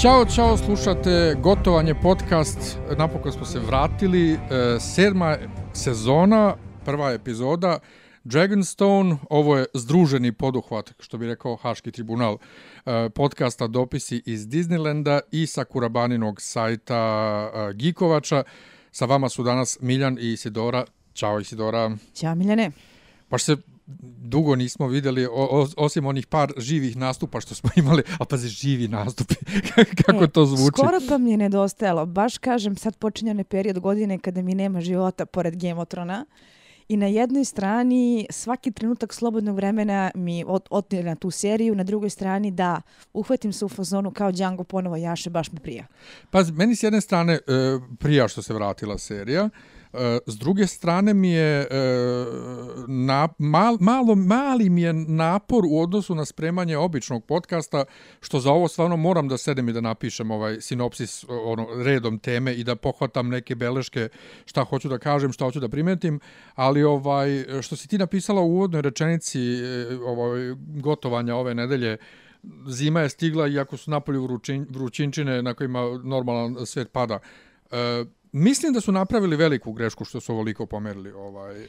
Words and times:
Ćao, 0.00 0.24
čao, 0.24 0.56
slušate 0.56 1.36
Gotovanje 1.42 1.94
podcast. 1.94 2.78
Napokon 2.98 3.32
smo 3.32 3.44
se 3.44 3.58
vratili. 3.58 4.32
E, 4.32 4.38
sedma 4.80 5.36
sezona, 5.72 6.56
prva 6.84 7.12
epizoda. 7.12 7.78
Dragonstone, 8.24 9.16
ovo 9.30 9.56
je 9.56 9.66
združeni 9.74 10.32
poduhvat, 10.32 10.92
što 11.00 11.18
bi 11.18 11.26
rekao 11.26 11.56
Haški 11.56 11.90
tribunal 11.92 12.38
e, 12.86 13.08
podcasta 13.14 13.66
Dopisi 13.66 14.22
iz 14.26 14.46
Disneylanda 14.46 15.20
i 15.32 15.46
sa 15.46 15.64
Kurabaninog 15.64 16.40
sajta 16.40 17.50
e, 17.54 17.72
Gikovača. 17.74 18.42
Sa 18.92 19.04
vama 19.04 19.28
su 19.28 19.42
danas 19.42 19.78
Miljan 19.80 20.18
i 20.20 20.32
Isidora. 20.32 20.84
Ćao 21.14 21.40
Isidora. 21.40 21.96
Ćao 22.14 22.34
Miljane. 22.34 22.70
Baš 23.30 23.42
se 23.42 23.56
dugo 24.18 24.56
nismo 24.56 24.88
videli, 24.88 25.26
o, 25.26 25.66
osim 25.76 26.06
onih 26.06 26.26
par 26.26 26.52
živih 26.56 26.96
nastupa 26.96 27.40
što 27.40 27.54
smo 27.54 27.70
imali, 27.82 28.02
a 28.18 28.24
pazi, 28.24 28.48
živi 28.48 28.88
nastupi, 28.88 29.34
kako 30.06 30.24
e, 30.24 30.28
to 30.28 30.46
zvuči. 30.46 30.76
Skoro 30.76 30.98
pa 31.08 31.18
mi 31.18 31.30
je 31.30 31.36
nedostajalo, 31.36 32.06
baš 32.06 32.38
kažem, 32.38 32.76
sad 32.76 32.96
počinje 32.96 33.30
onaj 33.30 33.44
period 33.44 33.78
godine 33.78 34.18
kada 34.18 34.42
mi 34.42 34.54
nema 34.54 34.80
života 34.80 35.26
pored 35.26 35.56
Gemotrona, 35.56 36.26
I 36.90 36.96
na 36.96 37.06
jednoj 37.06 37.44
strani 37.44 38.26
svaki 38.30 38.72
trenutak 38.72 39.14
slobodnog 39.14 39.56
vremena 39.56 40.10
mi 40.14 40.44
otnije 40.70 41.04
na 41.04 41.14
tu 41.14 41.30
seriju, 41.30 41.74
na 41.74 41.84
drugoj 41.84 42.10
strani 42.10 42.50
da 42.50 42.82
uhvatim 43.12 43.52
se 43.52 43.64
u 43.64 43.68
fazonu 43.68 44.10
kao 44.10 44.32
Django 44.32 44.64
ponovo 44.64 44.96
jaše, 44.96 45.30
baš 45.30 45.52
mi 45.52 45.60
prija. 45.60 45.86
Pa 46.30 46.42
meni 46.42 46.76
s 46.76 46.82
jedne 46.82 47.00
strane 47.00 47.32
e, 47.32 47.40
prija 47.98 48.28
što 48.28 48.42
se 48.42 48.54
vratila 48.54 48.98
serija, 48.98 49.48
S 50.26 50.38
druge 50.38 50.66
strane 50.66 51.14
mi 51.14 51.30
je 51.30 51.60
e, 51.60 51.66
na, 52.86 53.28
mal, 53.38 53.76
malo 53.80 54.14
mali 54.14 54.70
mi 54.70 54.82
je 54.82 54.92
napor 54.92 55.64
u 55.70 55.80
odnosu 55.80 56.14
na 56.14 56.24
spremanje 56.24 56.76
običnog 56.76 57.24
podcasta 57.24 57.84
što 58.20 58.40
za 58.40 58.52
ovo 58.52 58.68
stvarno 58.68 58.96
moram 58.96 59.28
da 59.28 59.38
sedem 59.38 59.68
i 59.68 59.72
da 59.72 59.80
napišem 59.80 60.30
ovaj 60.30 60.60
sinopsis 60.60 61.24
ono 61.28 61.66
redom 61.84 62.18
teme 62.18 62.54
i 62.54 62.64
da 62.64 62.76
pohvatam 62.76 63.28
neke 63.28 63.54
beleške 63.54 64.08
šta 64.44 64.64
hoću 64.64 64.88
da 64.88 64.98
kažem, 64.98 65.32
šta 65.32 65.44
hoću 65.44 65.60
da 65.60 65.68
primetim, 65.68 66.20
ali 66.54 66.82
ovaj 66.82 67.44
što 67.62 67.76
si 67.76 67.88
ti 67.88 67.98
napisala 67.98 68.40
u 68.40 68.50
uvodnoj 68.50 68.82
rečenici 68.82 69.40
e, 69.40 69.98
ovaj 70.06 70.54
gotovanja 70.58 71.36
ove 71.36 71.54
nedelje 71.54 71.96
zima 72.66 73.00
je 73.00 73.08
stigla 73.08 73.48
iako 73.48 73.76
su 73.76 73.90
napolju 73.90 74.22
vrućin, 74.22 74.66
vrućinčine 74.70 75.42
na 75.42 75.54
kojima 75.54 76.00
normalan 76.04 76.66
svet 76.66 76.92
pada. 76.92 77.18
E, 77.70 78.04
Mislim 78.32 78.72
da 78.72 78.80
su 78.80 78.92
napravili 78.92 79.36
veliku 79.36 79.72
grešku 79.72 80.04
što 80.04 80.20
su 80.20 80.32
ovoliko 80.32 80.66
pomerili 80.66 81.12
ovaj 81.12 81.64
e, 81.64 81.68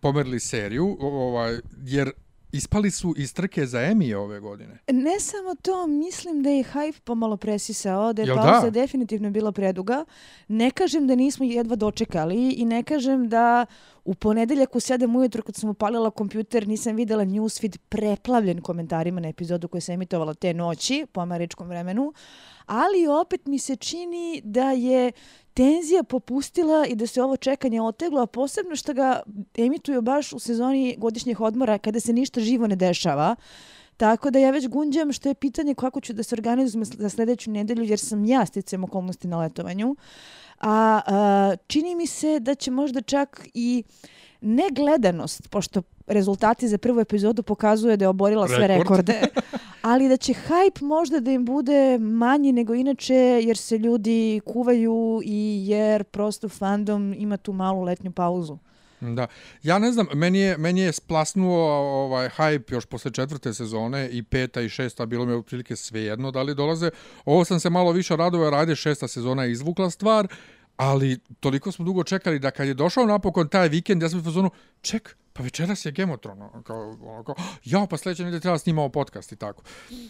pomerili 0.00 0.40
seriju, 0.40 0.96
ovaj 1.00 1.58
jer 1.84 2.12
ispali 2.52 2.90
su 2.90 3.14
iz 3.16 3.34
trke 3.34 3.66
za 3.66 3.78
Emmy 3.78 4.14
ove 4.14 4.40
godine. 4.40 4.78
Ne 4.90 5.20
samo 5.20 5.54
to, 5.54 5.86
mislim 5.86 6.42
da 6.42 6.50
je 6.50 6.64
hype 6.64 7.00
pomalo 7.00 7.36
presisao, 7.36 8.12
da 8.12 8.22
je 8.22 8.34
pauza 8.34 8.60
da? 8.60 8.70
definitivno 8.70 9.30
bila 9.30 9.52
preduga. 9.52 10.04
Ne 10.48 10.70
kažem 10.70 11.06
da 11.06 11.14
nismo 11.14 11.44
jedva 11.44 11.76
dočekali 11.76 12.50
i 12.50 12.64
ne 12.64 12.82
kažem 12.82 13.28
da 13.28 13.66
u 14.04 14.14
ponedeljak 14.14 14.76
u 14.76 14.80
7 14.80 15.18
ujutro 15.18 15.42
kad 15.42 15.54
sam 15.54 15.70
upalila 15.70 16.10
kompjuter 16.10 16.68
nisam 16.68 16.96
videla 16.96 17.24
newsfeed 17.24 17.78
preplavljen 17.88 18.60
komentarima 18.60 19.20
na 19.20 19.28
epizodu 19.28 19.68
koju 19.68 19.80
sam 19.80 19.94
emitovala 19.94 20.34
te 20.34 20.54
noći 20.54 21.06
po 21.12 21.20
američkom 21.20 21.68
vremenu. 21.68 22.12
Ali 22.66 23.06
opet 23.06 23.46
mi 23.46 23.58
se 23.58 23.76
čini 23.76 24.40
da 24.44 24.70
je 24.70 25.12
tenzija 25.56 26.02
popustila 26.02 26.86
i 26.86 26.94
da 26.94 27.06
se 27.06 27.22
ovo 27.22 27.36
čekanje 27.36 27.82
oteglo, 27.82 28.20
a 28.20 28.26
posebno 28.26 28.76
što 28.76 28.94
ga 28.94 29.22
emituju 29.56 30.02
baš 30.02 30.32
u 30.32 30.38
sezoni 30.38 30.96
godišnjih 30.98 31.40
odmora 31.40 31.78
kada 31.78 32.00
se 32.00 32.12
ništa 32.12 32.40
živo 32.40 32.66
ne 32.66 32.76
dešava. 32.76 33.36
Tako 33.96 34.30
da 34.30 34.38
ja 34.38 34.50
već 34.50 34.68
gunđam 34.68 35.12
što 35.12 35.28
je 35.28 35.34
pitanje 35.34 35.74
kako 35.74 36.00
ću 36.00 36.12
da 36.12 36.22
se 36.22 36.34
organizujem 36.34 36.84
za 36.84 37.08
sljedeću 37.08 37.50
nedelju 37.50 37.84
jer 37.84 37.98
sam 37.98 38.24
ja 38.24 38.46
sticam 38.46 38.84
okolnosti 38.84 39.28
na 39.28 39.38
letovanju. 39.38 39.96
A, 40.60 41.00
a 41.06 41.54
čini 41.66 41.94
mi 41.94 42.06
se 42.06 42.40
da 42.40 42.54
će 42.54 42.70
možda 42.70 43.00
čak 43.00 43.48
i 43.54 43.82
negledanost, 44.40 45.48
pošto 45.50 45.82
rezultati 46.06 46.68
za 46.68 46.78
prvu 46.78 47.00
epizodu 47.00 47.42
pokazuje 47.42 47.96
da 47.96 48.04
je 48.04 48.08
oborila 48.08 48.48
sve 48.48 48.66
Rekord. 48.66 49.08
rekorde, 49.08 49.20
ali 49.90 50.08
da 50.08 50.16
će 50.16 50.32
hype 50.32 50.82
možda 50.82 51.20
da 51.20 51.30
im 51.30 51.44
bude 51.44 51.98
manji 51.98 52.52
nego 52.52 52.74
inače 52.74 53.14
jer 53.14 53.56
se 53.56 53.78
ljudi 53.78 54.40
kuvaju 54.44 55.20
i 55.24 55.64
jer 55.66 56.04
prosto 56.04 56.48
fandom 56.48 57.14
ima 57.18 57.36
tu 57.36 57.52
malu 57.52 57.82
letnju 57.82 58.12
pauzu. 58.12 58.58
Da. 59.00 59.26
Ja 59.62 59.78
ne 59.78 59.92
znam, 59.92 60.06
meni 60.14 60.38
je, 60.38 60.58
meni 60.58 60.80
je 60.80 60.92
splasnuo 60.92 61.70
ovaj 62.04 62.28
hype 62.28 62.72
još 62.72 62.86
posle 62.86 63.10
četvrte 63.10 63.54
sezone 63.54 64.08
i 64.08 64.22
peta 64.22 64.60
i 64.60 64.68
šesta, 64.68 65.06
bilo 65.06 65.24
mi 65.24 65.32
je 65.32 65.38
otprilike 65.38 65.76
svejedno 65.76 66.30
da 66.30 66.42
li 66.42 66.54
dolaze. 66.54 66.90
Ovo 67.24 67.44
sam 67.44 67.60
se 67.60 67.70
malo 67.70 67.92
više 67.92 68.16
radovao, 68.16 68.50
radi 68.50 68.76
šesta 68.76 69.08
sezona 69.08 69.44
je 69.44 69.52
izvukla 69.52 69.90
stvar, 69.90 70.26
ali 70.76 71.18
toliko 71.40 71.72
smo 71.72 71.84
dugo 71.84 72.04
čekali 72.04 72.38
da 72.38 72.50
kad 72.50 72.68
je 72.68 72.74
došao 72.74 73.06
napokon 73.06 73.48
taj 73.48 73.68
vikend, 73.68 74.02
ja 74.02 74.08
sam 74.08 74.18
u 74.18 74.22
fazonu, 74.22 74.50
ček, 74.80 75.16
pa 75.36 75.42
večeras 75.42 75.84
je 75.84 75.92
Gemotron, 75.92 76.42
ono, 76.42 76.62
kao, 76.62 76.96
ono, 77.00 77.24
kao, 77.24 77.34
ja, 77.64 77.86
pa 77.90 77.96
sljedeće 77.96 78.24
nedelje 78.24 78.40
treba 78.40 78.58
snimao 78.58 78.88
podcast 78.88 79.32
i 79.32 79.36
tako. 79.36 79.62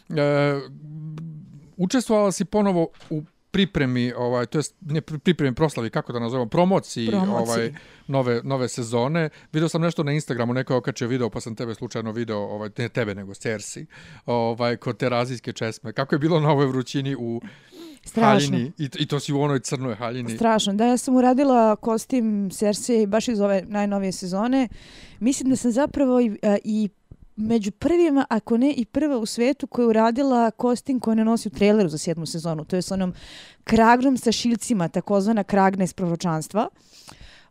E, 0.09 0.61
učestvovala 1.77 2.33
si 2.33 2.45
ponovo 2.45 2.89
u 3.11 3.23
pripremi, 3.51 4.13
ovaj, 4.17 4.47
to 4.47 4.59
jest 4.59 4.75
ne 4.81 5.01
pripremi 5.01 5.55
proslavi, 5.55 5.91
kako 5.91 6.13
da 6.13 6.19
nazovemo, 6.19 6.49
promociji, 6.49 7.09
promociji. 7.09 7.43
ovaj 7.43 7.73
nove, 8.07 8.41
nove 8.45 8.69
sezone. 8.69 9.29
Video 9.53 9.69
sam 9.69 9.83
nešto 9.83 10.03
na 10.03 10.13
Instagramu, 10.13 10.55
neko 10.55 10.73
je 10.73 10.77
okačio 10.77 11.09
video, 11.09 11.31
pa 11.31 11.41
sam 11.41 11.55
tebe 11.55 11.75
slučajno 11.75 12.13
video, 12.13 12.39
ovaj, 12.39 12.71
ne 12.79 12.89
tebe, 12.89 13.15
nego 13.15 13.35
Cersi, 13.35 13.87
ovaj, 14.27 14.77
kod 14.77 14.97
terazijske 14.97 15.53
česme. 15.53 15.93
Kako 15.93 16.15
je 16.15 16.19
bilo 16.19 16.41
na 16.41 16.51
ovoj 16.51 16.67
vrućini 16.67 17.17
u 17.19 17.41
Strašno. 18.07 18.51
haljini 18.51 18.73
i, 18.79 18.89
i 18.99 19.07
to 19.07 19.21
si 19.21 19.33
u 19.33 19.41
onoj 19.41 19.61
crnoj 19.61 19.95
haljini? 19.95 20.37
Strašno. 20.37 20.73
Da, 20.73 20.87
ja 20.87 20.97
sam 20.97 21.17
uradila 21.17 21.77
kostim 21.77 22.51
Cersei 22.51 23.07
baš 23.07 23.29
iz 23.29 23.41
ove 23.41 23.63
najnovije 23.69 24.13
sezone. 24.13 24.69
Mislim 25.21 25.51
da 25.51 25.57
sam 25.57 25.73
zapravo 25.73 26.21
i, 26.21 26.39
i 26.65 26.89
među 27.37 27.71
prvima, 27.71 28.27
ako 28.31 28.57
ne 28.57 28.73
i 28.73 28.85
prva 28.85 29.19
u 29.19 29.27
svetu 29.27 29.67
koja 29.67 29.85
je 29.85 29.89
uradila 29.89 30.51
kostim 30.51 31.01
koja 31.01 31.15
ne 31.15 31.25
nosi 31.25 31.49
u 31.49 31.51
traileru 31.51 31.89
za 31.89 31.99
sedmu 31.99 32.27
sezonu. 32.27 32.65
To 32.65 32.77
je 32.77 32.83
s 32.83 32.91
onom 32.91 33.15
kragnom 33.65 34.17
sa 34.17 34.33
šiljcima, 34.33 34.89
takozvana 34.89 35.45
kragna 35.45 35.85
iz 35.85 35.93
proročanstva. 35.93 36.69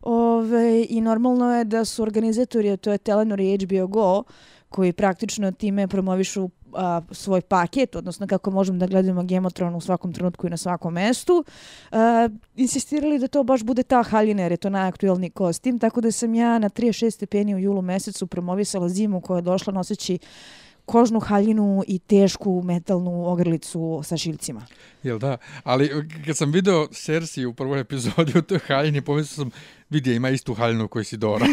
Ove, 0.02 0.86
I 0.88 1.00
normalno 1.00 1.54
je 1.54 1.64
da 1.64 1.84
su 1.84 2.02
organizatori, 2.02 2.76
to 2.76 2.92
je 2.92 2.98
Telenor 2.98 3.40
i 3.40 3.58
HBO 3.58 3.86
Go, 3.86 4.24
koji 4.68 4.92
praktično 4.92 5.52
time 5.52 5.88
promovišu 5.88 6.48
a, 6.72 7.00
svoj 7.10 7.40
paket, 7.40 7.96
odnosno 7.96 8.26
kako 8.26 8.50
možemo 8.50 8.78
da 8.78 8.86
gledamo 8.86 9.22
Game 9.22 9.46
of 9.46 9.52
Thrones 9.52 9.84
u 9.84 9.86
svakom 9.86 10.12
trenutku 10.12 10.46
i 10.46 10.50
na 10.50 10.56
svakom 10.56 10.94
mestu, 10.94 11.44
a, 11.90 12.28
insistirali 12.56 13.18
da 13.18 13.28
to 13.28 13.42
baš 13.42 13.62
bude 13.62 13.82
ta 13.82 14.02
haljina 14.02 14.42
jer 14.42 14.52
je 14.52 14.56
to 14.56 14.70
najaktuelniji 14.70 15.30
kostim, 15.30 15.78
tako 15.78 16.00
da 16.00 16.12
sam 16.12 16.34
ja 16.34 16.58
na 16.58 16.68
36 16.68 17.10
stepeni 17.10 17.54
u 17.54 17.58
julu 17.58 17.82
mesecu 17.82 18.26
promovisala 18.26 18.88
zimu 18.88 19.20
koja 19.20 19.38
je 19.38 19.42
došla 19.42 19.72
noseći 19.72 20.18
kožnu 20.86 21.20
haljinu 21.20 21.84
i 21.86 21.98
tešku 21.98 22.62
metalnu 22.64 23.26
ogrlicu 23.26 24.00
sa 24.04 24.16
šilcima. 24.16 24.66
Jel 25.02 25.18
da? 25.18 25.36
Ali 25.64 26.08
kad 26.26 26.36
sam 26.36 26.52
video 26.52 26.86
Cersei 26.86 27.46
u 27.46 27.54
prvoj 27.54 27.80
epizodi 27.80 28.38
u 28.38 28.42
toj 28.42 28.58
haljini, 28.58 29.02
pomislio 29.02 29.44
sam, 29.44 29.50
vidi, 29.90 30.14
ima 30.14 30.30
istu 30.30 30.54
haljinu 30.54 30.88
koju 30.88 31.04
si 31.04 31.16
Dora. 31.16 31.46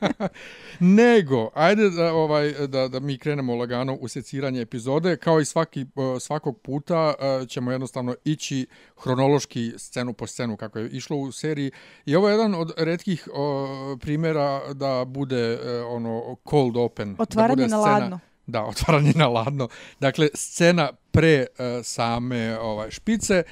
Nego, 0.80 1.50
ajde 1.54 1.90
da, 1.90 2.12
ovaj, 2.12 2.52
da, 2.52 2.88
da 2.88 3.00
mi 3.00 3.18
krenemo 3.18 3.54
lagano 3.54 3.94
u 3.94 4.08
seciranje 4.08 4.60
epizode. 4.60 5.16
Kao 5.16 5.40
i 5.40 5.44
svaki, 5.44 5.86
svakog 6.20 6.60
puta 6.60 7.14
ćemo 7.48 7.72
jednostavno 7.72 8.14
ići 8.24 8.66
hronološki 9.02 9.72
scenu 9.76 10.12
po 10.12 10.26
scenu 10.26 10.56
kako 10.56 10.78
je 10.78 10.88
išlo 10.88 11.16
u 11.16 11.32
seriji. 11.32 11.70
I 12.06 12.16
ovo 12.16 12.28
je 12.28 12.32
jedan 12.32 12.54
od 12.54 12.72
redkih 12.76 13.28
primjera 14.00 14.74
da 14.74 15.04
bude 15.04 15.58
ono 15.88 16.36
cold 16.50 16.76
open. 16.76 17.16
Otvaranje 17.18 17.48
da 17.48 17.62
bude 17.62 17.76
na 17.76 17.82
scena, 17.82 17.98
ladno. 17.98 18.20
Da, 18.46 18.64
otvaranje 18.64 19.12
na 19.14 19.28
ladno. 19.28 19.68
Dakle, 20.00 20.28
scena 20.34 20.92
pre 21.10 21.46
uh, 21.50 21.84
same 21.84 22.58
ovaj 22.58 22.90
špice. 22.90 23.42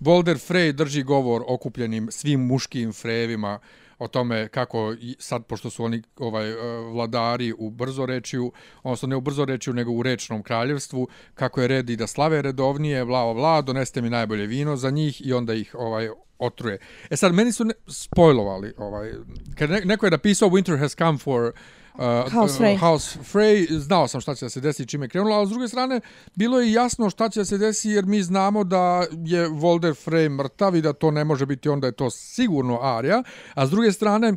Volder 0.00 0.36
Frey 0.36 0.72
drži 0.72 1.02
govor 1.02 1.42
okupljenim 1.46 2.08
svim 2.10 2.40
muškim 2.40 2.92
frejevima 2.92 3.58
o 3.98 4.08
tome 4.08 4.48
kako 4.48 4.94
sad, 5.18 5.46
pošto 5.46 5.70
su 5.70 5.84
oni 5.84 6.02
ovaj 6.16 6.50
eh, 6.50 6.56
vladari 6.92 7.52
u 7.58 7.70
brzorečiju, 7.70 8.52
odnosno 8.82 9.08
ne 9.08 9.16
u 9.16 9.20
brzorečiju, 9.20 9.74
nego 9.74 9.92
u 9.92 10.02
rečnom 10.02 10.42
kraljevstvu, 10.42 11.08
kako 11.34 11.60
je 11.60 11.68
redi 11.68 11.96
da 11.96 12.06
slave 12.06 12.42
redovnije, 12.42 13.04
bla, 13.04 13.34
bla, 13.34 13.62
doneste 13.62 14.02
mi 14.02 14.10
najbolje 14.10 14.46
vino 14.46 14.76
za 14.76 14.90
njih 14.90 15.26
i 15.26 15.32
onda 15.32 15.54
ih 15.54 15.74
ovaj 15.78 16.08
otruje. 16.38 16.78
E 17.10 17.16
sad, 17.16 17.34
meni 17.34 17.52
su 17.52 17.64
ne, 17.64 17.74
spojlovali, 17.86 18.74
ovaj, 18.78 19.12
kad 19.54 19.70
neko 19.70 20.06
je 20.06 20.10
napisao 20.10 20.48
Winter 20.48 20.78
has 20.78 20.96
come 20.96 21.18
for 21.18 21.52
uh, 21.98 22.32
House 22.32 22.62
Frey. 22.62 22.78
House 22.78 23.18
Frey, 23.32 23.78
znao 23.78 24.08
sam 24.08 24.20
šta 24.20 24.34
će 24.34 24.44
da 24.44 24.50
se 24.50 24.60
desi 24.60 24.86
čime 24.86 25.04
je 25.04 25.08
krenulo, 25.08 25.36
ali 25.36 25.46
s 25.46 25.50
druge 25.50 25.68
strane, 25.68 26.00
bilo 26.34 26.60
je 26.60 26.72
jasno 26.72 27.10
šta 27.10 27.28
će 27.28 27.40
da 27.40 27.44
se 27.44 27.58
desi, 27.58 27.90
jer 27.90 28.06
mi 28.06 28.22
znamo 28.22 28.64
da 28.64 29.06
je 29.24 29.48
Volder 29.48 29.92
Frey 29.92 30.28
mrtav 30.28 30.76
i 30.76 30.82
da 30.82 30.92
to 30.92 31.10
ne 31.10 31.24
može 31.24 31.46
biti 31.46 31.68
onda 31.68 31.86
je 31.86 31.92
to 31.92 32.10
sigurno 32.10 32.78
Arya, 32.82 33.22
a 33.54 33.66
s 33.66 33.70
druge 33.70 33.92
strane, 33.92 34.32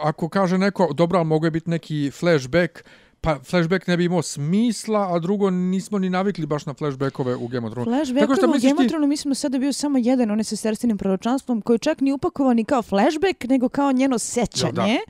ako 0.00 0.28
kaže 0.28 0.58
neko, 0.58 0.92
dobro, 0.92 1.18
ali 1.18 1.28
mogu 1.28 1.50
biti 1.50 1.70
neki 1.70 2.10
flashback, 2.10 2.84
pa 3.22 3.38
flashback 3.38 3.86
ne 3.86 3.96
bi 3.96 4.04
imao 4.04 4.22
smisla, 4.22 5.14
a 5.14 5.18
drugo 5.18 5.50
nismo 5.50 5.98
ni 5.98 6.10
navikli 6.10 6.46
baš 6.46 6.66
na 6.66 6.74
flashbackove 6.74 7.36
u 7.36 7.48
Game 7.48 7.66
of 7.66 7.72
Thrones. 7.72 7.88
Flashbackove 7.88 8.48
u 8.48 8.60
Game 8.60 8.82
of 8.82 8.88
Thrones 8.88 9.22
ti... 9.22 9.28
mislim 9.28 9.52
da 9.52 9.58
bio 9.58 9.72
samo 9.72 9.98
jedan, 9.98 10.30
on 10.30 10.38
je 10.38 10.44
sa 10.44 10.56
srstinim 10.56 10.98
proročanstvom, 10.98 11.60
koji 11.60 11.78
čak 11.78 12.00
ni 12.00 12.12
upakovan 12.12 12.56
ni 12.56 12.64
kao 12.64 12.82
flashback, 12.82 13.44
nego 13.44 13.68
kao 13.68 13.92
njeno 13.92 14.18
sećanje. 14.18 14.92
Ja, 14.92 15.00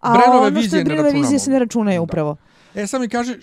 a 0.00 0.12
Brenove 0.12 0.46
ono 0.46 0.62
što 0.62 0.76
je 0.76 0.84
Brenove 0.84 1.10
vizije 1.10 1.38
se 1.38 1.50
ne 1.50 1.58
računaju 1.58 2.02
upravo. 2.02 2.36
E, 2.74 2.86
sad 2.86 3.00
mi 3.00 3.08
kaže, 3.08 3.38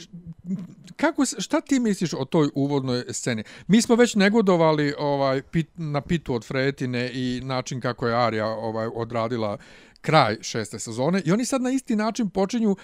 kako, 0.95 1.25
šta 1.25 1.61
ti 1.61 1.79
misliš 1.79 2.13
o 2.13 2.25
toj 2.25 2.49
uvodnoj 2.55 3.03
sceni? 3.09 3.43
Mi 3.67 3.81
smo 3.81 3.95
već 3.95 4.15
negodovali 4.15 4.93
ovaj, 4.99 5.41
pit, 5.41 5.69
na 5.75 6.01
pitu 6.01 6.33
od 6.33 6.45
Fretine 6.45 7.11
i 7.13 7.41
način 7.43 7.81
kako 7.81 8.07
je 8.07 8.15
Arija 8.15 8.47
ovaj, 8.47 8.87
odradila 8.95 9.57
kraj 10.03 10.38
šeste 10.41 10.79
sezone 10.79 11.21
i 11.25 11.31
oni 11.31 11.45
sad 11.45 11.61
na 11.61 11.71
isti 11.71 11.95
način 11.95 12.29
počinju 12.29 12.71
uh, 12.71 12.77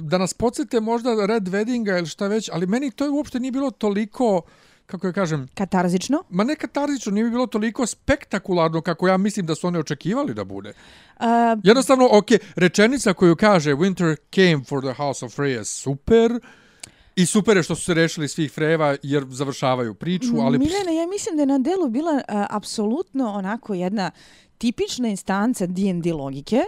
da 0.00 0.18
nas 0.18 0.34
podsjete 0.34 0.80
možda 0.80 1.26
Red 1.26 1.42
Weddinga 1.42 1.98
ili 1.98 2.06
šta 2.06 2.26
već, 2.26 2.50
ali 2.52 2.66
meni 2.66 2.90
to 2.90 3.12
uopšte 3.12 3.40
nije 3.40 3.52
bilo 3.52 3.70
toliko 3.70 4.42
kako 4.86 5.06
ja 5.06 5.12
kažem... 5.12 5.48
Katarzično? 5.54 6.22
Ma 6.30 6.44
ne 6.44 6.56
katarzično, 6.56 7.12
nije 7.12 7.30
bilo 7.30 7.46
toliko 7.46 7.86
spektakularno 7.86 8.80
kako 8.80 9.08
ja 9.08 9.16
mislim 9.16 9.46
da 9.46 9.54
su 9.54 9.66
oni 9.66 9.78
očekivali 9.78 10.34
da 10.34 10.44
bude. 10.44 10.72
Uh, 11.16 11.24
Jednostavno, 11.62 12.08
ok, 12.12 12.26
rečenica 12.56 13.12
koju 13.12 13.36
kaže 13.36 13.74
Winter 13.74 14.16
came 14.34 14.64
for 14.64 14.82
the 14.82 14.92
House 15.02 15.26
of 15.26 15.38
Frey 15.38 15.56
je 15.56 15.64
super, 15.64 16.40
I 17.16 17.26
super 17.26 17.56
je 17.56 17.62
što 17.62 17.74
su 17.74 17.84
se 17.84 17.94
rešili 17.94 18.28
svih 18.28 18.52
freva 18.52 18.96
jer 19.02 19.24
završavaju 19.28 19.94
priču, 19.94 20.36
ali... 20.40 20.58
Milena, 20.58 20.90
ja 20.90 21.06
mislim 21.06 21.36
da 21.36 21.42
je 21.42 21.46
na 21.46 21.58
delu 21.58 21.88
bila 21.88 22.12
uh, 22.12 22.20
apsolutno 22.50 23.32
onako 23.32 23.74
jedna 23.74 24.10
tipična 24.58 25.08
instanca 25.08 25.66
D&D 25.66 26.12
logike 26.12 26.60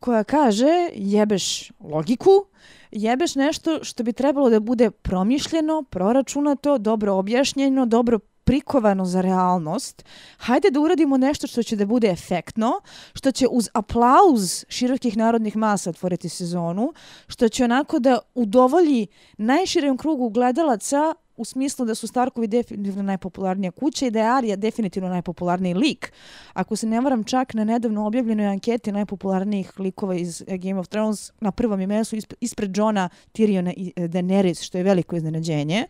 koja 0.00 0.24
kaže 0.24 0.90
jebeš 0.94 1.70
logiku, 1.80 2.46
jebeš 2.90 3.34
nešto 3.34 3.84
što 3.84 4.02
bi 4.02 4.12
trebalo 4.12 4.50
da 4.50 4.60
bude 4.60 4.90
promišljeno, 4.90 5.82
proračunato, 5.82 6.78
dobro 6.78 7.14
objašnjeno, 7.14 7.86
dobro 7.86 8.18
prikovano 8.44 9.04
za 9.04 9.20
realnost, 9.20 10.04
hajde 10.38 10.70
da 10.70 10.80
uradimo 10.80 11.16
nešto 11.16 11.46
što 11.46 11.62
će 11.62 11.76
da 11.76 11.86
bude 11.86 12.08
efektno, 12.08 12.72
što 13.14 13.32
će 13.32 13.46
uz 13.50 13.68
aplauz 13.74 14.64
širokih 14.68 15.16
narodnih 15.16 15.56
masa 15.56 15.90
otvoriti 15.90 16.28
sezonu, 16.28 16.92
što 17.26 17.48
će 17.48 17.64
onako 17.64 17.98
da 17.98 18.18
udovolji 18.34 19.06
najširem 19.38 19.96
krugu 19.96 20.28
gledalaca 20.28 21.14
u 21.40 21.44
smislu 21.44 21.84
da 21.86 21.94
su 21.94 22.06
Starkovi 22.06 22.46
definitivno 22.46 23.02
najpopularnija 23.02 23.70
kuća 23.70 24.06
i 24.06 24.10
da 24.10 24.18
je 24.18 24.26
Arya 24.26 24.56
definitivno 24.56 25.08
najpopularniji 25.08 25.74
lik. 25.74 26.12
Ako 26.52 26.76
se 26.76 26.86
ne 26.86 27.00
varam 27.00 27.24
čak 27.24 27.54
na 27.54 27.64
nedavno 27.64 28.06
objavljenoj 28.06 28.46
anketi 28.46 28.92
najpopularnijih 28.92 29.80
likova 29.80 30.14
iz 30.14 30.42
eh, 30.46 30.58
Game 30.58 30.80
of 30.80 30.88
Thrones 30.88 31.32
na 31.40 31.52
prvom 31.52 31.80
imesu 31.80 32.16
ispred 32.40 32.76
Johna, 32.76 33.08
Tyriona 33.34 33.72
i 33.76 33.92
eh, 33.96 34.08
Daenerys, 34.08 34.62
što 34.62 34.78
je 34.78 34.84
veliko 34.84 35.16
iznenađenje. 35.16 35.86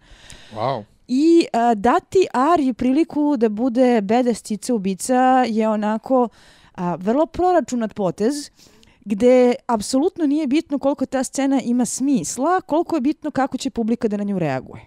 Wow. 0.55 0.85
I 1.13 1.47
a, 1.53 1.75
dati 1.75 2.27
Aryi 2.33 2.73
priliku 2.73 3.37
da 3.37 3.49
bude 3.49 4.01
bedestica 4.01 4.75
ubica 4.75 5.45
je 5.49 5.69
onako 5.69 6.29
a, 6.75 6.95
vrlo 6.95 7.27
proračunat 7.27 7.95
potez 7.95 8.51
gde 9.05 9.55
apsolutno 9.67 10.27
nije 10.27 10.47
bitno 10.47 10.79
koliko 10.79 11.07
ta 11.07 11.25
scena 11.25 11.61
ima 11.65 11.85
smisla, 11.85 12.61
koliko 12.61 12.97
je 12.97 13.01
bitno 13.01 13.31
kako 13.31 13.57
će 13.57 13.71
publika 13.71 14.09
da 14.09 14.17
na 14.17 14.25
nju 14.25 14.39
reaguje. 14.39 14.87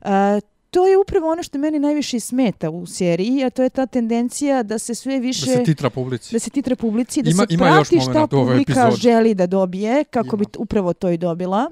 A, 0.00 0.40
to 0.70 0.86
je 0.86 0.96
upravo 0.98 1.32
ono 1.32 1.42
što 1.42 1.58
meni 1.58 1.78
najviše 1.78 2.20
smeta 2.20 2.70
u 2.70 2.86
seriji, 2.86 3.44
a 3.44 3.50
to 3.50 3.62
je 3.62 3.70
ta 3.70 3.86
tendencija 3.86 4.62
da 4.62 4.78
se 4.78 4.94
sve 4.94 5.18
više... 5.18 5.46
Da 5.46 5.56
se 5.56 5.64
titra 5.64 5.90
publici. 5.90 6.34
Da 6.34 6.38
se 6.38 6.50
titra 6.50 6.76
publici, 6.76 7.22
da 7.22 7.30
ima, 7.30 7.46
se 7.48 7.54
ima 7.54 7.64
prati 7.64 8.00
šta 8.00 8.26
publika 8.26 8.90
želi 8.90 9.34
da 9.34 9.46
dobije, 9.46 10.04
kako 10.04 10.36
ima. 10.36 10.36
bi 10.36 10.44
upravo 10.58 10.92
to 10.92 11.10
i 11.10 11.16
dobila. 11.16 11.70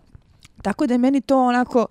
Tako 0.62 0.87
da 0.87 0.95
je 0.95 0.99
meni 0.99 1.21
to 1.21 1.43
onako 1.47 1.87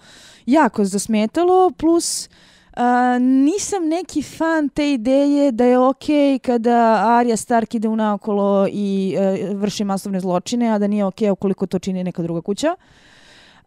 jako 0.45 0.86
zasmetalo, 0.86 1.71
plus 1.71 2.30
uh, 2.77 2.83
nisam 3.21 3.88
neki 3.88 4.21
fan 4.21 4.69
te 4.69 4.94
ideje 4.94 5.51
da 5.51 5.66
je 5.66 5.80
okej 5.80 6.16
okay 6.16 6.39
kada 6.39 7.04
Arya 7.07 7.38
Stark 7.38 7.75
ide 7.75 7.88
unaokolo 7.88 8.68
i 8.71 9.18
uh, 9.18 9.60
vrši 9.60 9.83
masovne 9.83 10.19
zločine, 10.19 10.69
a 10.69 10.77
da 10.80 10.88
nije 10.88 11.06
okej 11.06 11.27
okay 11.27 11.31
ukoliko 11.31 11.66
to 11.66 11.80
čini 11.80 12.04
neka 12.04 12.21
druga 12.21 12.42
kuća. 12.42 12.75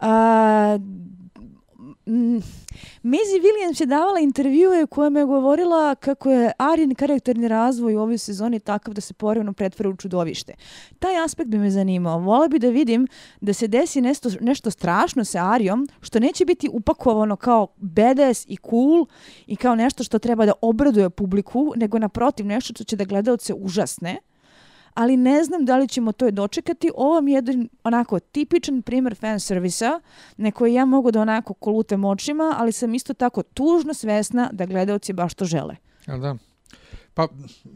Uh, 0.01 0.07
Mm, 2.07 2.41
Maisie 3.03 3.41
Williams 3.41 3.81
je 3.81 3.87
davala 3.87 4.21
intervjue 4.21 4.85
u 4.85 4.87
kojem 4.87 5.17
je 5.17 5.25
govorila 5.25 5.95
kako 5.95 6.31
je 6.31 6.53
Arin 6.59 6.95
karakterni 6.95 7.49
razvoj 7.49 7.95
u 7.95 8.01
ovoj 8.01 8.19
sezoni 8.19 8.61
takav 8.61 8.95
da 8.95 9.01
se 9.01 9.15
porevno 9.15 9.53
pretvara 9.53 9.91
u 9.91 9.97
čudovište. 9.97 10.55
Taj 10.99 11.25
aspekt 11.25 11.51
bi 11.51 11.59
me 11.59 11.71
zanimao. 11.71 12.19
Vola 12.19 12.49
bi 12.49 12.59
da 12.59 12.69
vidim 12.69 13.07
da 13.41 13.53
se 13.53 13.69
desi 13.69 14.01
nešto, 14.01 14.31
nešto 14.41 14.71
strašno 14.71 15.25
sa 15.25 15.53
Arijom, 15.53 15.89
što 16.01 16.21
neće 16.21 16.45
biti 16.45 16.69
upakovano 16.73 17.37
kao 17.37 17.67
badass 17.77 18.47
i 18.49 18.57
cool 18.71 19.07
i 19.47 19.57
kao 19.57 19.75
nešto 19.75 20.05
što 20.05 20.19
treba 20.19 20.47
da 20.47 20.53
obraduje 20.63 21.11
publiku, 21.11 21.73
nego 21.77 21.99
naprotiv 21.99 22.47
nešto 22.47 22.75
što 22.75 22.85
će 22.85 22.97
da 22.97 23.05
gledalce 23.05 23.55
užasne 23.55 24.17
ali 24.94 25.17
ne 25.17 25.44
znam 25.44 25.65
da 25.65 25.77
li 25.77 25.89
ćemo 25.89 26.12
to 26.12 26.31
dočekati. 26.31 26.91
Ovo 26.97 27.21
mi 27.21 27.31
je 27.31 27.35
jedan 27.35 27.69
onako 27.85 28.21
tipičan 28.21 28.83
primjer 28.83 29.17
fan 29.17 29.41
servisa 29.41 30.00
na 30.37 30.50
koji 30.50 30.75
ja 30.75 30.85
mogu 30.85 31.11
da 31.11 31.21
onako 31.21 31.55
kolutem 31.55 32.05
očima, 32.05 32.55
ali 32.59 32.73
sam 32.73 32.94
isto 32.94 33.15
tako 33.15 33.43
tužno 33.43 33.94
svesna 33.94 34.50
da 34.53 34.67
gledalci 34.67 35.12
baš 35.12 35.35
to 35.35 35.44
žele. 35.44 35.77
Jel 36.06 36.21
da. 36.21 36.37
Pa, 37.15 37.29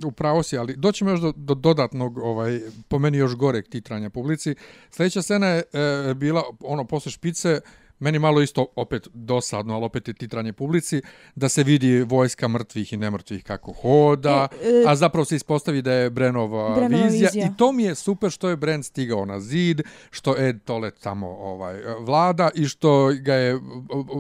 upravo 0.05 0.43
si, 0.43 0.59
ali 0.59 0.77
doćemo 0.77 1.11
još 1.11 1.21
do, 1.21 1.33
do 1.37 1.55
dodatnog, 1.55 2.19
ovaj, 2.19 2.61
po 2.89 2.99
meni 2.99 3.19
još 3.19 3.35
goreg 3.35 3.69
titranja 3.69 4.11
publici. 4.11 4.55
Sljedeća 4.91 5.23
scena 5.23 5.47
je 5.47 5.63
e, 5.73 6.15
bila, 6.15 6.43
ono, 6.61 6.85
posle 6.85 7.13
špice, 7.13 7.61
meni 7.99 8.19
malo 8.19 8.43
isto 8.43 8.67
opet 8.77 9.09
dosadno, 9.15 9.75
ali 9.75 9.85
opet 9.85 10.09
je 10.09 10.15
titranje 10.15 10.53
publici, 10.53 11.03
da 11.35 11.49
se 11.49 11.63
vidi 11.63 12.03
vojska 12.03 12.49
mrtvih 12.49 12.93
i 12.93 12.97
nemrtvih 12.97 13.45
kako 13.45 13.73
hoda, 13.73 14.49
e, 14.63 14.69
e, 14.69 14.85
a 14.87 14.97
zapravo 14.97 15.25
se 15.25 15.37
ispostavi 15.37 15.83
da 15.83 15.93
je 15.93 16.11
Brenova, 16.11 16.75
Brenova 16.75 17.05
vizija. 17.05 17.29
vizija. 17.29 17.47
I 17.47 17.57
to 17.57 17.73
mi 17.73 17.83
je 17.83 17.95
super 17.95 18.31
što 18.31 18.49
je 18.49 18.57
Bren 18.57 18.83
stigao 18.83 19.25
na 19.25 19.41
zid, 19.41 19.81
što 20.11 20.35
Ed 20.39 20.65
Tolet 20.65 20.95
tamo 21.01 21.27
ovaj, 21.27 21.81
vlada 22.01 22.51
i 22.55 22.65
što, 22.65 23.13
ga 23.21 23.35
je, 23.35 23.61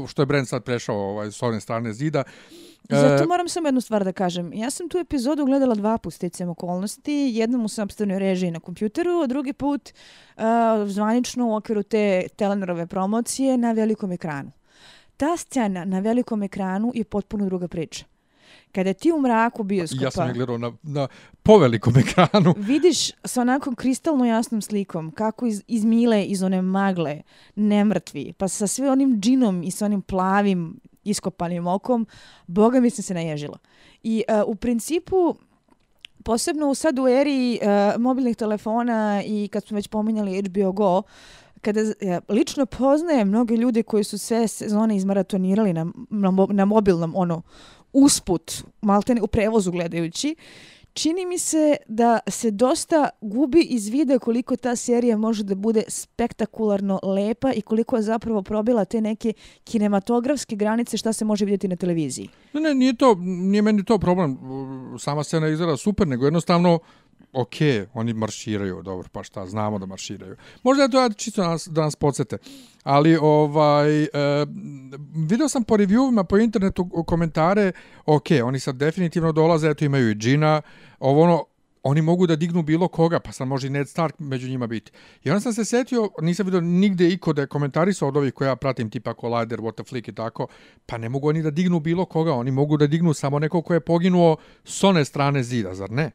što 0.08 0.22
je 0.22 0.26
Bren 0.26 0.46
sad 0.46 0.64
prešao 0.64 0.96
ovaj, 0.96 1.32
s 1.32 1.42
one 1.42 1.60
strane 1.60 1.92
zida. 1.92 2.22
Zato 2.90 3.22
e, 3.22 3.26
moram 3.26 3.48
samo 3.48 3.68
jednu 3.68 3.80
stvar 3.80 4.04
da 4.04 4.12
kažem. 4.12 4.52
Ja 4.52 4.70
sam 4.70 4.88
tu 4.88 4.98
epizodu 4.98 5.44
gledala 5.44 5.74
dva 5.74 5.98
put 5.98 6.14
sticam 6.14 6.48
okolnosti. 6.48 7.30
Jednom 7.34 7.64
u 7.64 7.68
sobstvenoj 7.68 8.18
režiji 8.18 8.50
na 8.50 8.60
kompjuteru, 8.60 9.20
a 9.22 9.26
drugi 9.26 9.52
put 9.52 9.92
uh, 10.36 10.42
zvanično 10.86 11.46
u 11.46 11.54
okviru 11.54 11.82
te 11.82 12.28
Telenorove 12.36 12.86
promocije 12.86 13.56
na 13.58 13.72
velikom 13.72 14.12
ekranu. 14.12 14.50
Ta 15.16 15.36
scena 15.36 15.84
na 15.84 15.98
velikom 16.00 16.42
ekranu 16.42 16.92
je 16.94 17.04
potpuno 17.04 17.44
druga 17.44 17.68
priča. 17.68 18.04
Kada 18.72 18.92
ti 18.92 19.12
u 19.12 19.20
mraku 19.20 19.62
bioskopa... 19.62 20.04
Ja 20.04 20.10
sam 20.10 20.28
je 20.28 20.34
gledao 20.34 20.58
na, 20.58 20.72
na 20.82 21.08
povelikom 21.42 21.94
ekranu. 22.04 22.54
Vidiš 22.56 23.10
sa 23.24 23.40
onakom 23.40 23.74
kristalno 23.74 24.24
jasnom 24.24 24.62
slikom 24.62 25.10
kako 25.10 25.46
iz, 25.46 25.62
iz 25.66 25.84
Mile, 25.84 26.24
iz 26.24 26.42
one 26.42 26.62
magle, 26.62 27.22
nemrtvi, 27.54 28.32
pa 28.32 28.48
sa 28.48 28.66
sve 28.66 28.90
onim 28.90 29.20
džinom 29.20 29.62
i 29.62 29.70
sa 29.70 29.84
onim 29.84 30.02
plavim 30.02 30.80
iskopanim 31.10 31.66
okom, 31.66 32.06
boga 32.46 32.80
mi 32.80 32.90
se 32.90 33.14
naježila. 33.14 33.58
I 34.02 34.24
uh, 34.28 34.42
u 34.46 34.54
principu, 34.54 35.34
posebno 36.24 36.68
u 36.68 36.74
sad 36.74 36.98
u 36.98 37.08
eri 37.08 37.58
uh, 37.62 38.00
mobilnih 38.00 38.36
telefona 38.36 39.22
i 39.26 39.48
kad 39.52 39.64
smo 39.66 39.74
već 39.74 39.88
pominjali 39.88 40.42
HBO 40.42 40.72
Go, 40.72 41.02
kada 41.60 41.80
ja, 42.00 42.20
lično 42.28 42.66
poznajem 42.66 43.28
mnoge 43.28 43.56
ljude 43.56 43.82
koji 43.82 44.04
su 44.04 44.18
sve 44.18 44.48
sezone 44.48 44.96
izmaratonirali 44.96 45.72
na, 45.72 45.86
na, 46.10 46.46
na 46.50 46.64
mobilnom 46.64 47.12
ono 47.16 47.42
usput, 47.92 48.64
maltene 48.80 49.22
u 49.22 49.26
prevozu 49.26 49.70
gledajući, 49.70 50.36
čini 50.96 51.26
mi 51.26 51.38
se 51.38 51.76
da 51.88 52.18
se 52.28 52.50
dosta 52.50 53.08
gubi 53.20 53.60
iz 53.60 53.88
vide 53.88 54.18
koliko 54.18 54.56
ta 54.56 54.76
serija 54.76 55.16
može 55.16 55.44
da 55.44 55.54
bude 55.54 55.82
spektakularno 55.88 57.00
lepa 57.02 57.52
i 57.52 57.60
koliko 57.60 57.96
je 57.96 58.02
zapravo 58.02 58.42
probila 58.42 58.84
te 58.84 59.00
neke 59.00 59.32
kinematografske 59.64 60.56
granice 60.56 60.96
šta 60.96 61.12
se 61.12 61.24
može 61.24 61.44
vidjeti 61.44 61.68
na 61.68 61.76
televiziji. 61.76 62.28
Ne, 62.52 62.60
ne, 62.60 62.74
nije 62.74 62.96
to, 62.96 63.14
nije 63.20 63.62
meni 63.62 63.84
to 63.84 63.98
problem. 63.98 64.38
Sama 64.98 65.24
scena 65.24 65.48
izgleda 65.48 65.76
super, 65.76 66.08
nego 66.08 66.24
jednostavno 66.24 66.78
ok, 67.36 67.56
oni 67.94 68.12
marširaju, 68.12 68.82
dobro, 68.82 69.08
pa 69.12 69.22
šta, 69.22 69.46
znamo 69.46 69.78
da 69.78 69.86
marširaju. 69.86 70.36
Možda 70.62 70.82
je 70.82 70.90
to 70.90 71.02
ja 71.02 71.10
čisto 71.10 71.42
da 71.42 71.48
nas, 71.48 71.68
da 71.68 71.82
nas 71.82 71.96
podsjete. 71.96 72.38
Ali, 72.82 73.16
ovaj, 73.16 74.02
e, 74.02 74.08
video 75.28 75.48
sam 75.48 75.64
po 75.64 75.76
reviewima 75.76 76.24
po 76.24 76.38
internetu 76.38 76.88
komentare, 77.06 77.72
ok, 78.06 78.26
oni 78.44 78.60
sad 78.60 78.76
definitivno 78.76 79.32
dolaze, 79.32 79.70
eto 79.70 79.84
imaju 79.84 80.10
i 80.10 80.14
Gina, 80.14 80.62
ovo 80.98 81.22
ono, 81.22 81.44
oni 81.82 82.02
mogu 82.02 82.26
da 82.26 82.36
dignu 82.36 82.62
bilo 82.62 82.88
koga, 82.88 83.20
pa 83.20 83.32
sad 83.32 83.48
može 83.48 83.66
i 83.66 83.70
Ned 83.70 83.88
Stark 83.88 84.14
među 84.18 84.48
njima 84.48 84.66
biti. 84.66 84.92
I 85.24 85.30
onda 85.30 85.40
sam 85.40 85.52
se 85.52 85.64
setio, 85.64 86.10
nisam 86.22 86.46
vidio 86.46 86.60
nigde 86.60 87.08
iko 87.08 87.32
da 87.32 87.42
je 87.42 87.46
komentarisao 87.46 88.08
od 88.08 88.16
ovih 88.16 88.32
koja 88.32 88.48
ja 88.48 88.56
pratim, 88.56 88.90
tipa 88.90 89.14
Collider, 89.20 89.60
What 89.60 89.74
the 89.74 89.84
Flick 89.84 90.08
i 90.08 90.14
tako, 90.14 90.46
pa 90.86 90.98
ne 90.98 91.08
mogu 91.08 91.28
oni 91.28 91.42
da 91.42 91.50
dignu 91.50 91.80
bilo 91.80 92.04
koga, 92.04 92.32
oni 92.32 92.50
mogu 92.50 92.76
da 92.76 92.86
dignu 92.86 93.14
samo 93.14 93.38
neko 93.38 93.62
ko 93.62 93.74
je 93.74 93.80
poginuo 93.80 94.36
s 94.64 94.84
one 94.84 95.04
strane 95.04 95.42
zida, 95.42 95.74
zar 95.74 95.90
ne? 95.90 96.10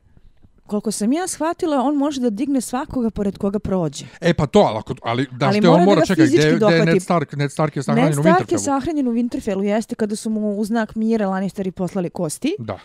Koliko 0.71 0.91
sam 0.91 1.13
ja 1.13 1.27
shvatila, 1.27 1.81
on 1.81 1.95
može 1.95 2.21
da 2.21 2.29
digne 2.29 2.61
svakoga 2.61 3.09
pored 3.09 3.37
koga 3.37 3.59
prođe. 3.59 4.05
E 4.21 4.33
pa 4.33 4.47
to, 4.47 4.59
ali, 4.59 4.95
ali 5.03 5.27
da 5.31 5.47
ali 5.47 5.67
on 5.67 5.83
mora 5.83 6.05
čekati, 6.05 6.37
gde, 6.37 6.55
gde 6.55 6.75
je 6.75 6.85
Ned 6.85 7.01
Stark? 7.01 7.33
Ned 7.33 7.51
Stark 7.51 7.75
je 7.75 7.83
sahranjen 7.83 8.19
u 8.19 8.21
Winterfellu. 8.21 8.25
Ned 8.25 8.35
Stark 8.35 8.51
je 8.51 8.59
sahranjen 8.59 9.07
u 9.07 9.11
Winterfellu, 9.11 9.61
jeste 9.61 9.95
kada 9.95 10.15
su 10.15 10.29
mu 10.29 10.57
u 10.57 10.65
znak 10.65 10.95
mira 10.95 11.27
Lannisteri 11.29 11.71
poslali 11.71 12.09
kosti. 12.09 12.55
Da. 12.59 12.79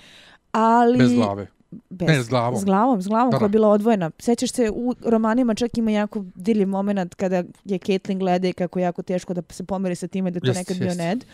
Ali... 0.52 0.98
Bez 0.98 1.12
glave. 1.12 1.46
Bez, 1.90 2.08
ne, 2.08 2.22
s 2.22 2.28
glavom. 2.28 2.60
S 2.60 2.64
glavom, 2.64 3.02
s 3.02 3.08
glavom 3.08 3.30
da, 3.30 3.38
koja 3.38 3.46
je 3.46 3.50
bila 3.50 3.68
odvojena. 3.68 4.10
Sećaš 4.18 4.52
se, 4.52 4.70
u 4.74 4.94
romanima 5.04 5.54
čak 5.54 5.78
ima 5.78 5.90
jako 5.90 6.24
dirljiv 6.34 6.68
moment 6.68 7.14
kada 7.14 7.36
je 7.64 7.78
Caitlyn 7.78 8.18
gleda 8.18 8.48
i 8.48 8.52
kako 8.52 8.78
je 8.78 8.82
jako 8.82 9.02
teško 9.02 9.34
da 9.34 9.42
se 9.50 9.64
pomeri 9.64 9.94
sa 9.94 10.06
time 10.06 10.30
da 10.30 10.40
to 10.40 10.46
yes, 10.46 10.54
nekad 10.54 10.76
yes. 10.76 10.80
bio 10.80 10.94
Ned. 10.94 11.24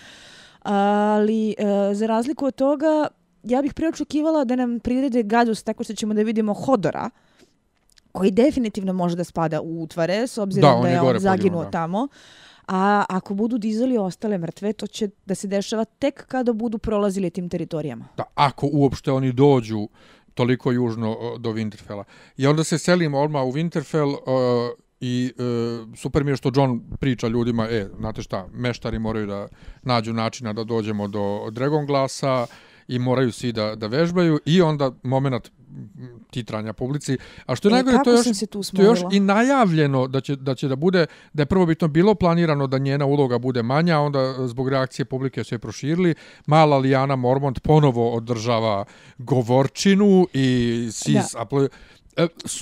Ali, 0.62 1.54
uh, 1.58 1.96
za 1.96 2.06
razliku 2.06 2.46
od 2.46 2.54
toga, 2.54 3.08
ja 3.42 3.62
bih 3.62 3.74
preočekivala 3.74 4.44
da 4.44 4.56
nam 4.56 4.80
prirede 4.80 5.22
gadost 5.22 5.66
tako 5.66 5.84
što 5.84 5.94
ćemo 5.94 6.14
da 6.14 6.22
vidimo 6.22 6.54
Hodora, 6.54 7.10
koji 8.12 8.30
definitivno 8.30 8.92
može 8.92 9.16
da 9.16 9.24
spada 9.24 9.60
u 9.60 9.82
utvare, 9.82 10.26
s 10.26 10.38
obzirom 10.38 10.82
da, 10.82 10.82
da 10.82 10.88
je 10.88 11.00
on 11.00 11.18
zaginuo 11.18 11.64
tamo. 11.64 12.08
A 12.68 13.04
ako 13.08 13.34
budu 13.34 13.58
dizali 13.58 13.98
ostale 13.98 14.38
mrtve, 14.38 14.72
to 14.72 14.86
će 14.86 15.08
da 15.26 15.34
se 15.34 15.48
dešava 15.48 15.84
tek 15.84 16.26
kada 16.26 16.52
budu 16.52 16.78
prolazili 16.78 17.30
tim 17.30 17.48
teritorijama. 17.48 18.08
Da, 18.16 18.24
ako 18.34 18.68
uopšte 18.72 19.12
oni 19.12 19.32
dođu 19.32 19.88
toliko 20.34 20.72
južno 20.72 21.16
do 21.38 21.50
Winterfella. 21.50 22.04
I 22.36 22.46
onda 22.46 22.64
se 22.64 22.78
selimo 22.78 23.20
odmah 23.20 23.42
u 23.42 23.52
Winterfell 23.52 24.12
uh, 24.12 24.78
i 25.00 25.32
uh, 25.38 25.98
super 25.98 26.24
mi 26.24 26.30
je 26.30 26.36
što 26.36 26.52
John 26.54 26.80
priča 27.00 27.28
ljudima, 27.28 27.68
e, 27.70 27.88
znate 27.98 28.22
šta, 28.22 28.48
meštari 28.52 28.98
moraju 28.98 29.26
da 29.26 29.48
nađu 29.82 30.12
načina 30.12 30.52
da 30.52 30.64
dođemo 30.64 31.08
do 31.08 31.50
Dragon 31.50 31.86
Glasa, 31.86 32.46
i 32.94 32.98
moraju 32.98 33.32
svi 33.32 33.52
da, 33.52 33.74
da 33.74 33.86
vežbaju 33.86 34.40
i 34.46 34.62
onda 34.62 34.92
moment 35.02 35.50
titranja 36.30 36.72
publici. 36.72 37.16
A 37.46 37.56
što 37.56 37.68
je 37.68 37.70
e, 37.70 37.74
najgore, 37.74 37.98
to 38.04 38.10
je, 38.10 38.16
još, 38.16 38.70
to 38.76 38.82
je 38.82 38.86
još 38.86 39.00
i 39.12 39.20
najavljeno 39.20 40.06
da 40.06 40.20
će, 40.20 40.36
da 40.36 40.54
će 40.54 40.68
da 40.68 40.76
bude, 40.76 41.06
da 41.32 41.42
je 41.42 41.46
prvo 41.46 41.66
bitno 41.66 41.88
bilo 41.88 42.14
planirano 42.14 42.66
da 42.66 42.78
njena 42.78 43.06
uloga 43.06 43.38
bude 43.38 43.62
manja, 43.62 43.98
onda 43.98 44.46
zbog 44.46 44.68
reakcije 44.68 45.04
publike 45.04 45.44
su 45.44 45.54
je 45.54 45.58
proširili. 45.58 46.14
Mala 46.46 46.78
Lijana 46.78 47.16
Mormont 47.16 47.60
ponovo 47.60 48.12
održava 48.12 48.84
govorčinu 49.18 50.26
i 50.32 50.88
sis 50.92 51.32
da. 51.32 51.40
E, 51.64 51.68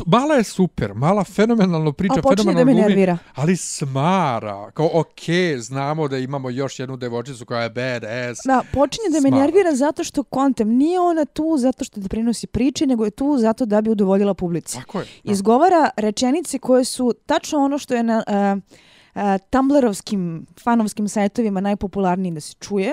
mala 0.06 0.34
je 0.34 0.44
super, 0.44 0.94
mala 0.94 1.24
fenomenalno 1.24 1.92
priča, 1.92 2.14
fenomenalno 2.36 2.72
da 2.74 2.88
nervira. 2.88 3.18
ali 3.34 3.56
smara. 3.56 4.70
Kao, 4.70 4.90
ok, 4.92 5.20
znamo 5.58 6.08
da 6.08 6.18
imamo 6.18 6.50
još 6.50 6.78
jednu 6.78 6.96
devojčicu 6.96 7.46
koja 7.46 7.62
je 7.62 7.70
bad 7.70 8.04
ass. 8.04 8.40
Da, 8.46 8.62
počinje 8.72 9.08
da 9.12 9.20
me 9.20 9.30
nervira 9.30 9.74
zato 9.74 10.04
što 10.04 10.22
kontem 10.22 10.68
nije 10.68 11.00
ona 11.00 11.24
tu 11.24 11.56
zato 11.58 11.84
što 11.84 12.00
da 12.00 12.08
prinosi 12.08 12.46
priče, 12.46 12.86
nego 12.86 13.04
je 13.04 13.10
tu 13.10 13.36
zato 13.38 13.66
da 13.66 13.80
bi 13.80 13.90
udovoljila 13.90 14.34
publici. 14.34 14.76
Tako 14.76 14.98
je. 14.98 15.06
Da. 15.24 15.32
Izgovara 15.32 15.90
rečenice 15.96 16.58
koje 16.58 16.84
su 16.84 17.14
tačno 17.26 17.58
ono 17.58 17.78
što 17.78 17.94
je 17.94 18.02
na... 18.02 18.22
Uh, 18.56 18.89
Tumblrovskim 19.50 20.46
fanovskim 20.62 21.08
sajtovima 21.08 21.60
najpopularniji 21.60 22.32
da 22.32 22.40
se 22.40 22.54
čuje. 22.60 22.92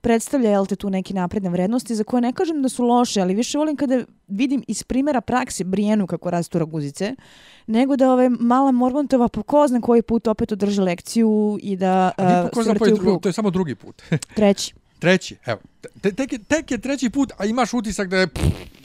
Predstavlja 0.00 0.50
jel 0.50 0.66
te 0.66 0.76
tu 0.76 0.90
neki 0.90 1.14
napredne 1.14 1.50
vrednosti 1.50 1.94
za 1.94 2.04
koje 2.04 2.20
ne 2.20 2.32
kažem 2.32 2.62
da 2.62 2.68
su 2.68 2.84
loše, 2.84 3.20
ali 3.20 3.34
više 3.34 3.58
volim 3.58 3.76
kada 3.76 4.04
vidim 4.28 4.64
iz 4.68 4.82
primjera 4.82 5.20
praksi 5.20 5.64
Brijenu 5.64 6.06
kako 6.06 6.30
rastura 6.30 6.64
guzice, 6.64 7.14
nego 7.66 7.96
da 7.96 8.12
ove 8.12 8.28
mala 8.28 8.72
Mormontova 8.72 9.28
po 9.28 9.42
ko 9.42 9.68
zna 9.68 9.80
koji 9.80 10.02
put 10.02 10.26
opet 10.26 10.52
održe 10.52 10.82
lekciju 10.82 11.58
i 11.62 11.76
da 11.76 12.10
uh, 12.54 12.64
se 12.64 12.70
vrti 12.70 12.92
u 12.92 12.96
krug. 12.96 13.22
To 13.22 13.28
je 13.28 13.32
samo 13.32 13.50
drugi 13.50 13.74
put. 13.74 14.02
treći. 14.36 14.74
Treći, 14.98 15.36
evo. 15.46 15.60
Tek 16.00 16.32
je, 16.32 16.38
tek 16.38 16.70
je 16.70 16.78
treći 16.78 17.10
put, 17.10 17.32
a 17.38 17.46
imaš 17.46 17.74
utisak 17.74 18.08
da 18.08 18.16
je... 18.16 18.26
Pff, 18.26 18.77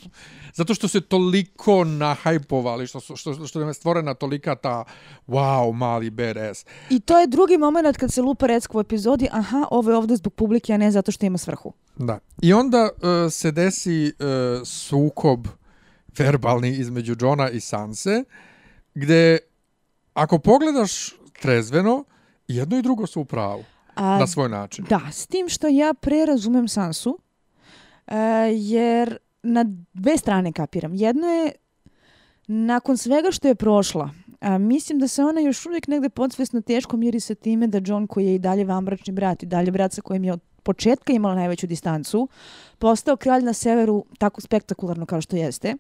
zato 0.53 0.73
što 0.73 0.87
se 0.87 1.01
toliko 1.01 1.83
nahajpovali, 1.83 2.87
što, 2.87 2.99
što, 2.99 3.15
što, 3.15 3.47
što 3.47 3.61
je 3.61 3.73
stvorena 3.73 4.13
tolika 4.13 4.55
ta 4.55 4.83
wow, 5.27 5.73
mali 5.73 6.09
badass. 6.09 6.65
I 6.89 6.99
to 6.99 7.19
je 7.19 7.27
drugi 7.27 7.57
moment 7.57 7.97
kad 7.97 8.13
se 8.13 8.21
lupa 8.21 8.47
recko 8.47 8.77
u 8.77 8.81
epizodi, 8.81 9.27
aha, 9.31 9.65
ovo 9.71 9.91
je 9.91 9.97
ovdje 9.97 10.17
zbog 10.17 10.33
publike, 10.33 10.73
a 10.73 10.77
ne 10.77 10.91
zato 10.91 11.11
što 11.11 11.25
ima 11.25 11.37
svrhu. 11.37 11.73
Da. 11.95 12.19
I 12.41 12.53
onda 12.53 12.89
uh, 12.91 13.31
se 13.31 13.51
desi 13.51 14.05
uh, 14.05 14.67
sukob 14.67 15.47
verbalni 16.17 16.69
između 16.69 17.15
Johna 17.19 17.49
i 17.49 17.59
Sanse, 17.59 18.23
gde 18.95 19.37
ako 20.13 20.39
pogledaš 20.39 21.13
trezveno, 21.41 22.03
jedno 22.47 22.77
i 22.77 22.81
drugo 22.81 23.07
su 23.07 23.21
u 23.21 23.25
pravu. 23.25 23.63
A, 23.95 24.19
na 24.19 24.27
svoj 24.27 24.49
način. 24.49 24.85
Da, 24.89 25.01
s 25.11 25.27
tim 25.27 25.49
što 25.49 25.67
ja 25.67 25.93
prerazumem 25.93 26.67
Sansu, 26.67 27.09
uh, 27.09 28.13
jer 28.51 29.17
na 29.43 29.65
dve 29.93 30.17
strane 30.17 30.51
kapiram. 30.51 30.95
Jedno 30.95 31.27
je, 31.27 31.51
nakon 32.47 32.97
svega 32.97 33.31
što 33.31 33.47
je 33.47 33.55
prošla, 33.55 34.09
a, 34.41 34.57
mislim 34.57 34.99
da 34.99 35.07
se 35.07 35.23
ona 35.23 35.41
još 35.41 35.65
uvijek 35.65 35.87
negde 35.87 36.09
podsvesno 36.09 36.61
teško 36.61 36.97
miri 36.97 37.19
sa 37.19 37.35
time 37.35 37.67
da 37.67 37.81
John 37.85 38.07
koji 38.07 38.25
je 38.25 38.35
i 38.35 38.39
dalje 38.39 38.65
vambračni 38.65 39.13
brat 39.13 39.43
i 39.43 39.45
dalje 39.45 39.71
brat 39.71 39.93
sa 39.93 40.01
kojim 40.01 40.23
je 40.23 40.33
od 40.33 40.39
početka 40.63 41.13
imala 41.13 41.35
najveću 41.35 41.67
distancu, 41.67 42.27
postao 42.79 43.15
kralj 43.15 43.43
na 43.43 43.53
severu 43.53 44.05
tako 44.17 44.41
spektakularno 44.41 45.05
kao 45.05 45.21
što 45.21 45.35
jeste 45.35 45.75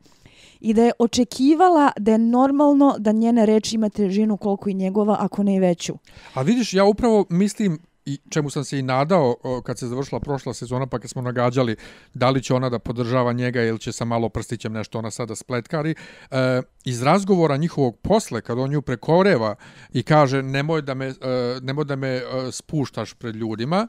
i 0.59 0.73
da 0.73 0.83
je 0.83 0.91
očekivala 0.99 1.91
da 1.97 2.11
je 2.11 2.17
normalno 2.17 2.95
da 2.99 3.11
njene 3.11 3.45
reči 3.45 3.75
ima 3.75 3.89
težinu 3.89 4.37
koliko 4.37 4.69
i 4.69 4.73
njegova, 4.73 5.17
ako 5.19 5.43
ne 5.43 5.55
i 5.55 5.59
veću. 5.59 5.93
A 6.33 6.41
vidiš, 6.41 6.73
ja 6.73 6.85
upravo 6.85 7.25
mislim 7.29 7.79
i 8.05 8.19
čemu 8.29 8.49
sam 8.49 8.63
se 8.63 8.79
i 8.79 8.81
nadao 8.81 9.35
kad 9.63 9.79
se 9.79 9.87
završila 9.87 10.19
prošla 10.19 10.53
sezona 10.53 10.87
pa 10.87 10.99
kad 10.99 11.09
smo 11.09 11.21
nagađali 11.21 11.75
da 12.13 12.29
li 12.29 12.43
će 12.43 12.53
ona 12.53 12.69
da 12.69 12.79
podržava 12.79 13.33
njega 13.33 13.63
ili 13.63 13.79
će 13.79 13.91
sa 13.91 14.05
malo 14.05 14.29
prstićem 14.29 14.73
nešto 14.73 14.99
ona 14.99 15.11
sada 15.11 15.35
spletkari 15.35 15.95
e, 16.31 16.61
iz 16.85 17.03
razgovora 17.03 17.57
njihovog 17.57 17.99
posle 18.01 18.41
kad 18.41 18.59
on 18.59 18.71
ju 18.71 18.81
prekoreva 18.81 19.55
i 19.93 20.03
kaže 20.03 20.43
nemoj 20.43 20.81
da 20.81 20.93
me, 20.93 21.07
e, 21.07 21.13
nemoj 21.61 21.85
da 21.85 21.95
me 21.95 22.07
e, 22.07 22.23
spuštaš 22.51 23.13
pred 23.13 23.35
ljudima 23.35 23.87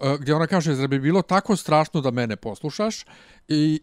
e, 0.00 0.16
gdje 0.20 0.34
ona 0.34 0.46
kaže 0.46 0.74
zar 0.74 0.88
bi 0.88 0.98
bilo 1.00 1.22
tako 1.22 1.56
strašno 1.56 2.00
da 2.00 2.10
mene 2.10 2.36
poslušaš? 2.36 3.04
I 3.48 3.80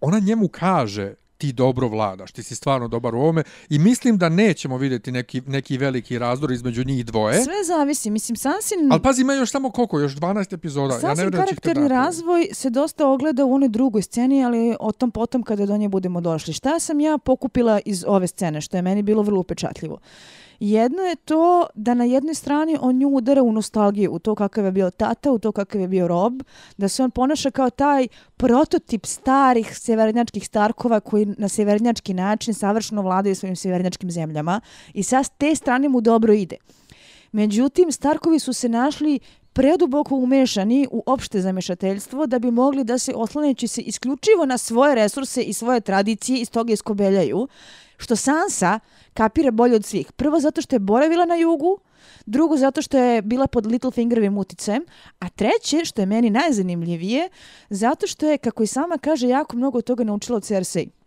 ona 0.00 0.18
njemu 0.18 0.48
kaže 0.48 1.14
ti 1.38 1.52
dobro 1.52 1.88
vladaš, 1.88 2.32
ti 2.32 2.42
si 2.42 2.54
stvarno 2.54 2.88
dobar 2.88 3.14
u 3.14 3.18
ovome 3.18 3.42
i 3.70 3.78
mislim 3.78 4.18
da 4.18 4.28
nećemo 4.28 4.76
vidjeti 4.76 5.12
neki, 5.12 5.40
neki 5.46 5.78
veliki 5.78 6.18
razdor 6.18 6.52
između 6.52 6.84
njih 6.84 7.06
dvoje. 7.06 7.44
Sve 7.44 7.64
zavisi, 7.66 8.10
mislim, 8.10 8.36
Sansin... 8.36 8.92
Ali 8.92 9.02
pazi, 9.02 9.22
ima 9.22 9.34
još 9.34 9.50
samo 9.50 9.70
koliko, 9.70 10.00
još 10.00 10.12
12 10.12 10.54
epizoda. 10.54 10.98
Sansin 10.98 11.24
ja 11.24 11.30
ne 11.30 11.36
karakterni 11.36 11.88
razvoj 11.88 12.48
se 12.52 12.70
dosta 12.70 13.08
ogleda 13.08 13.44
u 13.44 13.54
onoj 13.54 13.68
drugoj 13.68 14.02
sceni, 14.02 14.44
ali 14.44 14.76
o 14.80 14.92
tom 14.92 15.10
potom 15.10 15.42
kada 15.42 15.66
do 15.66 15.76
nje 15.76 15.88
budemo 15.88 16.20
došli. 16.20 16.52
Šta 16.52 16.78
sam 16.80 17.00
ja 17.00 17.18
pokupila 17.18 17.80
iz 17.84 18.04
ove 18.06 18.26
scene, 18.26 18.60
što 18.60 18.76
je 18.76 18.82
meni 18.82 19.02
bilo 19.02 19.22
vrlo 19.22 19.40
upečatljivo? 19.40 19.98
Jedno 20.60 21.02
je 21.02 21.16
to 21.16 21.66
da 21.74 21.94
na 21.94 22.04
jednoj 22.04 22.34
strani 22.34 22.76
on 22.80 22.98
nju 22.98 23.08
udara 23.08 23.42
u 23.42 23.52
nostalgiju, 23.52 24.12
u 24.12 24.18
to 24.18 24.34
kakav 24.34 24.64
je 24.64 24.72
bio 24.72 24.90
tata, 24.90 25.32
u 25.32 25.38
to 25.38 25.52
kakav 25.52 25.80
je 25.80 25.88
bio 25.88 26.08
rob, 26.08 26.42
da 26.76 26.88
se 26.88 27.02
on 27.02 27.10
ponaša 27.10 27.50
kao 27.50 27.70
taj 27.70 28.08
prototip 28.36 29.06
starih 29.06 29.78
severnjačkih 29.78 30.46
starkova 30.46 31.00
koji 31.00 31.26
na 31.26 31.48
severnjački 31.48 32.14
način 32.14 32.54
savršeno 32.54 33.02
vladaju 33.02 33.34
svojim 33.34 33.56
severnjačkim 33.56 34.10
zemljama 34.10 34.60
i 34.94 35.02
sa 35.02 35.22
te 35.24 35.54
strane 35.54 35.88
mu 35.88 36.00
dobro 36.00 36.32
ide. 36.32 36.56
Međutim, 37.32 37.92
Starkovi 37.92 38.38
su 38.38 38.52
se 38.52 38.68
našli 38.68 39.18
preduboko 39.54 40.16
umešani 40.16 40.88
u 40.90 41.02
opšte 41.06 41.40
zamešateljstvo 41.40 42.26
da 42.26 42.38
bi 42.38 42.50
mogli 42.50 42.84
da 42.84 42.98
se 42.98 43.12
oslaneći 43.14 43.68
se 43.68 43.80
isključivo 43.80 44.46
na 44.46 44.58
svoje 44.58 44.94
resurse 44.94 45.42
i 45.42 45.52
svoje 45.52 45.80
tradicije 45.80 46.40
iz 46.40 46.50
toga 46.50 46.72
iskobeljaju, 46.72 47.48
što 47.96 48.16
Sansa 48.16 48.80
kapira 49.14 49.50
bolje 49.50 49.76
od 49.76 49.84
svih. 49.84 50.12
Prvo 50.12 50.40
zato 50.40 50.62
što 50.62 50.76
je 50.76 50.80
boravila 50.80 51.24
na 51.24 51.34
jugu, 51.34 51.78
drugo 52.26 52.56
zato 52.56 52.82
što 52.82 52.98
je 52.98 53.22
bila 53.22 53.46
pod 53.46 53.66
Littlefingerovim 53.66 54.38
uticajem, 54.38 54.82
a 55.18 55.28
treće, 55.28 55.84
što 55.84 56.02
je 56.02 56.06
meni 56.06 56.30
najzanimljivije, 56.30 57.28
zato 57.70 58.06
što 58.06 58.26
je, 58.26 58.38
kako 58.38 58.62
i 58.62 58.66
sama 58.66 58.98
kaže, 58.98 59.28
jako 59.28 59.56
mnogo 59.56 59.80
toga 59.80 60.04
naučila 60.04 60.36
od 60.36 60.44
Cersei. 60.44 61.03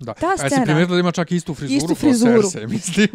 Da. 0.00 0.14
Ta 0.14 0.36
scena, 0.36 0.42
A 0.42 0.44
jesi 0.44 0.64
primijetila 0.64 0.96
da 0.96 1.00
ima 1.00 1.12
čak 1.12 1.32
istu 1.32 1.54
frizuru, 1.54 1.76
istu 1.76 1.94
frizuru. 1.94 2.42
Cersei, 2.42 2.66
mislim. 2.76 3.08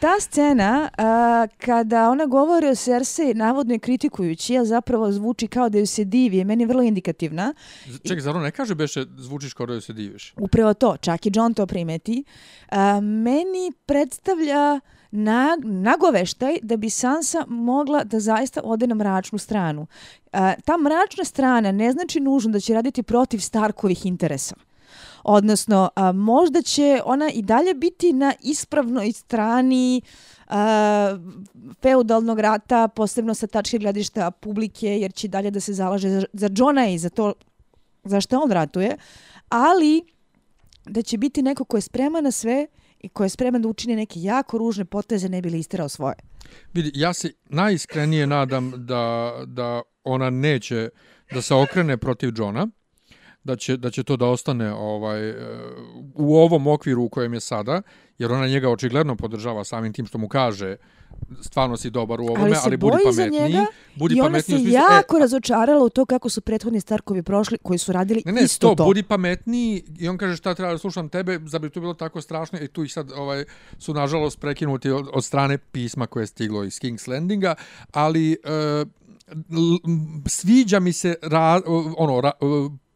Ta 0.00 0.20
scena, 0.20 0.90
uh, 0.98 1.56
kada 1.58 2.10
ona 2.10 2.26
govori 2.26 2.68
o 2.68 2.74
Cersei, 2.74 3.34
navodno 3.34 3.74
je 3.74 3.78
kritikujući, 3.78 4.58
a 4.58 4.64
zapravo 4.64 5.12
zvuči 5.12 5.46
kao 5.46 5.68
da 5.68 5.78
ju 5.78 5.86
se 5.86 6.04
divi, 6.04 6.36
je 6.36 6.44
meni 6.44 6.64
vrlo 6.64 6.82
indikativna. 6.82 7.54
Čekaj, 8.02 8.20
zar 8.20 8.36
ne 8.36 8.50
kaže 8.50 8.74
beše 8.74 9.04
zvučiš 9.16 9.54
kao 9.54 9.66
da 9.66 9.74
ju 9.74 9.80
se 9.80 9.92
diviš? 9.92 10.34
Upravo 10.36 10.74
to, 10.74 10.96
čak 10.96 11.26
i 11.26 11.32
John 11.34 11.54
to 11.54 11.66
primeti. 11.66 12.24
Uh, 12.72 12.76
meni 13.02 13.72
predstavlja 13.86 14.80
na, 15.10 15.58
nagoveštaj 15.64 16.58
da 16.62 16.76
bi 16.76 16.90
Sansa 16.90 17.44
mogla 17.48 18.04
da 18.04 18.20
zaista 18.20 18.60
ode 18.64 18.86
na 18.86 18.94
mračnu 18.94 19.38
stranu. 19.38 19.80
Uh, 19.82 20.38
ta 20.64 20.76
mračna 20.76 21.24
strana 21.24 21.72
ne 21.72 21.92
znači 21.92 22.20
nužno 22.20 22.52
da 22.52 22.60
će 22.60 22.74
raditi 22.74 23.02
protiv 23.02 23.38
Starkovih 23.38 24.06
interesa. 24.06 24.54
Odnosno, 25.24 25.90
a, 25.96 26.12
možda 26.12 26.62
će 26.62 27.00
ona 27.04 27.30
i 27.30 27.42
dalje 27.42 27.74
biti 27.74 28.12
na 28.12 28.34
ispravnoj 28.42 29.12
strani 29.12 30.00
a, 30.46 31.18
feudalnog 31.82 32.40
rata, 32.40 32.88
posebno 32.88 33.34
sa 33.34 33.46
tačke 33.46 33.78
gledišta 33.78 34.30
publike, 34.30 34.86
jer 34.86 35.12
će 35.12 35.28
dalje 35.28 35.50
da 35.50 35.60
se 35.60 35.72
zalaže 35.72 36.08
za, 36.08 36.24
za 36.32 36.50
Johna 36.56 36.88
i 36.88 36.98
za 36.98 37.10
to 37.10 37.32
za 38.04 38.20
što 38.20 38.40
on 38.40 38.50
ratuje. 38.50 38.96
Ali, 39.48 40.02
da 40.84 41.02
će 41.02 41.18
biti 41.18 41.42
neko 41.42 41.64
ko 41.64 41.76
je 41.76 41.80
spreman 41.80 42.24
na 42.24 42.30
sve 42.30 42.66
i 43.00 43.08
ko 43.08 43.22
je 43.22 43.28
spreman 43.28 43.62
da 43.62 43.68
učini 43.68 43.96
neke 43.96 44.22
jako 44.22 44.58
ružne 44.58 44.84
poteze 44.84 45.28
ne 45.28 45.42
bi 45.42 45.50
li 45.50 45.58
istirao 45.58 45.88
svoje. 45.88 46.14
Vidi, 46.72 46.90
ja 46.94 47.12
se 47.12 47.32
najiskrenije 47.48 48.26
nadam 48.26 48.72
da, 48.76 49.34
da 49.46 49.82
ona 50.04 50.30
neće 50.30 50.88
da 51.32 51.42
se 51.42 51.54
okrene 51.54 51.96
protiv 51.96 52.32
Johna, 52.36 52.68
da 53.44 53.56
će, 53.56 53.76
da 53.76 53.90
će 53.90 54.02
to 54.02 54.16
da 54.16 54.26
ostane 54.26 54.72
ovaj 54.72 55.30
e, 55.30 55.34
u 56.14 56.36
ovom 56.36 56.66
okviru 56.66 57.02
u 57.02 57.08
kojem 57.08 57.34
je 57.34 57.40
sada, 57.40 57.82
jer 58.18 58.32
ona 58.32 58.46
njega 58.46 58.70
očigledno 58.70 59.16
podržava 59.16 59.64
samim 59.64 59.92
tim 59.92 60.06
što 60.06 60.18
mu 60.18 60.28
kaže 60.28 60.76
stvarno 61.40 61.76
si 61.76 61.90
dobar 61.90 62.20
u 62.20 62.24
ovome, 62.24 62.40
ali, 62.40 62.56
ali 62.64 62.76
budi 62.76 62.96
pametniji. 63.04 63.42
Njega, 63.42 63.66
budi 63.94 64.14
I 64.16 64.20
ona 64.20 64.40
se 64.40 64.42
smislu, 64.42 64.70
jako 64.70 65.16
e, 65.16 65.20
razočarala 65.20 65.84
u 65.84 65.88
to 65.88 66.06
kako 66.06 66.28
su 66.28 66.40
prethodni 66.40 66.80
Starkovi 66.80 67.22
prošli, 67.22 67.58
koji 67.58 67.78
su 67.78 67.92
radili 67.92 68.22
ne, 68.26 68.32
ne, 68.32 68.42
isto 68.42 68.68
to. 68.68 68.74
to. 68.74 68.84
Budi 68.84 69.02
pametniji 69.02 69.82
i 69.98 70.08
on 70.08 70.18
kaže 70.18 70.36
šta 70.36 70.54
treba 70.54 70.72
da 70.72 70.78
slušam 70.78 71.08
tebe, 71.08 71.40
za 71.46 71.58
bi 71.58 71.70
to 71.70 71.80
bilo 71.80 71.94
tako 71.94 72.20
strašno 72.20 72.58
i 72.60 72.68
tu 72.68 72.84
ih 72.84 72.92
sad 72.92 73.12
ovaj, 73.12 73.44
su 73.78 73.94
nažalost 73.94 74.40
prekinuti 74.40 74.90
od, 74.90 75.08
od 75.12 75.24
strane 75.24 75.58
pisma 75.58 76.06
koje 76.06 76.22
je 76.22 76.26
stiglo 76.26 76.64
iz 76.64 76.80
King's 76.80 77.08
Landinga, 77.08 77.54
ali 77.92 78.32
e, 78.32 78.36
sviđa 80.26 80.80
mi 80.80 80.92
se 80.92 81.14
ra, 81.22 81.60
ono, 81.96 82.20
ra, 82.20 82.30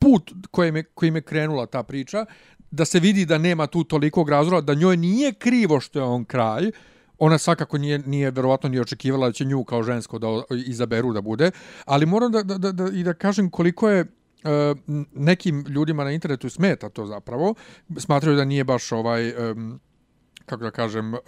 put 0.05 0.33
kojim 0.51 0.77
je, 0.77 0.83
kojim 0.83 1.17
je 1.17 1.23
krenula 1.23 1.67
ta 1.67 1.83
priča, 1.83 2.27
da 2.71 2.85
se 2.85 3.01
vidi 3.01 3.25
da 3.27 3.39
nema 3.39 3.67
tu 3.67 3.85
tolikog 3.85 4.29
razloga, 4.29 4.61
da 4.61 4.75
njoj 4.75 4.97
nije 4.97 5.33
krivo 5.33 5.81
što 5.81 5.99
je 5.99 6.05
on 6.05 6.25
kralj, 6.25 6.73
ona 7.19 7.39
svakako 7.39 7.79
nije, 7.79 7.99
nije 7.99 8.31
verovatno 8.31 8.69
ni 8.69 8.81
očekivala 8.81 9.27
da 9.27 9.33
će 9.33 9.45
nju 9.45 9.65
kao 9.65 9.83
žensko 9.83 10.19
da 10.19 10.29
izaberu 10.67 11.13
da 11.13 11.21
bude, 11.21 11.51
ali 11.85 12.07
moram 12.07 12.33
da, 12.33 12.43
da, 12.43 12.59
da, 12.59 12.73
da, 12.73 12.89
i 12.93 13.03
da 13.03 13.15
kažem 13.15 13.51
koliko 13.51 13.89
je 13.89 14.01
uh, 14.03 14.79
nekim 15.15 15.65
ljudima 15.69 16.05
na 16.05 16.13
internetu 16.13 16.51
smeta 16.51 16.89
to 16.89 17.07
zapravo, 17.07 17.55
smatraju 17.97 18.37
da 18.37 18.45
nije 18.45 18.65
baš 18.65 18.93
ovaj... 18.93 19.51
Um, 19.51 19.81
kako 20.47 20.65
da 20.65 20.71
kažem, 20.71 21.15
uh, 21.15 21.21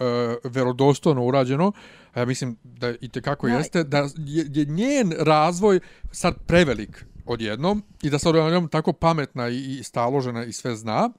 verodostojno 0.43 1.23
urađeno, 1.25 1.71
a 2.13 2.19
ja 2.19 2.25
mislim 2.25 2.57
da 2.63 2.93
i 3.01 3.09
te 3.09 3.21
kako 3.21 3.47
jeste, 3.47 3.83
da 3.83 3.97
je, 4.17 4.45
je 4.53 4.65
njen 4.65 5.13
razvoj 5.19 5.79
sad 6.11 6.35
prevelik 6.47 7.05
odjednom 7.27 7.83
i 8.01 8.09
da 8.09 8.19
sad 8.19 8.35
ona 8.35 8.67
tako 8.67 8.93
pametna 8.93 9.49
i, 9.49 9.77
i 9.79 9.83
staložena 9.83 10.45
i 10.45 10.53
sve 10.53 10.75
zna, 10.75 11.09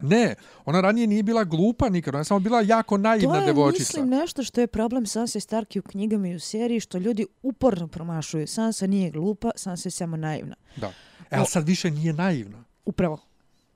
Ne, 0.00 0.34
ona 0.64 0.80
ranije 0.80 1.06
nije 1.06 1.22
bila 1.22 1.44
glupa 1.44 1.88
nikad, 1.88 2.14
ona 2.14 2.20
je 2.20 2.24
samo 2.24 2.40
bila 2.40 2.60
jako 2.60 2.96
naivna 2.96 3.40
devojčica. 3.40 3.44
To 3.44 3.48
je, 3.48 3.54
devojčica. 3.54 4.00
mislim, 4.00 4.08
nešto 4.08 4.42
što 4.42 4.60
je 4.60 4.66
problem 4.66 5.06
Sansa 5.06 5.40
Stark 5.40 5.68
u 5.78 5.82
knjigama 5.82 6.28
i 6.28 6.34
u 6.34 6.40
seriji, 6.40 6.80
što 6.80 6.98
ljudi 6.98 7.26
uporno 7.42 7.88
promašuju. 7.88 8.46
Sansa 8.46 8.86
nije 8.86 9.10
glupa, 9.10 9.50
Sansa 9.56 9.86
je 9.86 9.90
samo 9.90 10.16
naivna. 10.16 10.54
Da. 10.76 10.92
E, 11.30 11.36
ali 11.36 11.46
sad 11.46 11.66
više 11.66 11.90
nije 11.90 12.12
naivna. 12.12 12.64
Upravo. 12.84 13.18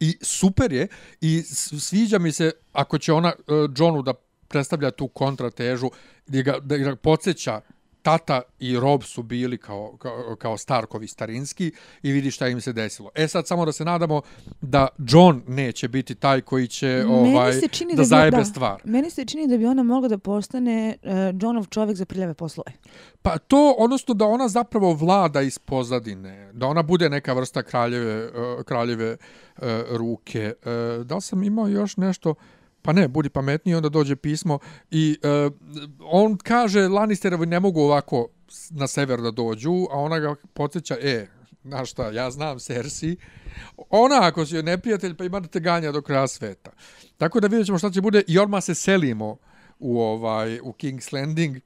I 0.01 0.19
super 0.23 0.73
je, 0.73 0.89
i 1.21 1.43
sviđa 1.43 2.19
mi 2.19 2.33
se, 2.33 2.53
ako 2.73 2.99
će 2.99 3.13
ona 3.13 3.33
uh, 3.39 3.71
Johnu 3.77 4.03
da 4.03 4.15
predstavlja 4.49 4.91
tu 4.91 5.09
kontratežu, 5.09 5.91
da 6.27 6.43
ga, 6.43 6.59
da 6.61 6.77
ga 6.77 6.97
podsjeća 6.97 7.61
tata 8.03 8.43
i 8.59 8.81
Rob 8.81 9.03
su 9.03 9.23
bili 9.23 9.59
kao, 9.59 9.97
kao, 9.97 10.37
kao 10.39 10.59
Starkovi 10.59 11.09
starinski 11.09 11.73
i 12.03 12.13
vidi 12.13 12.31
šta 12.31 12.49
im 12.49 12.61
se 12.61 12.73
desilo. 12.73 13.11
E 13.15 13.29
sad 13.29 13.47
samo 13.47 13.65
da 13.65 13.73
se 13.73 13.85
nadamo 13.85 14.23
da 14.61 14.89
John 14.99 15.43
neće 15.47 15.89
biti 15.89 16.15
taj 16.15 16.41
koji 16.41 16.69
će 16.69 17.05
ovaj, 17.09 17.53
da, 17.53 17.97
da 17.97 18.05
zajebe 18.05 18.37
da, 18.37 18.45
stvar. 18.45 18.83
Meni 18.85 19.11
se 19.11 19.25
čini 19.25 19.49
da 19.49 19.57
bi 19.57 19.67
ona 19.67 19.83
mogla 19.83 20.09
da 20.09 20.19
postane 20.19 20.97
uh, 21.03 21.11
Johnov 21.43 21.67
čovjek 21.67 21.97
za 21.97 22.05
priljeve 22.05 22.35
poslove. 22.35 22.73
Pa 23.23 23.39
to, 23.39 23.75
odnosno 23.79 24.15
da 24.15 24.25
ona 24.25 24.49
zapravo 24.49 24.95
vlada 24.95 25.41
iz 25.41 25.59
pozadine, 25.59 26.53
da 26.53 26.67
ona 26.67 26.83
bude 26.83 27.11
neka 27.11 27.33
vrsta 27.33 27.63
kraljeve, 27.63 28.27
uh, 28.27 28.65
kraljeve 28.65 29.17
uh, 29.57 29.63
ruke. 29.91 30.55
Uh, 30.63 31.07
da 31.07 31.21
sam 31.21 31.43
imao 31.43 31.69
još 31.69 31.97
nešto... 31.97 32.35
Pa 32.83 32.93
ne, 32.93 33.09
budi 33.09 33.29
pametniji, 33.29 33.75
onda 33.75 33.89
dođe 33.89 34.17
pismo 34.17 34.59
i 34.91 35.19
e, 35.23 35.51
on 36.01 36.37
kaže 36.37 36.89
Lannisterovi 36.89 37.47
ne 37.47 37.61
mogu 37.61 37.81
ovako 37.81 38.29
na 38.71 38.87
sever 38.87 39.21
da 39.21 39.31
dođu, 39.31 39.87
a 39.91 39.99
ona 39.99 40.19
ga 40.19 40.35
podsjeća, 40.55 40.97
e, 41.01 41.27
znaš 41.65 41.91
šta, 41.91 42.11
ja 42.11 42.31
znam 42.31 42.59
Cersei, 42.59 43.17
ona 43.91 44.19
ako 44.23 44.47
si 44.47 44.55
joj 44.55 44.63
neprijatelj, 44.63 45.15
pa 45.15 45.25
ima 45.25 45.41
da 45.41 45.49
te 45.49 45.61
ganja 45.61 45.93
do 45.93 46.03
kraja 46.03 46.27
sveta. 46.29 46.71
Tako 47.17 47.41
da 47.41 47.47
vidjet 47.47 47.67
ćemo 47.67 47.79
šta 47.79 47.91
će 47.91 48.01
bude 48.01 48.23
i 48.27 48.39
odmah 48.39 48.65
se 48.65 48.75
selimo 48.75 49.37
u 49.79 50.01
ovaj 50.01 50.61
u 50.61 50.73
King's 50.73 51.15
Landing 51.15 51.57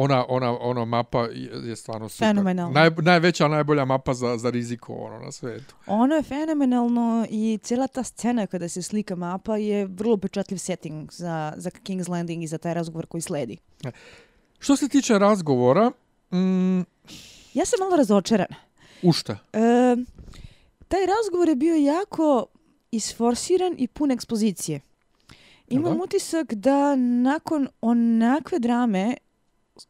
ona 0.00 0.24
ona 0.28 0.58
ona 0.60 0.84
mapa 0.84 1.26
je 1.64 1.76
stvarno 1.76 2.08
super. 2.08 2.28
Fenomenalno. 2.28 2.72
Naj, 2.72 2.90
najveća 3.02 3.48
najbolja 3.48 3.84
mapa 3.84 4.14
za 4.14 4.36
za 4.36 4.50
riziko 4.50 4.92
ono 4.94 5.18
na 5.18 5.32
svetu. 5.32 5.74
Ono 5.86 6.14
je 6.14 6.22
fenomenalno 6.22 7.26
i 7.30 7.58
cijela 7.62 7.86
ta 7.86 8.02
scena 8.02 8.46
kada 8.46 8.68
se 8.68 8.82
slika 8.82 9.16
mapa 9.16 9.56
je 9.56 9.86
vrlo 9.86 10.16
pečatljiv 10.16 10.58
setting 10.58 11.12
za 11.12 11.52
za 11.56 11.70
King's 11.70 12.10
Landing 12.10 12.42
i 12.42 12.46
za 12.46 12.58
taj 12.58 12.74
razgovor 12.74 13.06
koji 13.06 13.20
sledi. 13.20 13.56
E, 13.84 13.90
što 14.58 14.76
se 14.76 14.88
tiče 14.88 15.18
razgovora, 15.18 15.90
mm, 16.32 16.78
ja 17.54 17.64
sam 17.64 17.78
malo 17.80 17.96
razočarana. 17.96 18.56
U 19.02 19.12
šta? 19.12 19.32
E, 19.52 19.96
taj 20.88 21.00
razgovor 21.06 21.48
je 21.48 21.56
bio 21.56 21.74
jako 21.74 22.46
isforsiran 22.90 23.74
i 23.78 23.86
pun 23.88 24.10
ekspozicije. 24.10 24.80
Imam 25.68 26.00
utisak 26.00 26.54
da 26.54 26.96
nakon 26.96 27.68
onakve 27.80 28.58
drame 28.58 29.14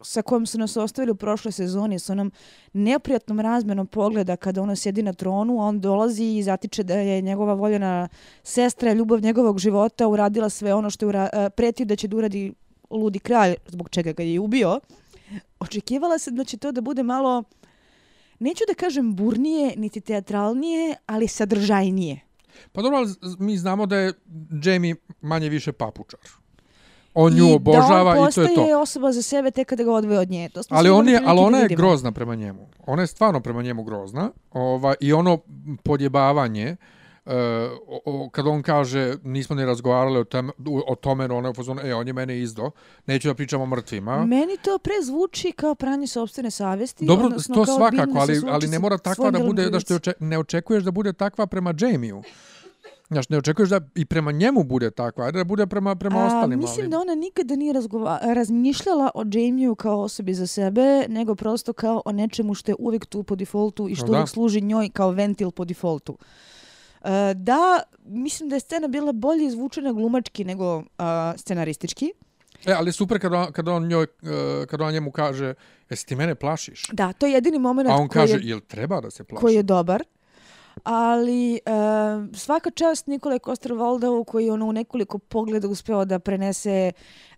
sa 0.01 0.23
kojom 0.23 0.47
su 0.47 0.59
nas 0.59 0.77
ostavili 0.77 1.13
u 1.13 1.15
prošloj 1.15 1.53
sezoni, 1.53 1.99
sa 1.99 2.13
onom 2.13 2.33
neprijatnom 2.73 3.41
razmenom 3.41 3.87
pogleda 3.87 4.37
kada 4.37 4.63
ono 4.63 4.77
sjedi 4.77 5.03
na 5.03 5.13
tronu, 5.13 5.61
a 5.61 5.65
on 5.65 5.81
dolazi 5.81 6.25
i 6.25 6.43
zatiče 6.43 6.83
da 6.83 6.95
je 6.95 7.21
njegova 7.23 7.55
voljena 7.55 8.09
sestra, 8.43 8.93
ljubav 8.93 9.21
njegovog 9.21 9.59
života, 9.59 10.09
uradila 10.09 10.49
sve 10.49 10.75
ono 10.75 10.91
što 10.91 11.05
je 11.05 11.09
ura, 11.09 11.29
e, 11.33 11.51
pretio 11.51 11.87
da 11.87 11.97
će 11.97 12.09
da 12.09 12.17
uradi 12.17 12.55
ludi 12.91 13.19
kralj, 13.19 13.55
zbog 13.67 13.89
čega 13.91 14.13
ga 14.13 14.23
je 14.23 14.41
ubio. 14.41 14.81
Očekivala 15.61 16.19
se 16.19 16.31
da 16.31 16.45
će 16.45 16.57
to 16.57 16.73
da 16.73 16.81
bude 16.81 17.03
malo, 17.03 17.45
neću 18.39 18.65
da 18.69 18.75
kažem 18.75 19.17
burnije, 19.17 19.75
niti 19.77 20.01
teatralnije, 20.01 20.97
ali 21.07 21.29
sadržajnije. 21.29 22.21
Pa 22.73 22.83
dobro, 22.83 22.99
mi 23.39 23.57
znamo 23.57 23.87
da 23.87 23.97
je 23.97 24.13
Jamie 24.65 24.95
manje 25.21 25.49
više 25.49 25.73
papučar 25.73 26.21
on 27.15 27.35
nju 27.35 27.55
obožava 27.55 28.13
i 28.13 28.17
to 28.17 28.25
je 28.25 28.33
to. 28.33 28.43
I 28.43 28.45
da 28.45 28.51
on 28.51 28.55
postaje 28.55 28.77
osoba 28.77 29.13
za 29.13 29.23
sebe 29.23 29.51
tek 29.51 29.69
kada 29.69 29.85
ga 29.85 29.93
odvoje 29.93 30.19
od 30.19 30.31
nje. 30.31 30.49
To 30.49 30.61
ali, 30.69 30.91
on 30.91 31.09
je, 31.09 31.21
ali 31.27 31.41
ona 31.41 31.59
je 31.59 31.69
grozna 31.69 32.13
prema 32.13 32.35
njemu. 32.35 32.69
Ona 32.87 33.03
je 33.03 33.07
stvarno 33.07 33.41
prema 33.41 33.63
njemu 33.63 33.83
grozna. 33.83 34.31
Ova, 34.53 34.95
I 35.01 35.13
ono 35.13 35.39
podjebavanje, 35.83 36.77
uh, 37.25 37.33
o, 38.05 38.29
kad 38.33 38.47
on 38.47 38.63
kaže 38.63 39.15
nismo 39.25 39.57
ne 39.57 39.67
razgovarali 39.67 40.19
o, 40.19 40.25
tem, 40.25 40.51
o 40.87 40.95
tome, 40.95 41.25
ona 41.25 41.49
je 41.49 41.55
fazonu, 41.55 41.81
e, 41.85 41.95
on 41.95 42.07
je 42.07 42.13
mene 42.13 42.41
izdo, 42.41 42.71
neću 43.07 43.29
da 43.29 43.35
pričam 43.35 43.61
o 43.61 43.67
mrtvima. 43.67 44.27
Meni 44.27 44.57
to 44.63 44.79
prezvuči 44.79 45.53
kao 45.53 45.75
pranje 45.75 46.07
sobstvene 46.07 46.51
savjesti. 46.51 47.07
Dobro, 47.07 47.31
to 47.55 47.67
svakako, 47.67 48.19
ali, 48.19 48.41
ali 48.49 48.69
ne 48.69 48.79
mora 48.79 48.99
takva 48.99 49.31
da 49.31 49.39
bude, 49.39 49.71
da 49.71 49.81
što 49.81 49.99
ne 50.21 50.39
očekuješ 50.39 50.85
da 50.85 50.91
bude 50.91 51.13
takva 51.13 51.47
prema 51.47 51.75
Jamie-u. 51.81 52.23
Znaš, 53.11 53.29
ne 53.29 53.39
očekuješ 53.39 53.69
da 53.69 53.81
i 53.95 54.05
prema 54.05 54.33
njemu 54.33 54.65
bude 54.65 54.91
tako, 54.91 55.23
ajde 55.23 55.39
da 55.39 55.45
bude 55.45 55.67
prema, 55.67 55.95
prema 55.95 56.21
A, 56.21 56.27
ostalim. 56.27 56.59
Mislim 56.59 56.85
ali... 56.85 56.91
da 56.91 56.99
ona 56.99 57.15
nikada 57.15 57.57
nije 57.57 57.73
razgova 57.73 58.21
razmišljala 58.23 59.11
o 59.15 59.25
Jamieu 59.33 59.75
kao 59.75 60.01
osobi 60.01 60.35
za 60.35 60.47
sebe, 60.47 61.07
nego 61.09 61.35
prosto 61.35 61.73
kao 61.73 62.03
o 62.05 62.13
nečemu 62.13 62.55
što 62.55 62.71
je 62.71 62.77
uvijek 62.79 63.07
tu 63.07 63.23
po 63.23 63.37
defaultu 63.37 63.89
i 63.89 63.95
što 63.95 64.07
uvijek 64.07 64.29
služi 64.29 64.61
njoj 64.61 64.89
kao 64.89 65.11
ventil 65.11 65.51
po 65.51 65.65
defaultu. 65.65 66.13
Uh, 66.13 67.09
da, 67.35 67.83
mislim 68.05 68.49
da 68.49 68.57
je 68.57 68.61
scena 68.61 68.89
bila 68.89 69.13
bolje 69.13 69.47
izvučena 69.47 69.93
glumački 69.93 70.45
nego 70.45 70.77
uh, 70.77 70.85
scenaristički. 71.37 72.13
E, 72.67 72.73
ali 72.73 72.93
super 72.93 73.21
kada 73.21 73.39
on, 73.39 73.53
kada 73.53 73.73
on, 73.73 73.87
njoj, 73.87 74.07
uh, 74.23 74.29
kada 74.67 74.85
on 74.85 74.93
njemu 74.93 75.11
kaže, 75.11 75.55
jesi 75.91 76.07
ti 76.07 76.17
mene 76.17 76.35
plašiš? 76.35 76.87
Da, 76.93 77.13
to 77.13 77.27
je 77.27 77.33
jedini 77.33 77.59
moment 77.59 77.91
A 77.91 77.95
on 77.95 78.09
kaže, 78.09 78.35
je, 78.35 78.41
jel 78.43 78.61
treba 78.61 79.01
da 79.01 79.11
se 79.11 79.25
plaši? 79.25 79.41
Koji 79.41 79.55
je 79.55 79.63
dobar 79.63 80.05
ali 80.85 81.61
uh, 81.67 82.37
svaka 82.37 82.71
čast 82.71 83.07
Nikole 83.07 83.39
Koster-Valdau 83.39 84.25
koji 84.25 84.51
ono 84.51 84.67
u 84.67 84.73
nekoliko 84.73 85.19
pogleda 85.19 85.69
uspeo 85.69 86.05
da 86.05 86.19
prenese 86.19 86.93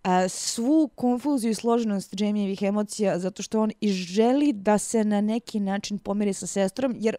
uh, 0.05 0.11
svu 0.29 0.91
konfuziju 0.95 1.51
i 1.51 1.55
složenost 1.55 2.21
Jamieovih 2.21 2.63
emocija 2.63 3.19
zato 3.19 3.43
što 3.43 3.61
on 3.61 3.71
i 3.81 3.93
želi 3.93 4.53
da 4.53 4.79
se 4.79 5.05
na 5.05 5.21
neki 5.21 5.61
način 5.61 5.99
pomiri 5.99 6.33
sa 6.33 6.47
sestrom 6.47 6.95
jer 6.99 7.17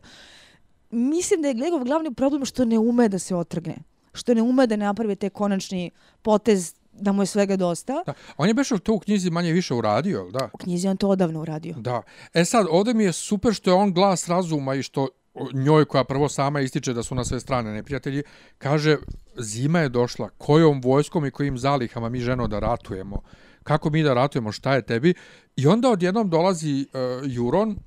mislim 0.90 1.42
da 1.42 1.48
je 1.48 1.54
njegov 1.54 1.84
glavni 1.84 2.14
problem 2.14 2.46
što 2.46 2.66
ne 2.66 2.80
ume 2.80 3.10
da 3.10 3.20
se 3.20 3.36
otrgne 3.36 3.76
što 4.14 4.34
ne 4.34 4.42
ume 4.42 4.68
da 4.68 4.76
napravi 4.76 5.16
te 5.16 5.30
konačni 5.30 5.92
potez 6.22 6.74
da 6.94 7.12
mu 7.12 7.22
je 7.22 7.26
svega 7.26 7.56
dosta. 7.56 8.04
Da. 8.06 8.14
On 8.38 8.48
je 8.48 8.54
bešao 8.54 8.78
to 8.78 8.94
u 8.94 9.00
knjizi 9.00 9.30
manje 9.30 9.52
više 9.52 9.74
uradio, 9.74 10.30
da? 10.32 10.50
U 10.54 10.58
knjizi 10.58 10.88
on 10.88 10.98
to 10.98 11.10
odavno 11.10 11.42
uradio. 11.42 11.76
Da. 11.78 12.02
E 12.34 12.46
sad, 12.46 12.66
ovdje 12.70 12.94
mi 12.94 13.04
je 13.04 13.14
super 13.14 13.54
što 13.54 13.70
je 13.70 13.74
on 13.74 13.94
glas 13.94 14.28
razuma 14.28 14.76
i 14.76 14.84
što 14.84 15.08
njoj 15.54 15.86
koja 15.86 16.04
prvo 16.04 16.30
sama 16.30 16.62
ističe 16.62 16.94
da 16.94 17.04
su 17.04 17.16
na 17.16 17.26
sve 17.26 17.40
strane 17.40 17.74
neprijatelji, 17.74 18.24
kaže 18.58 18.98
zima 19.38 19.80
je 19.80 19.90
došla, 19.90 20.30
kojom 20.38 20.82
vojskom 20.82 21.26
i 21.26 21.32
kojim 21.32 21.58
zalihama 21.58 22.10
mi 22.10 22.20
ženo 22.20 22.48
da 22.48 22.60
ratujemo, 22.60 23.22
kako 23.64 23.90
mi 23.90 24.04
da 24.04 24.14
ratujemo, 24.14 24.52
šta 24.52 24.76
je 24.76 24.82
tebi? 24.82 25.14
I 25.56 25.68
onda 25.68 25.90
odjednom 25.90 26.30
dolazi 26.30 26.88
uh, 26.94 27.32
Juron, 27.32 27.78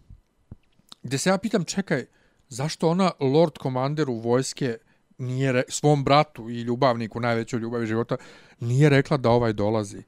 gdje 1.03 1.19
se 1.19 1.31
ja 1.31 1.39
pitam, 1.39 1.65
čekaj, 1.65 2.07
zašto 2.49 2.89
ona 2.89 3.11
lord 3.21 3.59
komanderu 3.59 4.15
vojske 4.15 4.77
nije 5.19 5.53
re, 5.53 5.63
svom 5.69 6.05
bratu 6.05 6.51
i 6.51 6.61
ljubavniku, 6.61 7.21
najvećoj 7.21 7.61
ljubavi 7.61 7.87
života, 7.87 8.17
nije 8.61 8.89
rekla 8.89 9.17
da 9.17 9.31
ovaj 9.31 9.53
dolazi. 9.53 10.03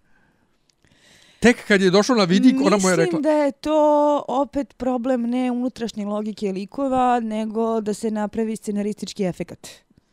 Tek 1.46 1.66
kad 1.68 1.82
je 1.82 1.90
došao 1.90 2.16
na 2.16 2.24
vidik, 2.24 2.52
Mislim 2.52 2.66
ona 2.66 2.76
mu 2.76 2.88
je 2.88 2.96
rekla... 2.96 3.18
Mislim 3.18 3.22
da 3.22 3.30
je 3.30 3.52
to 3.52 4.24
opet 4.28 4.74
problem 4.76 5.22
ne 5.22 5.50
unutrašnje 5.50 6.06
logike 6.06 6.52
likova, 6.52 7.20
nego 7.20 7.80
da 7.80 7.94
se 7.94 8.11
napravi 8.11 8.56
scenaristički 8.56 9.24
efekat. 9.24 9.68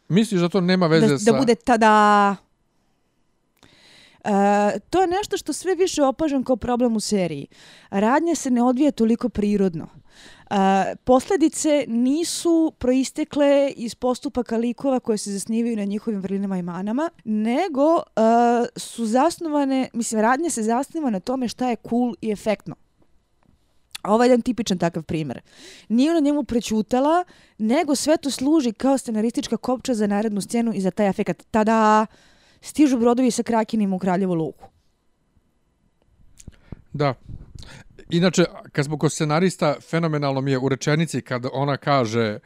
Misliš 0.09 0.41
da 0.41 0.49
to 0.49 0.61
nema 0.61 0.87
veze 0.87 1.07
da, 1.07 1.17
sa... 1.19 1.31
Da 1.31 1.37
bude 1.37 1.55
tada... 1.55 2.35
E, 4.23 4.79
to 4.89 5.01
je 5.01 5.07
nešto 5.07 5.37
što 5.37 5.53
sve 5.53 5.75
više 5.75 6.03
opažam 6.03 6.43
kao 6.43 6.55
problem 6.55 6.95
u 6.95 6.99
seriji. 6.99 7.47
Radnja 7.89 8.35
se 8.35 8.51
ne 8.51 8.63
odvija 8.63 8.91
toliko 8.91 9.29
prirodno. 9.29 9.87
Uh, 10.51 10.57
posljedice 11.03 11.85
nisu 11.87 12.73
proistekle 12.77 13.73
iz 13.75 13.95
postupaka 13.95 14.57
likova 14.57 14.99
koje 14.99 15.17
se 15.17 15.31
zasnivaju 15.31 15.75
na 15.75 15.83
njihovim 15.83 16.19
vrlinama 16.19 16.57
i 16.57 16.61
manama, 16.61 17.09
nego 17.23 17.95
uh, 17.95 18.01
su 18.75 19.05
zasnovane, 19.05 19.89
mislim, 19.93 20.21
radnje 20.21 20.49
se 20.49 20.63
zasniva 20.63 21.09
na 21.09 21.19
tome 21.19 21.47
šta 21.47 21.69
je 21.69 21.75
cool 21.89 22.13
i 22.21 22.31
efektno. 22.31 22.75
Ovo 24.03 24.23
je 24.23 24.27
jedan 24.27 24.41
tipičan 24.41 24.77
takav 24.77 25.03
primjer. 25.03 25.41
Nije 25.89 26.11
ona 26.11 26.19
njemu 26.19 26.43
prećutala, 26.43 27.23
nego 27.57 27.95
sve 27.95 28.17
to 28.17 28.31
služi 28.31 28.73
kao 28.73 28.97
scenaristička 28.97 29.57
kopča 29.57 29.93
za 29.93 30.07
narednu 30.07 30.41
scenu 30.41 30.71
i 30.75 30.81
za 30.81 30.91
taj 30.91 31.09
efekt. 31.09 31.43
Tada 31.51 32.05
stižu 32.63 32.97
brodovi 32.97 33.31
sa 33.31 33.43
krakinim 33.43 33.93
u 33.93 33.99
Kraljevu 33.99 34.33
luku. 34.33 34.65
Da, 36.93 37.13
Inače, 38.09 38.45
kad 38.71 38.85
smo 38.85 38.97
kod 38.97 39.11
scenarista, 39.11 39.75
fenomenalno 39.89 40.41
mi 40.41 40.51
je 40.51 40.57
u 40.57 40.69
rečenici 40.69 41.21
kad 41.21 41.45
ona 41.53 41.77
kaže 41.77 42.39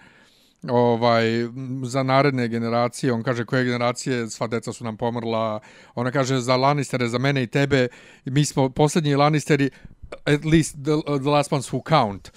ovaj 0.69 1.23
za 1.83 2.03
naredne 2.03 2.47
generacije, 2.47 3.13
on 3.13 3.23
kaže 3.23 3.45
koje 3.45 3.63
generacije, 3.63 4.29
sva 4.29 4.47
deca 4.47 4.73
su 4.73 4.83
nam 4.83 4.97
pomrla, 4.97 5.59
ona 5.95 6.11
kaže 6.11 6.39
za 6.39 6.55
Lannistere, 6.55 7.07
za 7.07 7.17
mene 7.17 7.43
i 7.43 7.47
tebe, 7.47 7.87
mi 8.25 8.45
smo 8.45 8.69
posljednji 8.69 9.15
Lannisteri, 9.15 9.69
at 10.25 10.45
least 10.45 10.75
the, 10.83 11.19
the 11.21 11.29
last 11.29 11.51
ones 11.51 11.71
who 11.71 11.81
count. 11.89 12.31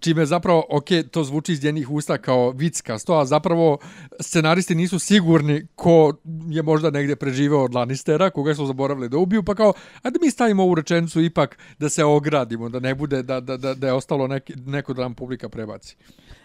Čime 0.00 0.26
zapravo, 0.26 0.64
ok, 0.70 0.86
to 1.10 1.24
zvuči 1.24 1.52
iz 1.52 1.64
njenih 1.64 1.90
usta 1.90 2.18
kao 2.18 2.50
vicka, 2.50 2.98
sto, 2.98 3.14
a 3.14 3.24
zapravo 3.24 3.78
scenaristi 4.20 4.74
nisu 4.74 4.98
sigurni 4.98 5.66
ko 5.74 6.12
je 6.48 6.62
možda 6.62 6.90
negdje 6.90 7.16
preživeo 7.16 7.64
od 7.64 7.74
Lannistera, 7.74 8.30
koga 8.30 8.54
su 8.54 8.66
zaboravili 8.66 9.08
da 9.08 9.18
ubiju, 9.18 9.42
pa 9.42 9.54
kao, 9.54 9.72
ajde 10.02 10.18
mi 10.22 10.30
stavimo 10.30 10.62
ovu 10.62 10.74
rečenicu 10.74 11.20
ipak 11.20 11.58
da 11.78 11.88
se 11.88 12.04
ogradimo, 12.04 12.68
da 12.68 12.80
ne 12.80 12.94
bude, 12.94 13.22
da, 13.22 13.40
da, 13.40 13.56
da, 13.56 13.74
da 13.74 13.86
je 13.86 13.92
ostalo 13.92 14.26
neki, 14.26 14.54
neko 14.56 14.94
da 14.94 15.02
nam 15.02 15.14
publika 15.14 15.48
prebaci. 15.48 15.96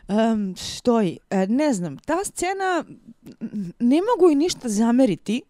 Um, 0.07 0.55
stoji, 0.57 1.17
e, 1.29 1.47
ne 1.47 1.73
znam, 1.73 1.97
ta 1.97 2.23
scena, 2.25 2.83
ne 3.79 3.99
mogu 4.01 4.31
i 4.31 4.35
ništa 4.35 4.69
zameriti, 4.69 5.41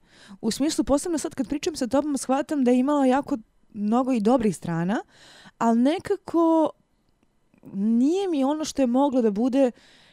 u 0.42 0.52
smislu, 0.52 0.84
posebno 0.84 1.18
sad 1.18 1.36
kad 1.36 1.48
pričam 1.48 1.76
sa 1.76 1.88
tobom, 1.88 2.18
shvatam 2.18 2.64
da 2.64 2.72
je 2.72 2.80
imala 2.80 3.06
jako 3.06 3.38
mnogo 3.74 4.12
i 4.12 4.20
dobrih 4.20 4.56
strana, 4.56 5.02
ali 5.58 5.80
nekako 5.80 6.72
nije 7.74 8.28
mi 8.30 8.44
ono 8.44 8.66
što 8.66 8.82
je 8.82 8.88
moglo 8.88 9.22
da 9.22 9.32
bude 9.32 9.72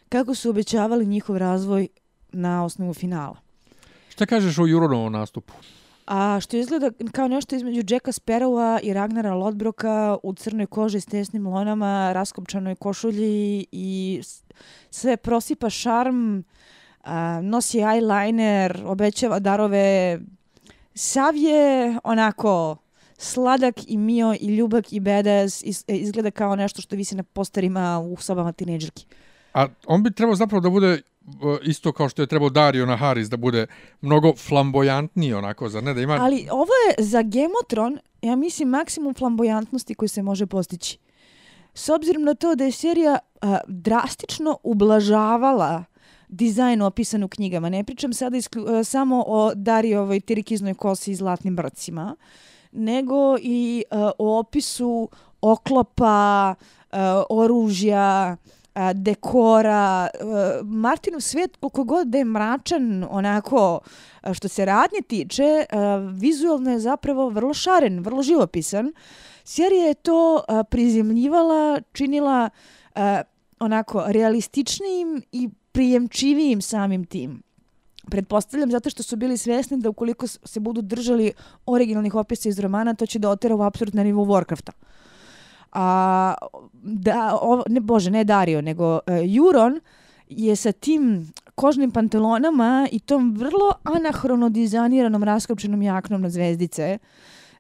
kako 0.09 0.35
su 0.35 0.51
obećavali 0.51 1.07
njihov 1.07 1.37
razvoj 1.37 1.89
na 2.33 2.65
osnovu 2.65 2.95
finala. 2.95 3.37
Šta 4.09 4.27
kažeš 4.27 4.59
o 4.59 4.67
Juronovom 4.67 5.13
nastupu? 5.13 5.53
A 6.07 6.39
što 6.41 6.57
izgleda 6.57 6.91
kao 7.13 7.29
nešto 7.29 7.57
između 7.57 7.83
Jacka 7.95 8.13
Sparrowa 8.13 8.81
i 8.83 8.93
Ragnara 8.93 9.35
Lodbroka 9.35 10.17
u 10.23 10.35
crnoj 10.35 10.67
koži 10.67 11.01
s 11.01 11.07
tesnim 11.07 11.47
lonama, 11.47 12.13
raskopčanoj 12.13 12.75
košulji 12.75 13.67
i 13.73 14.23
sve 14.91 15.17
prosipa 15.17 15.71
šarm, 15.71 16.43
a, 17.05 17.41
nosi 17.43 17.79
eyeliner, 17.79 18.85
obećava 18.85 19.39
darove. 19.39 20.21
Sav 20.95 21.37
je 21.37 21.99
onako 22.05 22.77
sladak 23.25 23.75
i 23.87 23.97
mio 23.97 24.35
i 24.41 24.47
ljubak 24.47 24.93
i 24.93 25.01
bedes 25.01 25.63
e, 25.63 25.97
izgleda 25.97 26.31
kao 26.31 26.57
nešto 26.57 26.83
što 26.83 26.97
visi 26.97 27.17
na 27.17 27.23
posterima 27.23 27.99
u 27.99 28.17
sobama 28.17 28.53
tinejdžerki. 28.53 29.07
A 29.55 29.67
on 29.87 30.03
bi 30.03 30.11
trebao 30.11 30.37
zapravo 30.37 30.61
da 30.61 30.71
bude 30.71 30.89
e, 30.89 31.01
isto 31.63 31.93
kao 31.93 32.09
što 32.09 32.23
je 32.23 32.27
trebao 32.27 32.49
Dario 32.49 32.87
na 32.87 32.97
Haris 32.97 33.29
da 33.29 33.37
bude 33.37 33.67
mnogo 34.01 34.29
flamboyantniji 34.29 35.35
onako, 35.35 35.69
za 35.69 35.81
ne 35.81 35.95
da 35.95 36.01
ima... 36.01 36.19
Ali 36.21 36.49
ovo 36.51 36.73
je 36.89 37.05
za 37.05 37.23
Gemotron, 37.23 37.99
ja 38.23 38.37
mislim, 38.37 38.69
maksimum 38.69 39.15
flamboyantnosti 39.15 39.95
koji 39.95 40.09
se 40.09 40.23
može 40.23 40.47
postići. 40.47 40.99
S 41.75 41.89
obzirom 41.89 42.23
na 42.23 42.35
to 42.35 42.55
da 42.55 42.65
je 42.65 42.73
serija 42.73 43.19
a, 43.41 43.59
drastično 43.69 44.59
ublažavala 44.63 45.85
dizajn 46.29 46.83
opisan 46.83 47.23
u 47.23 47.29
knjigama. 47.29 47.69
Ne 47.69 47.85
pričam 47.85 48.13
sada 48.13 48.37
isklju, 48.37 48.67
a, 48.69 48.85
samo 48.85 49.25
o 49.27 49.55
Darijovoj 49.55 50.21
tirikiznoj 50.21 50.75
kosi 50.75 51.11
i 51.11 51.15
zlatnim 51.15 51.57
brcima 51.57 52.17
nego 52.75 53.37
i 53.41 53.85
uh, 53.91 53.99
o 54.19 54.39
opisu 54.39 55.09
oklopa, 55.41 56.55
uh, 56.93 56.99
oružja, 57.31 58.37
uh, 58.75 58.83
dekora. 58.95 60.09
Uh, 60.21 60.67
Martinov 60.67 61.21
svijet, 61.21 61.57
koliko 61.57 61.85
god 61.85 62.09
da 62.09 62.19
je 62.19 62.25
mračan, 62.25 63.05
onako, 63.11 63.81
uh, 64.27 64.33
što 64.33 64.49
se 64.49 64.65
radnje 64.65 65.01
tiče, 65.09 65.67
uh, 65.73 65.79
vizualno 66.21 66.71
je 66.71 66.79
zapravo 66.79 67.29
vrlo 67.29 67.55
šaren, 67.55 68.01
vrlo 68.01 68.23
živopisan. 68.23 68.93
Serija 69.45 69.87
je 69.87 69.95
to 69.95 70.35
uh, 70.35 70.61
prizemljivala, 70.71 71.81
činila 71.93 72.51
uh, 72.97 73.03
onako 73.61 74.05
realističnijim 74.07 75.23
i 75.33 75.49
prijemčivijim 75.73 76.63
samim 76.63 77.05
tim. 77.05 77.43
Pretpostavljam 78.11 78.71
zato 78.71 78.91
što 78.91 79.03
su 79.03 79.17
bili 79.17 79.37
svjesni 79.37 79.79
da 79.79 79.91
ukoliko 79.91 80.27
se 80.27 80.61
budu 80.61 80.83
držali 80.83 81.33
originalnih 81.67 82.15
opisa 82.15 82.49
iz 82.49 82.59
romana, 82.59 82.95
to 82.95 83.07
će 83.07 83.19
da 83.19 83.31
otera 83.31 83.55
u 83.55 83.63
absurd 83.63 83.95
na 83.95 84.03
nivou 84.05 84.27
Warcrafta. 84.27 84.71
A, 85.73 86.35
da, 86.83 87.39
o, 87.43 87.63
ne, 87.69 87.81
bože, 87.81 88.11
ne 88.11 88.25
Dario, 88.25 88.61
nego 88.61 88.95
uh, 88.95 89.01
Juron 89.25 89.81
je 90.29 90.57
sa 90.57 90.73
tim 90.73 91.33
kožnim 91.55 91.91
pantalonama 91.91 92.89
i 92.93 92.99
tom 93.01 93.35
vrlo 93.37 93.73
anahrono 93.83 94.49
dizajniranom 94.49 95.23
raskopčenom 95.23 95.83
jaknom 95.83 96.23
na 96.23 96.31
zvezdice 96.31 96.99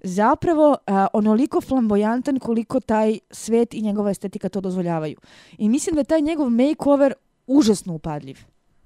zapravo 0.05 0.71
uh, 0.71 0.95
onoliko 1.13 1.61
flamboyantan 1.61 2.39
koliko 2.39 2.81
taj 2.81 3.19
svet 3.31 3.75
i 3.75 3.83
njegova 3.83 4.11
estetika 4.11 4.49
to 4.49 4.61
dozvoljavaju. 4.61 5.17
I 5.59 5.69
mislim 5.69 5.95
da 5.95 6.01
je 6.01 6.05
taj 6.05 6.21
njegov 6.21 6.51
makeover 6.51 7.15
užasno 7.47 7.95
upadljiv 7.95 8.39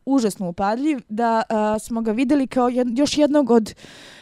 užasno 0.09 0.49
upadljiv, 0.49 0.99
da 1.09 1.43
uh, 1.51 1.83
smo 1.83 2.01
ga 2.01 2.13
videli 2.13 2.47
kao 2.47 2.69
jed, 2.69 2.99
još 2.99 3.19
jednog 3.19 3.51
od 3.51 3.75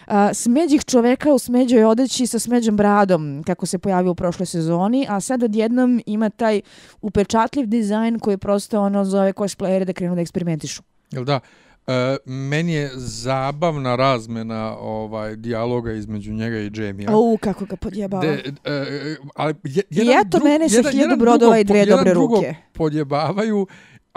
uh, 0.07 0.15
smeđih 0.33 0.85
čoveka 0.85 1.33
u 1.33 1.39
smeđoj 1.39 1.85
odeći 1.85 2.27
sa 2.27 2.39
smeđom 2.39 2.77
bradom, 2.77 3.43
kako 3.47 3.67
se 3.67 3.79
pojavio 3.79 4.13
u 4.13 4.15
prošloj 4.15 4.47
sezoni, 4.47 5.07
a 5.09 5.21
sad 5.21 5.43
odjednom 5.43 6.01
ima 6.07 6.31
taj 6.31 6.61
upečatljiv 7.01 7.67
dizajn 7.67 8.19
koji 8.19 8.37
prosto 8.37 8.81
ono 8.81 9.05
zove 9.05 9.33
cosplayere 9.33 9.85
da 9.85 9.93
krenu 9.93 10.15
da 10.15 10.21
eksperimentišu. 10.21 10.83
Jel 11.11 11.25
da? 11.25 11.41
E, 11.87 12.17
meni 12.25 12.73
je 12.73 12.91
zabavna 12.95 13.97
razmena 13.97 14.77
ovaj 14.79 15.37
dijaloga 15.37 15.93
između 15.93 16.33
njega 16.33 16.59
i 16.59 16.71
Jamie. 16.75 17.09
O, 17.11 17.37
kako 17.41 17.65
ga 17.65 17.77
podjebava. 17.77 18.23
De, 18.23 18.53
e, 18.65 19.17
ali 19.35 19.55
je, 19.65 19.83
jedan 19.91 20.15
I 20.15 20.21
eto, 20.21 20.45
mene 20.45 20.69
se 20.69 20.83
hiljadu 20.91 21.17
brodova 21.17 21.59
i 21.59 21.65
dve 21.65 21.87
dobre 21.87 22.15
ruke. 22.15 22.55
podjebavaju 22.73 23.67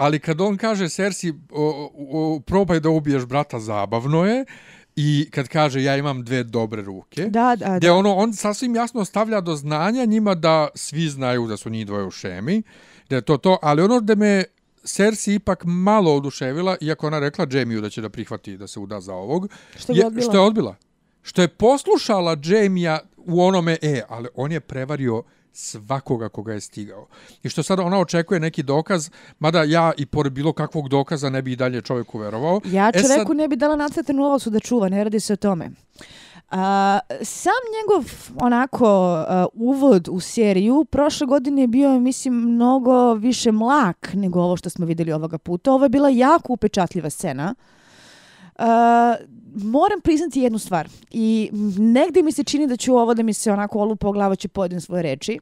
ali 0.00 0.18
kad 0.18 0.40
on 0.40 0.56
kaže 0.56 0.86
o, 1.50 1.90
o, 2.10 2.40
probaj 2.40 2.80
da 2.80 2.88
ubiješ 2.88 3.24
brata 3.26 3.60
zabavno 3.60 4.24
je 4.24 4.44
i 4.96 5.28
kad 5.30 5.48
kaže 5.48 5.82
ja 5.82 5.96
imam 5.96 6.24
dve 6.24 6.44
dobre 6.44 6.82
ruke 6.82 7.24
da, 7.24 7.56
da, 7.56 7.78
da. 7.78 7.94
ono 7.94 8.14
on 8.14 8.34
sasvim 8.34 8.74
jasno 8.74 9.04
stavlja 9.04 9.40
do 9.40 9.56
znanja 9.56 10.04
njima 10.04 10.34
da 10.34 10.68
svi 10.74 11.08
znaju 11.08 11.46
da 11.46 11.56
su 11.56 11.70
njih 11.70 11.86
dvoje 11.86 12.04
u 12.04 12.10
šemi 12.10 12.62
da 13.08 13.16
je 13.16 13.22
to 13.22 13.36
to 13.36 13.58
ali 13.62 13.82
ono 13.82 14.00
da 14.00 14.14
me 14.14 14.44
Cersei 14.84 15.34
ipak 15.34 15.64
malo 15.64 16.16
oduševila 16.16 16.76
iako 16.80 17.06
ona 17.06 17.18
rekla 17.18 17.46
Jamieu 17.50 17.80
da 17.80 17.90
će 17.90 18.00
da 18.00 18.08
prihvati 18.08 18.56
da 18.56 18.66
se 18.66 18.80
uda 18.80 19.00
za 19.00 19.14
ovog 19.14 19.48
što 19.76 19.92
je, 19.92 20.06
odbila? 20.06 20.22
što 20.22 20.36
je 20.36 20.40
odbila 20.40 20.76
što 21.22 21.42
je 21.42 21.48
poslušala 21.48 22.36
Jamia 22.44 22.98
u 23.16 23.42
onome 23.42 23.76
e 23.82 24.02
ali 24.08 24.28
on 24.34 24.52
je 24.52 24.60
prevario 24.60 25.22
svakoga 25.52 26.28
koga 26.28 26.52
je 26.52 26.60
stigao. 26.60 27.06
I 27.42 27.48
što 27.48 27.62
sada 27.62 27.82
ona 27.82 27.98
očekuje 27.98 28.40
neki 28.40 28.62
dokaz, 28.62 29.10
mada 29.38 29.62
ja 29.62 29.92
i 29.96 30.06
pored 30.06 30.32
bilo 30.32 30.52
kakvog 30.52 30.88
dokaza 30.88 31.30
ne 31.30 31.42
bi 31.42 31.52
i 31.52 31.56
dalje 31.56 31.80
čovjeku 31.80 32.18
verovao. 32.18 32.60
Ja 32.64 32.92
čovjeku 32.92 33.22
e 33.22 33.26
sad... 33.26 33.36
ne 33.36 33.48
bi 33.48 33.56
dala 33.56 33.76
nacetenu 33.76 34.24
ovosu 34.24 34.50
da 34.50 34.60
čuva, 34.60 34.88
ne 34.88 35.04
radi 35.04 35.20
se 35.20 35.32
o 35.32 35.36
tome. 35.36 35.70
Uh, 36.50 36.56
sam 37.22 37.60
njegov 37.76 38.12
onako 38.36 39.12
uh, 39.12 39.46
uvod 39.52 40.08
u 40.10 40.20
seriju 40.20 40.84
prošle 40.84 41.26
godine 41.26 41.62
je 41.62 41.68
bio 41.68 42.00
mislim 42.00 42.34
mnogo 42.34 43.14
više 43.14 43.52
mlak 43.52 44.10
nego 44.14 44.40
ovo 44.40 44.56
što 44.56 44.70
smo 44.70 44.86
videli 44.86 45.12
ovoga 45.12 45.38
puta. 45.38 45.72
Ovo 45.72 45.84
je 45.84 45.88
bila 45.88 46.08
jako 46.08 46.52
upečatljiva 46.52 47.10
scena. 47.10 47.54
Uh, 47.58 47.79
Eh, 48.60 49.16
moram 49.54 50.00
priznati 50.00 50.40
jednu 50.40 50.58
stvar 50.58 50.88
i 51.10 51.50
negdje 51.78 52.22
mi 52.22 52.32
se 52.32 52.44
čini 52.44 52.66
da 52.66 52.76
ću 52.76 52.94
ovo 52.94 53.14
da 53.14 53.22
mi 53.22 53.32
se 53.32 53.52
onako 53.52 53.78
olupa 53.78 54.08
o 54.08 54.12
glavu 54.12 54.36
će 54.36 54.48
pojedin 54.48 54.80
svoje 54.80 55.02
reči. 55.02 55.38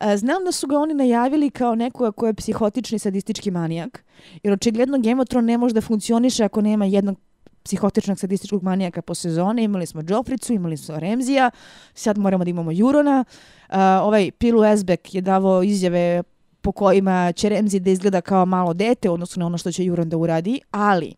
Eh, 0.00 0.16
znam 0.16 0.44
da 0.44 0.52
su 0.52 0.66
ga 0.66 0.78
oni 0.78 0.94
najavili 0.94 1.50
kao 1.50 1.74
nekoga 1.74 2.12
ko 2.12 2.26
je 2.26 2.34
psihotični 2.34 2.98
sadistički 2.98 3.50
manijak, 3.50 4.04
jer 4.42 4.52
očigledno 4.52 4.98
Game 4.98 5.22
of 5.22 5.28
Thrones 5.28 5.46
ne 5.46 5.58
može 5.58 5.74
da 5.74 5.80
funkcioniše 5.80 6.44
ako 6.44 6.60
nema 6.60 6.84
jednog 6.84 7.16
psihotičnog 7.62 8.18
sadističkog 8.18 8.62
manijaka 8.62 9.02
po 9.02 9.14
sezone. 9.14 9.64
Imali 9.64 9.86
smo 9.86 10.02
Joffricu, 10.08 10.52
imali 10.52 10.76
smo 10.76 10.98
Remzija, 10.98 11.50
sad 11.94 12.18
moramo 12.18 12.44
da 12.44 12.50
imamo 12.50 12.70
Jurona. 12.72 13.24
Uh, 13.68 13.76
ovaj 13.78 14.30
Pilu 14.30 14.64
Esbek 14.64 15.14
je 15.14 15.20
davao 15.20 15.62
izjave 15.62 16.22
po 16.60 16.72
kojima 16.72 17.32
će 17.32 17.48
Remzi 17.48 17.80
da 17.80 17.90
izgleda 17.90 18.20
kao 18.20 18.46
malo 18.46 18.74
dete, 18.74 19.10
odnosno 19.10 19.40
na 19.40 19.46
ono 19.46 19.58
što 19.58 19.72
će 19.72 19.84
Juron 19.84 20.08
da 20.08 20.16
uradi, 20.16 20.60
ali 20.70 21.14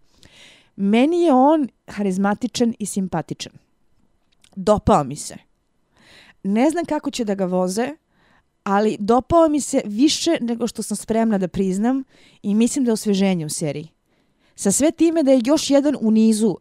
meni 0.78 1.22
je 1.22 1.32
on 1.32 1.68
harizmatičan 1.86 2.74
i 2.78 2.86
simpatičan. 2.86 3.52
Dopao 4.56 5.04
mi 5.04 5.16
se. 5.16 5.36
Ne 6.42 6.70
znam 6.70 6.84
kako 6.84 7.10
će 7.10 7.24
da 7.24 7.34
ga 7.34 7.44
voze, 7.44 7.96
ali 8.62 8.96
dopao 9.00 9.48
mi 9.48 9.60
se 9.60 9.82
više 9.84 10.38
nego 10.40 10.66
što 10.66 10.82
sam 10.82 10.96
spremna 10.96 11.38
da 11.38 11.48
priznam 11.48 12.04
i 12.42 12.54
mislim 12.54 12.84
da 12.84 12.88
je 12.88 12.92
osveženje 12.92 13.46
u 13.46 13.48
seriji. 13.48 13.88
Sa 14.54 14.72
sve 14.72 14.90
time 14.90 15.22
da 15.22 15.30
je 15.30 15.40
još 15.44 15.70
jedan 15.70 15.96
u 16.00 16.10
nizu 16.10 16.56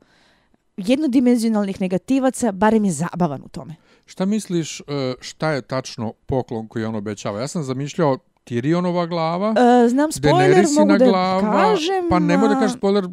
jednodimenzionalnih 0.78 1.82
negativaca, 1.82 2.52
barem 2.52 2.86
je 2.86 2.92
zabavan 2.92 3.42
u 3.46 3.50
tome. 3.50 3.76
Šta 4.06 4.26
misliš, 4.26 4.80
e, 4.80 4.84
šta 5.22 5.52
je 5.52 5.62
tačno 5.62 6.14
poklon 6.26 6.68
koji 6.68 6.86
on 6.86 6.96
obećava? 6.96 7.40
Ja 7.40 7.48
sam 7.48 7.64
zamišljao 7.64 8.18
Tyrionova 8.50 9.08
glava. 9.08 9.50
Uh, 9.50 9.90
znam 9.90 10.12
spoiler, 10.12 10.66
mogu 10.76 10.98
da 10.98 11.06
glava, 11.06 11.52
kažem. 11.52 12.10
Pa 12.10 12.20
nemoj 12.20 12.50
da 12.50 12.56
kažeš 12.56 12.78
spoiler, 12.78 13.04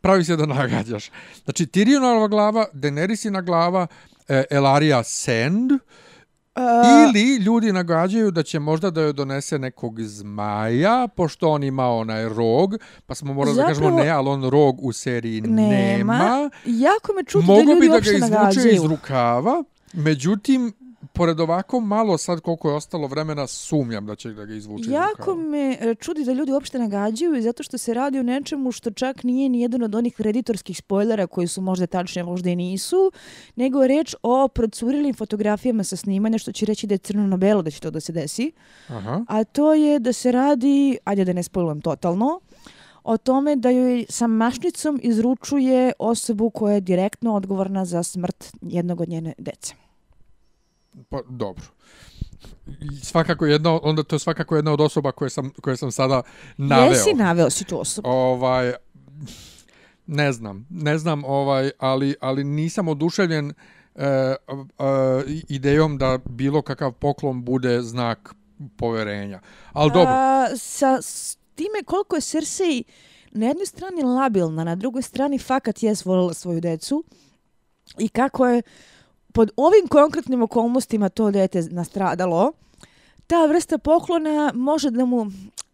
pravi 0.00 0.24
se 0.24 0.36
da 0.36 0.46
nagađaš. 0.46 1.10
Znači, 1.44 1.66
Tyrionova 1.66 2.28
glava, 2.28 2.66
Daenerysina 2.72 3.44
glava, 3.44 3.86
e, 4.28 4.44
Elaria 4.50 5.02
Sand, 5.02 5.70
Uh, 6.54 7.14
Ili 7.14 7.36
ljudi 7.36 7.72
nagađaju 7.72 8.30
da 8.30 8.42
će 8.42 8.58
možda 8.58 8.90
da 8.90 9.00
joj 9.00 9.12
donese 9.12 9.58
nekog 9.58 10.00
zmaja, 10.00 11.08
pošto 11.16 11.50
on 11.50 11.62
ima 11.64 11.88
onaj 11.88 12.28
rog, 12.28 12.74
pa 13.06 13.14
smo 13.14 13.34
morali 13.34 13.54
zapravo, 13.54 13.74
da 13.74 13.80
kažemo 13.80 14.02
ne, 14.02 14.08
ali 14.10 14.28
on 14.28 14.48
rog 14.50 14.84
u 14.84 14.92
seriji 14.92 15.40
nema. 15.40 15.68
nema. 15.68 16.50
Jako 16.64 17.12
me 17.12 17.24
čuti 17.24 17.46
da 17.46 17.52
ljudi 17.52 17.88
uopšte 17.88 18.18
nagađaju. 18.18 18.30
Mogu 18.30 18.30
bi 18.30 18.38
da 18.38 18.50
ga 18.50 18.56
izvuče 18.56 18.76
iz 18.76 18.84
rukava, 18.84 19.64
međutim, 19.92 20.72
pored 21.12 21.40
ovako 21.40 21.80
malo 21.80 22.18
sad 22.18 22.40
koliko 22.40 22.68
je 22.70 22.74
ostalo 22.74 23.06
vremena, 23.06 23.46
sumnjam 23.46 24.06
da 24.06 24.16
će 24.16 24.32
da 24.32 24.44
ga 24.44 24.54
izvuče 24.54 24.90
Jako 24.90 25.34
me 25.34 25.78
e, 25.80 25.94
čudi 25.94 26.24
da 26.24 26.32
ljudi 26.32 26.52
uopšte 26.52 26.78
nagađaju 26.78 27.42
zato 27.42 27.62
što 27.62 27.78
se 27.78 27.94
radi 27.94 28.18
o 28.18 28.22
nečemu 28.22 28.72
što 28.72 28.90
čak 28.90 29.24
nije 29.24 29.48
ni 29.48 29.60
jedan 29.60 29.82
od 29.82 29.94
onih 29.94 30.14
kreditorskih 30.14 30.76
spoilera 30.78 31.26
koji 31.26 31.46
su 31.46 31.60
možda 31.60 31.86
tačne, 31.86 32.22
možda 32.22 32.50
i 32.50 32.56
nisu, 32.56 33.12
nego 33.56 33.82
je 33.82 33.88
reč 33.88 34.14
o 34.22 34.48
procurilim 34.48 35.14
fotografijama 35.14 35.84
sa 35.84 35.96
snimanja 35.96 36.38
što 36.38 36.52
će 36.52 36.66
reći 36.66 36.86
da 36.86 36.94
je 36.94 36.98
crno 36.98 37.26
na 37.26 37.36
belo 37.36 37.62
da 37.62 37.70
će 37.70 37.80
to 37.80 37.90
da 37.90 38.00
se 38.00 38.12
desi. 38.12 38.52
Aha. 38.88 39.24
A 39.28 39.44
to 39.44 39.74
je 39.74 39.98
da 39.98 40.12
se 40.12 40.32
radi, 40.32 40.98
ajde 41.04 41.24
da 41.24 41.32
ne 41.32 41.42
spoilujem 41.42 41.80
totalno, 41.80 42.40
o 43.04 43.16
tome 43.16 43.56
da 43.56 43.70
joj 43.70 44.06
sa 44.08 44.26
mašnicom 44.26 45.00
izručuje 45.02 45.92
osobu 45.98 46.50
koja 46.50 46.74
je 46.74 46.80
direktno 46.80 47.34
odgovorna 47.34 47.84
za 47.84 48.02
smrt 48.02 48.52
jednog 48.62 49.00
od 49.00 49.08
njene 49.08 49.34
dece. 49.38 49.74
Pa, 51.08 51.22
dobro. 51.28 51.64
Svakako 53.02 53.46
jedna, 53.46 53.80
onda 53.82 54.02
to 54.02 54.16
je 54.16 54.20
svakako 54.20 54.56
jedna 54.56 54.72
od 54.72 54.80
osoba 54.80 55.12
koje 55.12 55.30
sam, 55.30 55.50
koje 55.50 55.76
sam 55.76 55.90
sada 55.90 56.22
naveo. 56.56 56.90
Jesi 56.90 57.14
naveo 57.14 57.50
si 57.50 57.64
tu 57.64 57.80
osobu? 57.80 58.08
Ovaj, 58.08 58.72
ne 60.06 60.32
znam, 60.32 60.66
ne 60.70 60.98
znam, 60.98 61.24
ovaj, 61.24 61.70
ali, 61.78 62.14
ali 62.20 62.44
nisam 62.44 62.88
oduševljen 62.88 63.52
e, 63.94 64.04
e, 64.04 64.34
idejom 65.48 65.98
da 65.98 66.18
bilo 66.24 66.62
kakav 66.62 66.92
poklon 66.92 67.44
bude 67.44 67.82
znak 67.82 68.34
poverenja. 68.76 69.40
Ali 69.72 69.90
dobro. 69.90 70.12
A, 70.12 70.46
sa 70.56 70.98
time 71.54 71.82
koliko 71.84 72.16
je 72.16 72.20
Cersei 72.20 72.84
na 73.30 73.46
jednoj 73.46 73.66
strani 73.66 74.02
labilna, 74.02 74.64
na 74.64 74.74
drugoj 74.74 75.02
strani 75.02 75.38
fakat 75.38 75.82
jes 75.82 76.04
volila 76.04 76.34
svoju 76.34 76.60
decu 76.60 77.04
i 77.98 78.08
kako 78.08 78.46
je 78.46 78.62
pod 79.32 79.50
ovim 79.56 79.88
konkretnim 79.88 80.42
okolnostima 80.42 81.08
to 81.08 81.30
dete 81.30 81.62
nastradalo, 81.70 82.52
ta 83.26 83.46
vrsta 83.46 83.78
poklona 83.78 84.52
može 84.54 84.90
da 84.90 85.04
mu, 85.04 85.24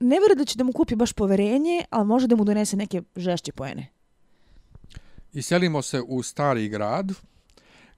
ne 0.00 0.18
vjeruje 0.18 0.34
da 0.34 0.44
će 0.44 0.58
da 0.58 0.64
mu 0.64 0.72
kupi 0.72 0.96
baš 0.96 1.12
poverenje, 1.12 1.84
ali 1.90 2.06
može 2.06 2.26
da 2.26 2.36
mu 2.36 2.44
donese 2.44 2.76
neke 2.76 3.02
žešće 3.16 3.52
poene. 3.52 3.86
I 5.32 5.42
selimo 5.42 5.82
se 5.82 6.02
u 6.08 6.22
stari 6.22 6.68
grad, 6.68 7.12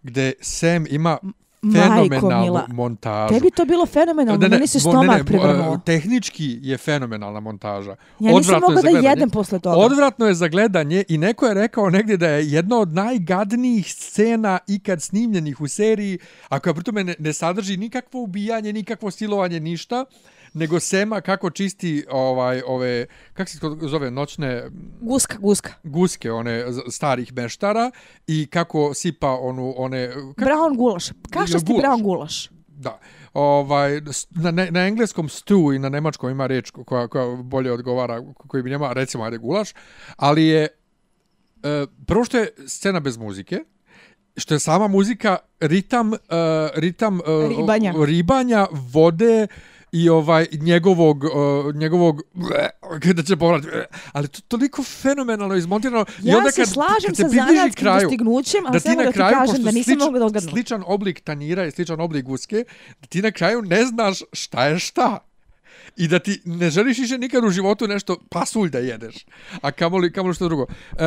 gde 0.03 0.33
Sam 0.41 0.87
ima 0.91 1.19
fenomenalnu 1.63 2.61
montažu. 2.69 3.35
Tebi 3.35 3.51
to 3.51 3.65
bilo 3.65 3.87
fenomenalno, 3.87 4.41
ne, 4.41 4.49
ne, 4.49 4.57
meni 4.57 4.67
se 4.67 4.81
stomak 4.81 5.25
prevrnuo. 5.27 5.79
Tehnički 5.85 6.59
je 6.63 6.79
fenomenalna 6.79 7.41
montaža. 7.41 7.97
Ja 8.21 8.33
nisam 8.33 8.61
mogla 8.61 8.83
da 8.83 9.09
jedem 9.09 9.31
posle 9.31 9.59
toga. 9.59 9.77
Odvratno 9.77 10.27
je 10.27 10.35
za 10.35 10.49
gledanje 10.49 11.05
i 11.09 11.19
neko 11.19 11.47
je 11.47 11.55
rekao 11.55 11.91
negdje 11.91 12.17
da 12.17 12.29
je 12.29 12.51
jedna 12.51 12.79
od 12.79 12.95
najgadnijih 12.95 13.95
scena 13.95 14.59
ikad 14.67 15.03
snimljenih 15.03 15.61
u 15.61 15.69
seriji, 15.69 16.19
a 16.49 16.59
koja 16.59 16.75
pritome 16.75 17.05
ne, 17.05 17.15
ne 17.19 17.33
sadrži 17.33 17.77
nikakvo 17.77 18.23
ubijanje, 18.23 18.73
nikakvo 18.73 19.11
silovanje, 19.11 19.61
ništa 19.61 20.05
nego 20.55 20.81
Sema 20.81 21.21
kako 21.21 21.51
čisti 21.51 22.05
ovaj 22.11 22.63
ove 22.67 23.07
kako 23.33 23.51
se 23.51 23.59
zove 23.81 24.11
noćne 24.11 24.71
guska 25.01 25.37
guska. 25.39 25.73
guske 25.83 26.33
one 26.33 26.65
starih 26.91 27.33
meštara 27.33 27.91
i 28.27 28.47
kako 28.47 28.95
sipa 28.95 29.31
onu 29.31 29.75
one 29.77 30.11
kak... 30.37 30.49
brown 30.49 30.77
gulaš. 30.77 31.09
Kašasti 31.31 31.73
brown 31.73 32.03
gulaš. 32.03 32.51
Da. 32.69 32.99
Ovaj 33.35 34.01
na, 34.31 34.51
na 34.71 34.87
engleskom 34.87 35.29
stew 35.29 35.77
i 35.77 35.79
na 35.79 35.89
nemačkom 35.89 36.31
ima 36.31 36.47
reč 36.47 36.71
koja 36.71 37.09
koja 37.09 37.37
bolje 37.37 37.73
odgovara 37.73 38.23
koji 38.35 38.63
bi 38.63 38.71
nema 38.71 38.93
recimo 38.93 39.25
ajde 39.25 39.39
gulaš 39.39 39.75
ali 40.17 40.47
je 40.47 40.63
e, 41.63 41.87
prvo 42.07 42.25
što 42.25 42.39
je 42.39 42.51
scena 42.67 43.01
bez 43.01 43.17
muzike 43.17 43.65
što 44.39 44.55
je 44.55 44.59
sama 44.59 44.89
muzika 44.89 45.37
ritam 45.61 46.13
uh, 46.13 46.19
ritam 46.75 47.21
uh, 47.21 47.59
ribanja. 47.59 47.95
ribanja 48.07 48.67
vode 48.73 49.47
i 49.93 50.09
ovaj 50.09 50.47
njegovog 50.53 51.25
uh, 51.25 51.75
njegovog 51.75 52.23
kada 53.03 53.23
će 53.23 53.37
povrat 53.37 53.65
ali 54.13 54.29
to 54.29 54.41
toliko 54.49 54.83
fenomenalno 54.83 55.55
izmontirano 55.55 56.07
ja 56.23 56.35
i 56.35 56.37
onda 56.37 56.51
kad, 56.51 56.69
slažem 56.69 57.07
kad 57.07 57.17
se 57.17 57.29
zanatskim 57.29 57.73
kraju, 57.75 58.01
dostignućem 58.01 58.67
ali 58.67 58.73
da 58.73 58.81
samo 58.81 59.03
da 59.03 59.13
ti 59.13 59.13
kraju, 59.13 59.35
kažem 59.35 59.63
da 59.63 59.71
nisam 59.71 59.99
mogla 59.99 60.19
dogadnuti 60.19 60.53
sličan 60.53 60.85
oblik 60.87 61.21
tanjira 61.21 61.67
i 61.67 61.71
sličan 61.71 62.01
oblik 62.01 62.25
guske 62.25 62.65
da 63.01 63.07
ti 63.07 63.23
na 63.23 63.31
kraju 63.31 63.63
ne 63.63 63.85
znaš 63.85 64.19
šta 64.33 64.67
je 64.67 64.79
šta. 64.79 65.19
I 65.97 66.09
da 66.09 66.19
ti 66.19 66.41
ne 66.45 66.71
želiš 66.71 66.99
više 66.99 67.19
nikad 67.19 67.45
u 67.45 67.51
životu 67.51 67.89
nešto 67.89 68.17
pasulj 68.31 68.71
da 68.71 68.79
jedeš 68.79 69.27
a 69.61 69.71
kamoli, 69.71 70.13
kamoli 70.13 70.35
što 70.35 70.45
drugo. 70.45 70.63
Uh, 70.63 70.99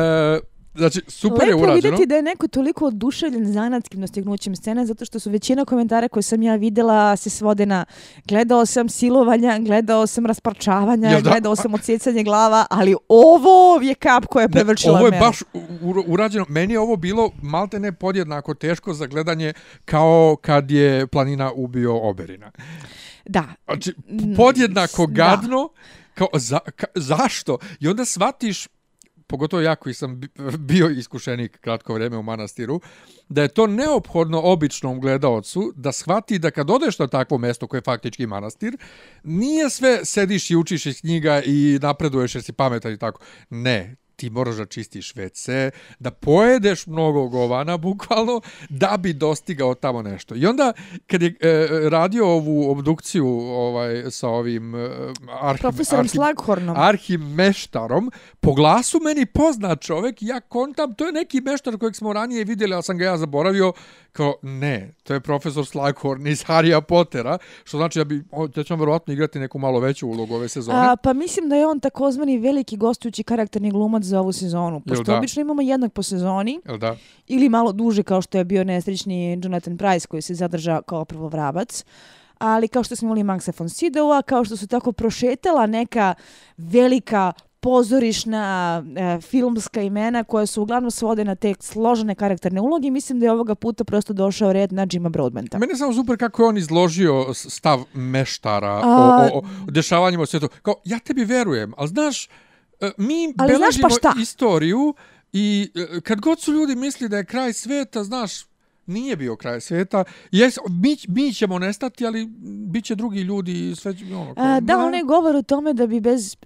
Znači, 0.74 1.00
super 1.08 1.38
Lepo 1.38 1.50
je 1.50 1.54
urađeno. 1.54 1.74
Lepo 1.74 1.88
vidjeti 1.90 2.06
da 2.06 2.16
je 2.16 2.22
neko 2.22 2.48
toliko 2.48 2.86
oduševljen 2.86 3.52
zanatskim 3.52 4.00
dostignućem 4.00 4.56
scene, 4.56 4.86
zato 4.86 5.04
što 5.04 5.20
su 5.20 5.30
većina 5.30 5.64
komentara 5.64 6.08
koje 6.08 6.22
sam 6.22 6.42
ja 6.42 6.56
videla 6.56 7.16
se 7.16 7.30
svode 7.30 7.66
na 7.66 7.84
gledao 8.24 8.66
sam 8.66 8.88
silovanja, 8.88 9.58
gledao 9.58 10.06
sam 10.06 10.26
rasparčavanja, 10.26 11.10
ja, 11.10 11.20
gledao 11.20 11.56
sam 11.56 11.74
odsjecanje 11.74 12.22
glava, 12.22 12.66
ali 12.70 12.94
ovo 13.08 13.80
je 13.82 13.94
kap 13.94 14.26
koja 14.26 14.42
je 14.42 14.48
prevrčila 14.48 14.94
mene. 14.94 15.00
Ovo 15.00 15.06
je 15.06 15.10
mene. 15.10 15.26
baš 15.26 15.42
urađeno. 16.06 16.46
Meni 16.48 16.72
je 16.72 16.80
ovo 16.80 16.96
bilo 16.96 17.30
malte 17.42 17.80
ne 17.80 17.92
podjednako 17.92 18.54
teško 18.54 18.94
za 18.94 19.06
gledanje 19.06 19.52
kao 19.84 20.36
kad 20.40 20.70
je 20.70 21.06
planina 21.06 21.52
ubio 21.54 22.08
Oberina. 22.08 22.50
Da. 23.26 23.44
Znači, 23.64 23.94
podjednako 24.36 25.06
gadno, 25.06 25.68
kao, 26.14 26.28
za, 26.34 26.58
ka, 26.76 26.86
zašto? 26.94 27.58
I 27.80 27.88
onda 27.88 28.04
shvatiš 28.04 28.68
pogotovo 29.32 29.62
ja 29.62 29.74
koji 29.74 29.94
sam 29.94 30.20
bio 30.70 30.88
iskušenik 30.90 31.58
kratko 31.60 31.94
vrijeme 31.94 32.16
u 32.16 32.22
manastiru, 32.22 32.80
da 33.28 33.42
je 33.42 33.48
to 33.48 33.66
neophodno 33.66 34.40
običnom 34.44 35.00
gledaocu 35.00 35.72
da 35.76 35.92
shvati 35.92 36.38
da 36.38 36.50
kad 36.50 36.70
odeš 36.70 36.98
na 36.98 37.06
takvo 37.06 37.38
mesto 37.38 37.66
koje 37.66 37.78
je 37.78 37.82
faktički 37.82 38.26
manastir, 38.26 38.76
nije 39.24 39.70
sve 39.70 40.04
sediš 40.04 40.50
i 40.50 40.56
učiš 40.56 40.86
iz 40.86 41.00
knjiga 41.00 41.42
i 41.46 41.78
napreduješ 41.82 42.34
jer 42.34 42.44
si 42.44 42.52
pametan 42.52 42.92
i 42.92 42.98
tako. 42.98 43.20
Ne, 43.50 43.96
ti 44.22 44.30
moraš 44.30 44.56
da 44.56 44.66
čistiš 44.66 45.14
WC, 45.14 45.70
da 45.98 46.10
pojedeš 46.10 46.86
mnogo 46.86 47.28
govana, 47.28 47.76
bukvalno, 47.76 48.40
da 48.68 48.96
bi 48.98 49.12
dostigao 49.12 49.74
tamo 49.74 50.02
nešto. 50.02 50.34
I 50.34 50.46
onda, 50.46 50.72
kad 51.06 51.22
je 51.22 51.36
e, 51.40 51.68
radio 51.90 52.26
ovu 52.26 52.70
obdukciju 52.70 53.26
ovaj, 53.40 54.10
sa 54.10 54.28
ovim 54.28 54.74
e, 54.74 54.88
arhim, 55.40 55.58
Profesorom 55.60 56.00
arhim, 56.00 56.08
Slaghornom. 56.08 56.76
arhimeštarom, 56.78 58.10
po 58.40 58.54
glasu 58.54 59.00
meni 59.04 59.26
poznat 59.26 59.80
čovek, 59.80 60.16
ja 60.20 60.40
kontam, 60.40 60.94
to 60.94 61.06
je 61.06 61.12
neki 61.12 61.40
meštar 61.40 61.78
kojeg 61.78 61.96
smo 61.96 62.12
ranije 62.12 62.44
vidjeli, 62.44 62.74
ali 62.74 62.82
sam 62.82 62.98
ga 62.98 63.04
ja 63.04 63.16
zaboravio, 63.18 63.72
kao, 64.12 64.34
ne, 64.42 64.94
to 65.02 65.14
je 65.14 65.20
profesor 65.20 65.66
Slughorn 65.66 66.26
iz 66.26 66.44
Harrya 66.44 66.80
Pottera, 66.80 67.38
što 67.64 67.76
znači 67.76 67.98
da 67.98 68.04
bi, 68.04 68.24
da 68.54 68.64
će 68.64 68.74
on 68.74 68.80
verovatno 68.80 69.12
igrati 69.12 69.38
neku 69.38 69.58
malo 69.58 69.80
veću 69.80 70.08
ulogu 70.08 70.34
ove 70.34 70.48
sezone. 70.48 70.78
A, 70.78 70.96
pa 70.96 71.12
mislim 71.12 71.48
da 71.48 71.56
je 71.56 71.66
on 71.66 71.80
takozvani 71.80 72.38
veliki 72.38 72.76
gostujući 72.76 73.22
karakterni 73.22 73.70
glumac 73.70 74.04
za 74.12 74.20
ovu 74.20 74.32
sezonu. 74.32 74.80
Pošto 74.80 75.04
da? 75.04 75.16
obično 75.16 75.40
imamo 75.40 75.62
jednog 75.62 75.92
po 75.92 76.02
sezoni. 76.02 76.60
Jel 76.68 76.78
da? 76.78 76.96
Ili 77.28 77.48
malo 77.48 77.72
duže 77.72 78.02
kao 78.02 78.22
što 78.22 78.38
je 78.38 78.44
bio 78.44 78.64
nesrećni 78.64 79.40
Jonathan 79.42 79.76
Price 79.78 80.06
koji 80.06 80.22
se 80.22 80.34
zadrža 80.34 80.82
kao 80.86 81.04
prvo 81.04 81.28
vrabac. 81.28 81.84
ali 82.38 82.68
kao 82.68 82.82
što 82.82 82.96
smo 82.96 83.06
imali 83.06 83.22
Maxa 83.22 83.52
von 83.58 83.68
Sydowa, 83.68 84.22
kao 84.22 84.44
što 84.44 84.56
su 84.56 84.66
tako 84.66 84.92
prošetala 84.92 85.66
neka 85.66 86.14
velika 86.56 87.32
pozorišna 87.62 88.82
e, 88.96 89.20
filmska 89.20 89.82
imena 89.82 90.24
koja 90.24 90.46
su 90.46 90.62
uglavnom 90.62 90.90
svode 90.90 91.24
na 91.24 91.34
te 91.34 91.54
složene 91.60 92.14
karakterne 92.14 92.60
uloge 92.60 92.90
mislim 92.90 93.20
da 93.20 93.26
je 93.26 93.32
ovoga 93.32 93.54
puta 93.54 93.84
prosto 93.84 94.12
došao 94.12 94.52
red 94.52 94.72
na 94.72 94.86
Jima 94.92 95.08
Broadbenta. 95.08 95.58
Mene 95.58 95.76
samo 95.76 95.94
super 95.94 96.18
kako 96.18 96.42
je 96.42 96.48
on 96.48 96.58
izložio 96.58 97.34
stav 97.34 97.84
meštara 97.94 98.80
A... 98.84 99.28
o, 99.32 99.38
o, 99.38 99.42
o 99.68 99.70
dešavanjima 99.70 100.22
u 100.22 100.26
svijetu. 100.26 100.48
Kao, 100.62 100.74
ja 100.84 100.98
tebi 100.98 101.24
verujem, 101.24 101.74
ali 101.76 101.88
znaš, 101.88 102.28
mi 102.96 103.34
ali 103.38 103.52
beležimo 103.52 103.88
znaš 103.88 104.00
pa 104.02 104.20
istoriju 104.20 104.94
i 105.32 105.70
e, 105.74 106.00
kad 106.00 106.20
god 106.20 106.40
su 106.40 106.52
ljudi 106.52 106.76
misli 106.76 107.08
da 107.08 107.16
je 107.16 107.24
kraj 107.24 107.52
svijeta, 107.52 108.04
znaš, 108.04 108.32
nije 108.86 109.16
bio 109.16 109.36
kraj 109.36 109.60
svijeta. 109.60 110.04
Jes, 110.30 110.58
mi, 110.82 110.96
mi 111.08 111.32
ćemo 111.32 111.58
nestati, 111.58 112.06
ali 112.06 112.26
bit 112.66 112.84
će 112.84 112.94
drugi 112.94 113.20
ljudi 113.20 113.70
i 113.70 113.76
sve 113.76 113.94
ono, 114.14 114.34
kao, 114.34 114.44
A, 114.44 114.60
Da, 114.60 114.78
on 114.78 114.94
je 114.94 115.02
govor 115.02 115.36
o 115.36 115.42
tome 115.42 115.72
da 115.72 115.86
bi 115.86 116.00
bez 116.00 116.36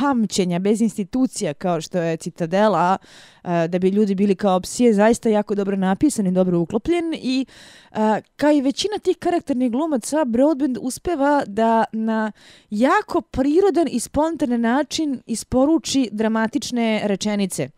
pamćenja, 0.00 0.58
bez 0.58 0.80
institucija 0.80 1.54
kao 1.54 1.80
što 1.80 1.98
je 1.98 2.16
Citadela, 2.16 2.96
eh, 3.44 3.68
da 3.68 3.78
bi 3.78 3.88
ljudi 3.88 4.14
bili 4.14 4.34
kao 4.34 4.60
psije, 4.60 4.94
zaista 4.94 5.28
jako 5.28 5.54
dobro 5.54 5.76
napisan 5.76 6.26
i 6.26 6.32
dobro 6.32 6.58
uklopljen 6.58 7.14
i 7.14 7.46
eh, 7.92 8.20
kao 8.36 8.52
i 8.52 8.60
većina 8.60 8.98
tih 8.98 9.16
karakternih 9.16 9.70
glumaca, 9.70 10.24
Broadband 10.24 10.78
uspeva 10.80 11.42
da 11.46 11.84
na 11.92 12.32
jako 12.70 13.20
prirodan 13.20 13.86
i 13.90 14.00
spontan 14.00 14.60
način 14.60 15.22
isporuči 15.26 16.08
dramatične 16.12 17.00
rečenice. 17.04 17.68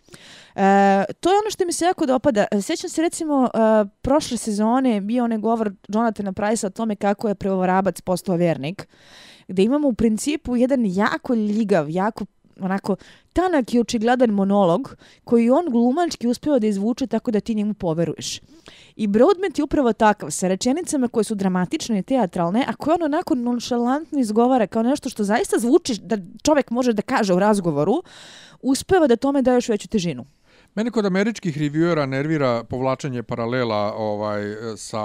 E, 0.59 1.05
to 1.21 1.31
je 1.31 1.39
ono 1.39 1.51
što 1.51 1.65
mi 1.65 1.73
se 1.73 1.85
jako 1.85 2.07
dopada. 2.07 2.47
Sjećam 2.63 2.91
se 2.91 3.03
recimo 3.03 3.45
e, 3.45 3.49
prošle 4.03 4.37
sezone 4.37 5.01
bio 5.01 5.25
onaj 5.25 5.39
govor 5.39 5.73
Jonathana 5.89 6.33
Price 6.33 6.67
o 6.67 6.71
tome 6.71 6.97
kako 6.97 7.29
je 7.29 7.35
prevorabac 7.35 8.01
postao 8.01 8.37
vjernik. 8.37 8.89
Gde 9.49 9.63
imamo 9.63 9.89
u 9.89 9.93
principu 9.93 10.57
jedan 10.57 10.87
jako 10.87 11.35
ljigav, 11.35 11.91
jako 11.91 12.25
onako 12.61 12.97
tanak 13.33 13.75
i 13.75 13.81
očigledan 13.81 14.31
monolog 14.31 14.97
koji 15.25 15.51
on 15.51 15.67
glumački 15.71 16.29
uspio 16.29 16.59
da 16.59 16.67
izvuče 16.67 17.07
tako 17.07 17.31
da 17.31 17.41
ti 17.41 17.55
njemu 17.55 17.75
poveruješ. 17.75 18.41
I 18.97 19.07
Broadmet 19.07 19.59
je 19.59 19.65
upravo 19.65 19.93
takav, 19.93 20.31
sa 20.31 20.49
rečenicama 20.49 21.09
koje 21.09 21.25
su 21.25 21.35
dramatične 21.35 21.99
i 21.99 22.03
teatralne, 22.03 22.65
a 22.69 22.73
koje 22.73 22.95
on 22.95 23.03
onako 23.03 23.35
nonšalantno 23.35 24.21
izgovara 24.21 24.67
kao 24.67 24.83
nešto 24.83 25.09
što 25.09 25.25
zaista 25.25 25.59
zvuči 25.59 26.01
da 26.03 26.17
čovjek 26.43 26.71
može 26.71 26.93
da 26.93 27.03
kaže 27.03 27.35
u 27.35 27.39
razgovoru, 27.39 28.03
uspeva 28.63 29.07
da 29.07 29.17
tome 29.17 29.43
daješ 29.43 29.69
veću 29.69 29.89
težinu. 29.89 30.25
Mene 30.79 30.91
kod 30.91 31.07
američkih 31.07 31.59
reviewera 31.59 32.07
nervira 32.07 32.65
povlačenje 32.65 33.23
paralela 33.23 33.95
ovaj 33.97 34.43
sa 34.77 35.01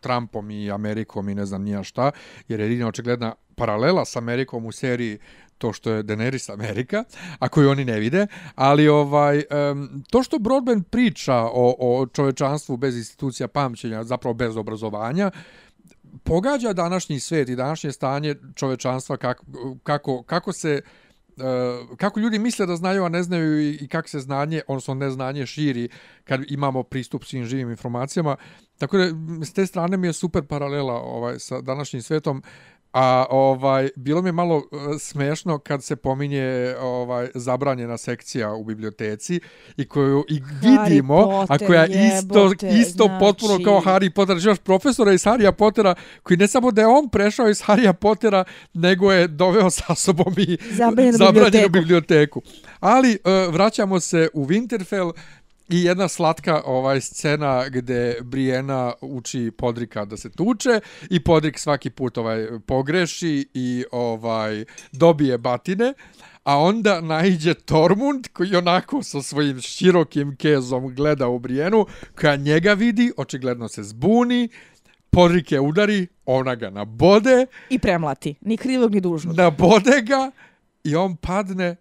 Trumpom 0.00 0.50
i 0.50 0.70
Amerikom 0.70 1.28
i 1.28 1.34
ne 1.34 1.46
znam 1.46 1.62
nija 1.62 1.82
šta, 1.82 2.10
jer 2.48 2.60
je 2.60 2.66
jedina 2.66 2.88
očigledna 2.88 3.34
paralela 3.54 4.04
sa 4.04 4.18
Amerikom 4.18 4.66
u 4.66 4.72
seriji 4.72 5.18
to 5.58 5.72
što 5.72 5.90
je 5.90 6.02
Daenerys 6.02 6.52
Amerika, 6.52 7.04
a 7.38 7.48
koju 7.48 7.70
oni 7.70 7.84
ne 7.84 8.00
vide, 8.00 8.26
ali 8.54 8.88
ovaj 8.88 9.36
um, 9.70 10.04
to 10.10 10.22
što 10.22 10.38
Broadband 10.38 10.84
priča 10.90 11.36
o, 11.36 11.74
o 11.78 12.06
čovečanstvu 12.06 12.76
bez 12.76 12.96
institucija 12.96 13.48
pamćenja, 13.48 14.04
zapravo 14.04 14.34
bez 14.34 14.56
obrazovanja, 14.56 15.30
pogađa 16.22 16.72
današnji 16.72 17.20
svet 17.20 17.48
i 17.48 17.56
današnje 17.56 17.92
stanje 17.92 18.34
čovečanstva 18.54 19.16
kako, 19.16 19.44
kako, 19.82 20.22
kako 20.22 20.52
se 20.52 20.82
Eh, 21.36 21.96
kako 21.96 22.20
ljudi 22.20 22.38
misle 22.38 22.66
da 22.66 22.76
znaju, 22.76 23.04
a 23.04 23.08
ne 23.08 23.22
znaju 23.22 23.60
i, 23.60 23.78
i 23.80 23.88
kako 23.88 24.08
se 24.08 24.20
znanje, 24.20 24.62
odnosno 24.68 24.94
neznanje 24.94 25.46
širi 25.46 25.88
kad 26.24 26.40
imamo 26.48 26.82
pristup 26.82 27.24
svim 27.24 27.44
živim 27.44 27.70
informacijama. 27.70 28.36
Tako 28.78 28.98
da, 28.98 29.04
s 29.44 29.52
te 29.52 29.66
strane 29.66 29.96
mi 29.96 30.06
je 30.06 30.12
super 30.12 30.42
paralela 30.42 30.94
ovaj, 30.94 31.38
sa 31.38 31.60
današnjim 31.60 32.02
svetom. 32.02 32.42
A 32.92 33.26
ovaj 33.30 33.88
bilo 33.96 34.22
mi 34.22 34.28
je 34.28 34.32
malo 34.32 34.56
uh, 34.56 34.62
smešno 34.98 35.58
kad 35.58 35.84
se 35.84 35.96
pominje 35.96 36.74
ovaj 36.80 37.28
zabranjena 37.34 37.98
sekcija 37.98 38.52
u 38.52 38.64
biblioteci 38.64 39.40
i 39.76 39.88
koju 39.88 40.24
i 40.28 40.42
vidimo 40.62 41.24
Potter, 41.24 41.64
a 41.64 41.66
koja 41.66 41.86
isto 41.86 42.52
isto 42.80 43.04
znači... 43.04 43.20
potpuno 43.20 43.64
kao 43.64 43.80
Harry 43.80 44.10
Potter, 44.10 44.38
znači 44.38 44.60
profesora 44.62 45.12
iz 45.12 45.24
Harrya 45.24 45.52
Pottera 45.52 45.94
koji 46.22 46.36
ne 46.36 46.48
samo 46.48 46.70
da 46.70 46.80
je 46.80 46.86
on 46.86 47.08
prešao 47.08 47.48
iz 47.48 47.62
Harrya 47.62 47.92
Pottera, 47.92 48.44
nego 48.72 49.12
je 49.12 49.28
doveo 49.28 49.70
sa 49.70 49.94
sobom 49.94 50.34
i 50.36 50.58
zabranjenu, 50.70 51.18
zabranjenu 51.18 51.68
biblioteku. 51.68 51.72
biblioteku. 51.72 52.42
Ali 52.80 53.18
uh, 53.24 53.54
vraćamo 53.54 54.00
se 54.00 54.28
u 54.34 54.46
Winterfell 54.46 55.12
I 55.68 55.84
jedna 55.84 56.08
slatka 56.08 56.62
ovaj 56.64 57.00
scena 57.00 57.68
gdje 57.68 58.20
Briena 58.22 58.92
uči 59.00 59.50
Podrika 59.58 60.04
da 60.04 60.16
se 60.16 60.30
tuče 60.30 60.80
i 61.10 61.24
Podrik 61.24 61.58
svaki 61.58 61.90
put 61.90 62.18
ovaj 62.18 62.48
pogreši 62.66 63.48
i 63.54 63.84
ovaj 63.92 64.64
dobije 64.92 65.38
batine, 65.38 65.94
a 66.44 66.58
onda 66.58 67.00
naiđe 67.00 67.54
Tormund 67.54 68.28
koji 68.32 68.56
onako 68.56 69.02
sa 69.02 69.22
svojim 69.22 69.60
širokim 69.60 70.36
kezom 70.36 70.94
gleda 70.94 71.28
u 71.28 71.38
Brienu, 71.38 71.86
koja 72.20 72.36
njega 72.36 72.72
vidi, 72.72 73.12
očigledno 73.16 73.68
se 73.68 73.82
zbuni, 73.82 74.48
Podrik 75.10 75.52
je 75.52 75.60
udari, 75.60 76.06
ona 76.26 76.54
ga 76.54 76.70
nabode. 76.70 77.46
I 77.70 77.78
premlati, 77.78 78.34
ni 78.40 78.56
krivog 78.56 78.94
ni 78.94 79.00
dužnog. 79.00 79.36
Nabode 79.36 80.02
ga 80.02 80.30
i 80.84 80.96
on 80.96 81.16
padne 81.16 81.76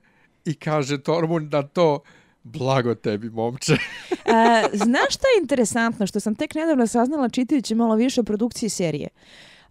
i 0.46 0.54
kaže 0.54 1.04
Tormund 1.04 1.50
da 1.50 1.64
to 1.64 2.00
Blago 2.44 2.96
tebi, 2.96 3.30
momče. 3.30 3.74
e, 4.26 4.64
znaš 4.74 5.14
šta 5.14 5.28
je 5.28 5.42
interesantno? 5.42 6.08
Što 6.08 6.20
sam 6.20 6.36
tek 6.36 6.56
nedavno 6.56 6.88
saznala 6.88 7.30
čitajući 7.30 7.76
malo 7.76 7.96
više 7.96 8.22
o 8.22 8.24
produkciji 8.24 8.70
serije. 8.70 9.08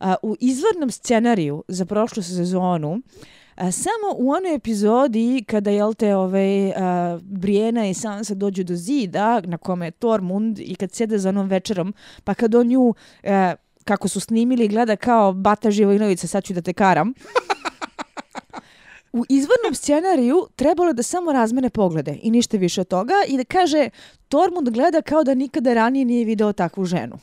E, 0.01 0.15
u 0.23 0.37
izvornom 0.41 0.91
scenariju 0.91 1.65
za 1.69 1.85
prošlu 1.85 2.23
sezonu, 2.23 3.01
a, 3.57 3.73
samo 3.73 4.15
u 4.17 4.31
onoj 4.31 4.55
epizodi 4.55 5.45
kada 5.47 5.71
jel 5.71 5.95
te 5.95 6.17
ove, 6.17 6.73
a, 6.77 7.19
Brijena 7.23 7.87
i 7.89 7.95
Sansa 7.95 8.35
dođu 8.35 8.65
do 8.65 8.75
zida 8.75 9.41
na 9.41 9.59
kome 9.59 9.87
je 9.87 9.91
Tormund 9.91 10.59
i 10.59 10.75
kad 10.75 10.93
sjede 10.93 11.19
za 11.19 11.29
onom 11.29 11.49
večerom, 11.49 11.95
pa 12.25 12.35
kad 12.35 12.55
on 12.55 12.67
nju, 12.67 12.95
a, 13.25 13.55
kako 13.85 14.09
su 14.09 14.21
snimili, 14.21 14.69
gleda 14.69 14.97
kao 14.97 15.33
Bata 15.33 15.71
Živojnovica, 15.71 16.27
sad 16.27 16.45
ću 16.45 16.55
da 16.55 16.63
te 16.63 16.73
karam 16.73 17.15
u 19.13 19.25
izvornom 19.29 19.75
scenariju 19.75 20.47
trebalo 20.57 20.93
da 20.93 21.03
samo 21.03 21.33
razmene 21.33 21.71
poglede 21.71 22.19
i 22.23 22.31
ništa 22.31 22.57
više 22.57 22.81
od 22.81 22.89
toga 22.89 23.15
i 23.29 23.37
da 23.37 23.45
kaže 23.45 23.91
Tormund 24.29 24.71
gleda 24.71 25.03
kao 25.03 25.25
da 25.25 25.35
nikada 25.35 25.75
ranije 25.75 26.05
nije 26.05 26.25
video 26.25 26.53
takvu 26.53 26.85
ženu. 26.85 27.19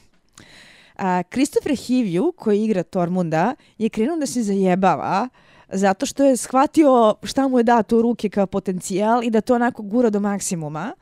A, 0.96 1.24
Christopher 1.24 1.76
Hivju, 1.76 2.34
koji 2.38 2.64
igra 2.64 2.84
Tormunda, 2.84 3.56
je 3.78 3.90
krenuo 3.90 4.18
da 4.18 4.26
se 4.26 4.44
zajebava 4.44 5.30
zato 5.70 6.06
što 6.06 6.24
je 6.24 6.38
shvatio 6.38 7.16
šta 7.24 7.48
mu 7.48 7.60
je 7.60 7.64
dato 7.64 7.98
u 7.98 8.02
ruke 8.02 8.30
kao 8.30 8.48
potencijal 8.48 9.24
i 9.24 9.30
da 9.30 9.42
to 9.42 9.56
onako 9.56 9.84
gura 9.84 10.10
do 10.10 10.20
maksimuma. 10.20 10.94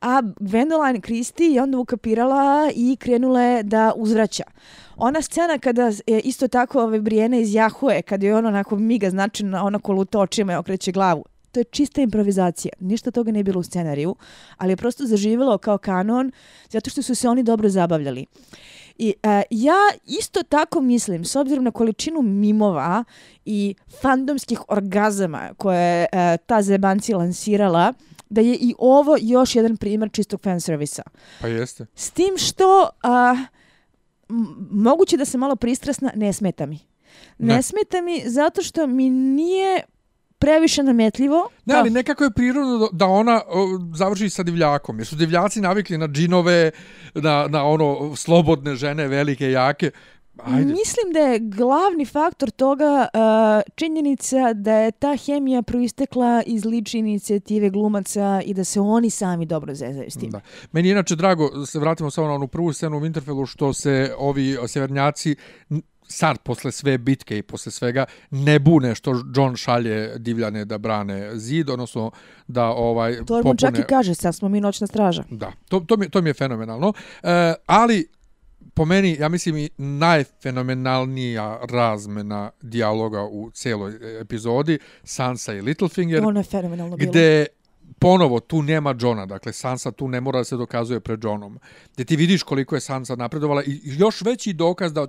A 0.00 0.22
Gwendoline 0.40 1.00
Christie 1.00 1.54
je 1.54 1.62
onda 1.62 1.78
ukapirala 1.78 2.70
i 2.74 2.96
krenula 2.96 3.42
je 3.42 3.62
da 3.62 3.92
uzvraća 3.96 4.44
ona 4.96 5.22
scena 5.22 5.58
kada 5.58 5.92
je 6.06 6.20
isto 6.20 6.48
tako 6.48 6.82
ove 6.82 7.00
Brijene 7.00 7.40
iz 7.40 7.54
Jahue, 7.54 8.02
kada 8.02 8.26
je 8.26 8.36
ono 8.36 8.48
onako 8.48 8.76
miga 8.76 9.10
značajno, 9.10 9.64
ona 9.64 9.78
koluta 9.78 10.18
očima 10.18 10.52
i 10.52 10.56
okreće 10.56 10.92
glavu. 10.92 11.24
To 11.52 11.60
je 11.60 11.64
čista 11.64 12.00
improvizacija. 12.00 12.72
Ništa 12.80 13.10
toga 13.10 13.32
nije 13.32 13.44
bilo 13.44 13.60
u 13.60 13.62
scenariju, 13.62 14.16
ali 14.56 14.72
je 14.72 14.76
prosto 14.76 15.06
zaživjelo 15.06 15.58
kao 15.58 15.78
kanon 15.78 16.32
zato 16.70 16.90
što 16.90 17.02
su 17.02 17.14
se 17.14 17.28
oni 17.28 17.42
dobro 17.42 17.68
zabavljali. 17.68 18.26
I 18.98 19.14
e, 19.22 19.42
ja 19.50 19.78
isto 20.06 20.42
tako 20.42 20.80
mislim, 20.80 21.24
s 21.24 21.36
obzirom 21.36 21.64
na 21.64 21.70
količinu 21.70 22.22
mimova 22.22 23.04
i 23.44 23.74
fandomskih 24.00 24.60
orgazama 24.68 25.50
koje 25.56 26.00
je 26.00 26.06
e, 26.12 26.36
ta 26.46 26.62
zebanci 26.62 27.14
lansirala, 27.14 27.92
da 28.28 28.40
je 28.40 28.54
i 28.54 28.74
ovo 28.78 29.16
još 29.20 29.54
jedan 29.54 29.76
primjer 29.76 30.10
čistog 30.12 30.40
fanservisa. 30.42 31.02
Pa 31.40 31.48
jeste. 31.48 31.86
S 31.94 32.10
tim 32.10 32.38
što... 32.38 32.88
A, 33.02 33.36
moguće 34.70 35.16
da 35.16 35.24
se 35.24 35.38
malo 35.38 35.56
pristrasna, 35.56 36.10
ne 36.14 36.32
smeta 36.32 36.66
mi. 36.66 36.78
Ne, 37.38 37.54
ne 37.54 37.62
smeta 37.62 38.00
mi 38.00 38.22
zato 38.26 38.62
što 38.62 38.86
mi 38.86 39.10
nije 39.10 39.82
previše 40.38 40.82
nametljivo. 40.82 41.48
Ne, 41.64 41.74
ali 41.74 41.90
nekako 41.90 42.24
je 42.24 42.30
prirodno 42.30 42.88
da 42.92 43.06
ona 43.06 43.40
završi 43.94 44.30
sa 44.30 44.42
divljakom. 44.42 44.98
Jer 44.98 45.06
su 45.06 45.16
divljaci 45.16 45.60
navikli 45.60 45.98
na 45.98 46.08
džinove, 46.08 46.70
na, 47.14 47.46
na 47.48 47.64
ono 47.64 48.16
slobodne 48.16 48.74
žene, 48.74 49.08
velike, 49.08 49.50
jake. 49.50 49.90
Ajde. 50.44 50.72
Mislim 50.72 51.12
da 51.12 51.18
je 51.18 51.38
glavni 51.38 52.04
faktor 52.04 52.50
toga 52.50 53.08
uh, 53.14 53.72
činjenica 53.74 54.52
da 54.52 54.72
je 54.72 54.92
ta 54.92 55.16
hemija 55.16 55.62
proistekla 55.62 56.42
iz 56.46 56.64
lične 56.64 56.98
inicijative 57.00 57.70
glumaca 57.70 58.42
i 58.44 58.54
da 58.54 58.64
se 58.64 58.80
oni 58.80 59.10
sami 59.10 59.46
dobro 59.46 59.74
zezaju 59.74 60.10
s 60.10 60.14
tim. 60.16 60.30
Da. 60.30 60.40
Meni 60.72 60.88
je 60.88 60.92
inače 60.92 61.16
drago, 61.16 61.66
se 61.66 61.78
vratimo 61.78 62.10
samo 62.10 62.26
na 62.26 62.34
onu 62.34 62.48
prvu 62.48 62.72
scenu 62.72 62.96
u 62.96 63.00
Winterfellu, 63.00 63.46
što 63.46 63.72
se 63.72 64.14
ovi 64.18 64.56
severnjaci 64.66 65.36
sad 66.08 66.38
posle 66.38 66.72
sve 66.72 66.98
bitke 66.98 67.38
i 67.38 67.42
posle 67.42 67.72
svega 67.72 68.04
ne 68.30 68.58
bune 68.58 68.94
što 68.94 69.14
John 69.36 69.56
šalje 69.56 70.18
divljane 70.18 70.64
da 70.64 70.78
brane 70.78 71.38
zid, 71.38 71.70
odnosno 71.70 72.10
da 72.46 72.64
ovaj 72.64 73.16
To 73.16 73.24
popune... 73.24 73.58
čak 73.58 73.78
i 73.78 73.82
kaže, 73.88 74.14
sad 74.14 74.34
smo 74.34 74.48
mi 74.48 74.60
noćna 74.60 74.86
straža. 74.86 75.24
Da, 75.30 75.52
to, 75.68 75.80
to, 75.80 75.96
mi, 75.96 76.10
to 76.10 76.22
mi 76.22 76.30
je 76.30 76.34
fenomenalno. 76.34 76.92
E, 77.22 77.54
ali 77.66 78.08
po 78.76 78.84
meni, 78.84 79.16
ja 79.20 79.28
mislim, 79.28 79.56
i 79.56 79.70
najfenomenalnija 79.78 81.60
razmena 81.70 82.50
dijaloga 82.62 83.22
u 83.22 83.50
cijeloj 83.50 84.20
epizodi, 84.20 84.78
Sansa 85.04 85.52
i 85.52 85.60
Littlefinger. 85.60 86.24
Ono 86.24 86.40
je 86.40 86.44
fenomenalno 86.44 86.96
bilo. 86.96 87.10
Gde 87.10 87.46
ponovo 87.98 88.40
tu 88.40 88.62
nema 88.62 88.94
Johna, 89.00 89.26
dakle 89.26 89.52
Sansa 89.52 89.90
tu 89.90 90.08
ne 90.08 90.20
mora 90.20 90.38
da 90.38 90.44
se 90.44 90.56
dokazuje 90.56 91.00
pred 91.00 91.24
Johnom. 91.24 91.58
Gde 91.94 92.04
ti 92.04 92.16
vidiš 92.16 92.42
koliko 92.42 92.74
je 92.74 92.80
Sansa 92.80 93.16
napredovala 93.16 93.62
i 93.62 93.80
još 93.84 94.20
veći 94.20 94.52
dokaz 94.52 94.92
da 94.92 95.06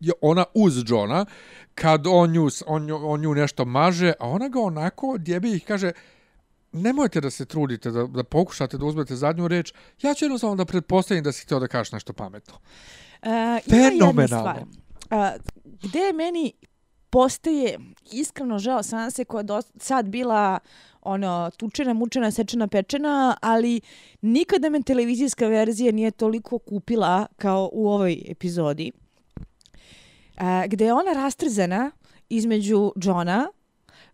je 0.00 0.12
ona 0.20 0.44
uz 0.54 0.84
Johna, 0.86 1.26
kad 1.74 2.06
on 2.06 2.32
nju, 2.32 2.48
on, 2.66 2.90
on 2.90 3.20
nju 3.20 3.34
nešto 3.34 3.64
maže, 3.64 4.12
a 4.20 4.28
ona 4.28 4.48
ga 4.48 4.60
onako 4.60 5.18
djebi 5.18 5.52
ih 5.56 5.64
kaže, 5.64 5.92
nemojte 6.72 7.20
da 7.20 7.30
se 7.30 7.44
trudite, 7.44 7.90
da, 7.90 8.06
da 8.06 8.24
pokušate 8.24 8.78
da 8.78 8.84
uzmete 8.84 9.16
zadnju 9.16 9.48
reč, 9.48 9.72
ja 10.02 10.14
ću 10.14 10.24
jednostavno 10.24 10.56
da 10.56 10.64
pretpostavim 10.64 11.24
da 11.24 11.32
si 11.32 11.44
htio 11.44 11.58
da 11.58 11.68
kažeš 11.68 11.92
nešto 11.92 12.12
pametno. 12.12 12.54
Uh, 13.22 13.70
Fenomenalno. 13.70 14.66
Uh, 15.10 15.16
gde 15.82 15.98
je 15.98 16.12
meni 16.12 16.52
postaje 17.10 17.78
iskreno 18.12 18.58
žao 18.58 18.82
Sanse 18.82 19.24
koja 19.24 19.40
je 19.40 19.62
sad 19.76 20.08
bila 20.08 20.58
ono, 21.02 21.50
tučena, 21.56 21.92
mučena, 21.92 22.30
sečena, 22.30 22.66
pečena, 22.66 23.36
ali 23.40 23.80
nikada 24.20 24.70
me 24.70 24.82
televizijska 24.82 25.46
verzija 25.46 25.92
nije 25.92 26.10
toliko 26.10 26.58
kupila 26.58 27.26
kao 27.36 27.70
u 27.72 27.88
ovoj 27.88 28.22
epizodi. 28.28 28.92
Uh, 29.36 30.64
gde 30.66 30.84
je 30.84 30.92
ona 30.92 31.12
rastrzena 31.12 31.90
između 32.28 32.92
Johna, 32.96 33.48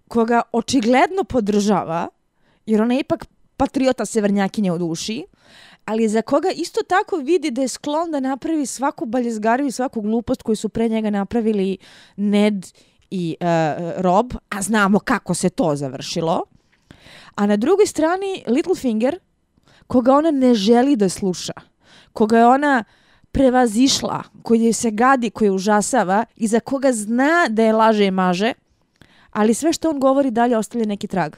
koga 0.09 0.43
očigledno 0.53 1.25
podržava, 1.25 2.09
jer 2.67 2.83
ona 2.83 2.95
je 2.95 3.01
ipak 3.01 3.27
patriota 3.57 4.07
severnjakinja 4.07 4.75
u 4.75 4.79
duši, 4.79 5.25
ali 5.87 6.09
za 6.09 6.23
koga 6.23 6.49
isto 6.57 6.81
tako 6.83 7.17
vidi 7.17 7.51
da 7.51 7.63
je 7.63 7.69
sklon 7.69 8.11
da 8.11 8.21
napravi 8.21 8.67
svaku 8.67 9.07
baljezgaru 9.07 9.67
i 9.67 9.71
svaku 9.71 10.01
glupost 10.01 10.43
koju 10.43 10.57
su 10.57 10.69
pre 10.69 10.89
njega 10.89 11.11
napravili 11.11 11.79
Ned 12.17 12.67
i 13.11 13.37
uh, 13.41 13.47
Rob, 13.97 14.33
a 14.49 14.63
znamo 14.63 14.99
kako 14.99 15.35
se 15.35 15.51
to 15.51 15.77
završilo. 15.77 16.43
A 17.35 17.47
na 17.47 17.57
drugoj 17.57 17.87
strani 17.87 18.45
Littlefinger, 18.47 19.19
koga 19.87 20.13
ona 20.15 20.31
ne 20.31 20.55
želi 20.55 20.97
da 20.97 21.09
sluša, 21.09 21.53
koga 22.13 22.39
je 22.39 22.47
ona 22.47 22.85
prevazišla, 23.33 24.23
koji 24.43 24.61
je 24.61 24.73
se 24.73 24.91
gadi, 24.91 25.31
koji 25.31 25.47
je 25.47 25.53
užasava 25.53 26.25
i 26.37 26.47
za 26.47 26.61
koga 26.61 26.93
zna 26.93 27.47
da 27.49 27.63
je 27.63 27.73
laže 27.73 28.07
i 28.07 28.11
maže, 28.11 28.53
ali 29.31 29.55
sve 29.55 29.73
što 29.73 29.91
on 29.91 30.01
govori 30.01 30.31
dalje 30.31 30.59
ostavlja 30.59 30.87
neki 30.87 31.07
trag. 31.07 31.37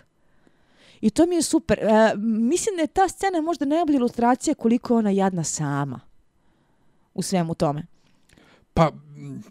I 1.01 1.11
to 1.11 1.27
mi 1.27 1.35
je 1.35 1.43
super. 1.43 1.79
E, 1.79 2.15
mislim 2.17 2.77
da 2.77 2.83
je 2.83 2.87
ta 2.87 3.09
scena 3.09 3.41
možda 3.41 3.65
najbolja 3.65 3.97
ilustracija 3.97 4.55
koliko 4.55 4.95
je 4.95 4.99
ona 4.99 5.11
jadna 5.11 5.45
sama 5.45 6.01
u 7.15 7.23
svemu 7.23 7.55
tome. 7.55 7.87
Pa, 8.75 8.93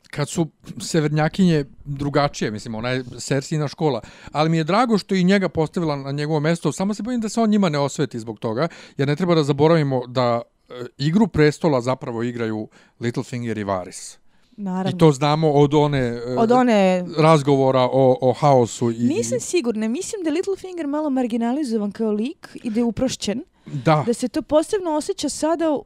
kad 0.09 0.29
su 0.29 0.47
severnjakinje 0.81 1.65
drugačije, 1.85 2.51
mislim, 2.51 2.75
ona 2.75 2.89
je 2.89 3.03
Sersina 3.17 3.67
škola, 3.67 4.01
ali 4.31 4.49
mi 4.49 4.57
je 4.57 4.63
drago 4.63 4.97
što 4.97 5.15
i 5.15 5.23
njega 5.23 5.49
postavila 5.49 5.95
na 5.95 6.11
njegovo 6.11 6.39
mesto, 6.39 6.71
samo 6.71 6.93
se 6.93 7.03
bojim 7.03 7.21
da 7.21 7.29
se 7.29 7.41
on 7.41 7.49
njima 7.49 7.69
ne 7.69 7.79
osveti 7.79 8.19
zbog 8.19 8.39
toga, 8.39 8.67
jer 8.97 9.07
ne 9.07 9.15
treba 9.15 9.35
da 9.35 9.43
zaboravimo 9.43 10.01
da 10.07 10.41
e, 10.69 10.85
igru 10.97 11.27
prestola 11.27 11.81
zapravo 11.81 12.23
igraju 12.23 12.67
Littlefinger 12.99 13.57
i 13.57 13.63
Varys. 13.63 14.17
Naravno. 14.57 14.95
I 14.95 14.97
to 14.97 15.11
znamo 15.11 15.51
od 15.51 15.73
one, 15.73 15.99
e, 15.99 16.35
od 16.37 16.51
one... 16.51 17.05
razgovora 17.17 17.81
o, 17.81 18.17
o 18.21 18.33
haosu. 18.33 18.91
I, 18.91 18.93
Nisam 18.93 19.39
sigurna. 19.39 19.87
Mislim 19.87 20.23
da 20.23 20.29
Littlefinger 20.29 20.87
malo 20.87 21.09
marginalizovan 21.09 21.91
kao 21.91 22.11
lik 22.11 22.57
i 22.63 22.69
da 22.69 22.79
je 22.79 22.83
uprošćen. 22.83 23.43
Da. 23.65 24.03
Da 24.05 24.13
se 24.13 24.27
to 24.27 24.41
posebno 24.41 24.91
osjeća 24.91 25.29
sada 25.29 25.71
uh, 25.71 25.83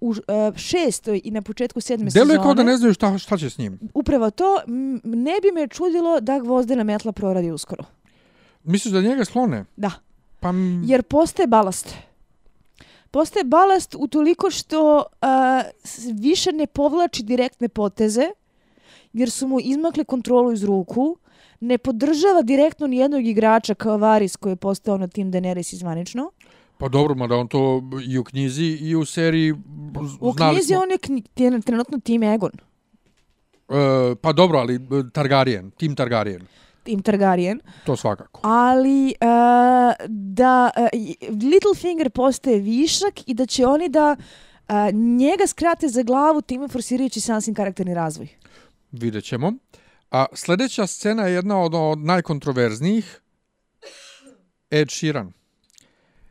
u 0.00 0.08
uh, 0.08 0.16
šestoj 0.56 1.20
i 1.24 1.30
na 1.30 1.42
početku 1.42 1.80
sedme 1.80 2.10
sezone. 2.10 2.24
Deluje 2.24 2.42
kao 2.42 2.54
da 2.54 2.62
ne 2.62 2.76
znaju 2.76 2.94
šta, 2.94 3.18
šta 3.18 3.36
će 3.36 3.50
s 3.50 3.58
njim. 3.58 3.78
Upravo 3.94 4.30
to. 4.30 4.58
Ne 5.04 5.34
bi 5.42 5.52
me 5.54 5.68
čudilo 5.68 6.20
da 6.20 6.38
gvozdena 6.38 6.84
metla 6.84 7.12
proradi 7.12 7.50
uskoro. 7.50 7.84
Misliš 8.64 8.92
da 8.92 9.00
njega 9.00 9.24
slone? 9.24 9.64
Da. 9.76 9.90
Pa... 10.40 10.52
Jer 10.84 11.02
postaje 11.02 11.46
balast 11.46 11.94
postaje 13.10 13.44
balast 13.44 13.94
u 13.98 14.06
toliko 14.08 14.50
što 14.50 14.96
uh, 14.96 15.28
više 16.20 16.52
ne 16.52 16.66
povlači 16.66 17.22
direktne 17.22 17.68
poteze, 17.68 18.30
jer 19.12 19.30
su 19.30 19.48
mu 19.48 19.60
izmakli 19.60 20.04
kontrolu 20.04 20.52
iz 20.52 20.64
ruku, 20.64 21.16
ne 21.60 21.78
podržava 21.78 22.42
direktno 22.42 22.86
ni 22.86 22.96
jednog 22.96 23.26
igrača 23.26 23.74
kao 23.74 23.96
Varis 23.96 24.36
koji 24.36 24.52
je 24.52 24.56
postao 24.56 24.98
na 24.98 25.08
tim 25.08 25.32
Daenerys 25.32 25.74
izvanično. 25.74 26.30
Pa 26.78 26.88
dobro, 26.88 27.14
mada 27.14 27.36
on 27.36 27.48
to 27.48 27.82
i 28.08 28.18
u 28.18 28.24
knjizi 28.24 28.64
i 28.64 28.96
u 28.96 29.04
seriji 29.04 29.52
U 30.20 30.32
knjizi 30.32 30.66
smo... 30.66 30.82
on 30.82 30.90
je 30.90 30.98
kni, 30.98 31.22
trenutno 31.64 31.98
tim 32.04 32.22
Egon. 32.22 32.50
Uh, 33.68 33.76
pa 34.20 34.32
dobro, 34.32 34.58
ali 34.58 34.78
Targaryen, 35.12 35.70
tim 35.70 35.96
Targaryen 35.96 36.46
im 36.86 37.02
Targaryen. 37.02 37.60
To 37.86 37.96
svakako. 37.96 38.40
Ali 38.42 39.14
uh, 39.20 40.06
da 40.08 40.70
uh, 40.76 40.88
Littlefinger 41.52 42.10
postaje 42.10 42.58
višak 42.58 43.14
i 43.26 43.34
da 43.34 43.46
će 43.46 43.66
oni 43.66 43.88
da 43.88 44.16
uh, 44.68 44.74
njega 44.94 45.46
skrate 45.46 45.88
za 45.88 46.02
glavu 46.02 46.42
time 46.42 46.68
forsirajući 46.68 47.20
sansin 47.20 47.54
karakterni 47.54 47.94
razvoj. 47.94 48.28
Vidjet 48.92 49.24
ćemo. 49.24 49.52
A 50.10 50.26
sljedeća 50.32 50.86
scena 50.86 51.26
je 51.26 51.34
jedna 51.34 51.60
od, 51.60 51.74
od 51.74 51.98
najkontroverznijih. 51.98 53.20
Ed 54.70 54.90
Sheeran. 54.90 55.32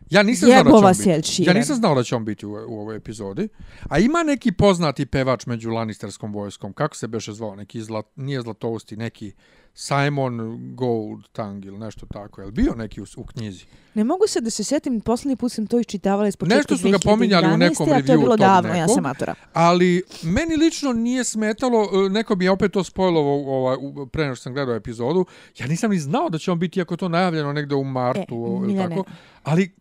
Ja 0.10 0.24
nisam 0.24 0.50
znao 0.50 0.64
da 0.82 0.93
će 0.93 1.10
on 1.10 1.22
biti. 1.22 1.43
Ja 1.43 1.54
nisam 1.54 1.76
znao 1.76 1.95
da 1.95 2.04
će 2.04 2.16
on 2.16 2.26
biti 2.26 2.45
u, 2.45 2.52
u 2.52 2.80
ovoj 2.80 2.95
epizodi. 2.95 3.50
A 3.89 4.00
ima 4.00 4.24
neki 4.24 4.52
poznati 4.52 5.06
pevač 5.06 5.45
među 5.45 5.70
Lannisterskom 5.70 6.34
vojskom. 6.34 6.74
Kako 6.74 6.95
se 6.95 7.08
beše 7.08 7.34
zvao? 7.34 7.56
Neki 7.56 7.82
zlat, 7.82 8.06
nije 8.16 8.41
zlatosti, 8.41 8.98
neki 8.98 9.34
Simon 9.80 10.59
Gold 10.75 11.28
Tang 11.32 11.65
ili 11.65 11.78
nešto 11.78 12.05
tako. 12.05 12.41
Je 12.41 12.51
bio 12.51 12.73
neki 12.75 13.01
u, 13.01 13.05
u 13.17 13.23
knjizi? 13.23 13.65
Ne 13.93 14.03
mogu 14.03 14.28
se 14.28 14.41
da 14.41 14.49
se 14.49 14.63
sjetim, 14.63 15.01
posljednji 15.01 15.36
put 15.36 15.51
sam 15.51 15.67
to 15.67 15.80
iščitavala 15.80 16.28
iz 16.28 16.36
početka 16.36 16.57
Nešto 16.57 16.78
su 16.78 16.91
ga 16.91 16.97
pominjali 17.03 17.53
u 17.53 17.57
nekom 17.57 17.88
review. 17.88 18.05
to 18.05 18.11
je 18.11 18.17
bilo 18.17 18.38
davno, 18.38 18.69
nekom, 18.69 18.80
ja 18.80 18.88
sam 18.88 19.03
matura. 19.03 19.36
Ali 19.53 20.03
meni 20.23 20.55
lično 20.55 20.93
nije 20.93 21.23
smetalo, 21.23 21.84
e, 21.84 22.09
neko 22.09 22.36
bi 22.36 22.45
je 22.45 22.51
opet 22.51 22.71
to 22.71 22.84
spojlovo 22.84 23.57
ovaj, 23.57 23.78
pre 24.11 24.23
nego 24.23 24.36
sam 24.36 24.53
gledao 24.53 24.75
epizodu. 24.75 25.25
Ja 25.57 25.67
nisam 25.67 25.91
ni 25.91 25.99
znao 25.99 26.30
da 26.30 26.38
će 26.38 26.51
on 26.51 26.59
biti, 26.59 26.82
ako 26.82 26.97
to 26.97 27.09
najavljeno 27.09 27.53
negde 27.53 27.75
u 27.75 27.84
martu. 27.84 28.61
E, 28.63 28.69
ili 28.69 28.78
tako. 28.78 29.03
Ali... 29.43 29.75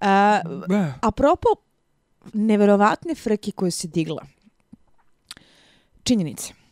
A, 0.00 0.40
apropo 1.00 1.48
neverovatne 2.32 3.14
frke 3.14 3.50
koje 3.50 3.70
se 3.70 3.88
digla. 3.88 4.26
Činjenice. 6.02 6.63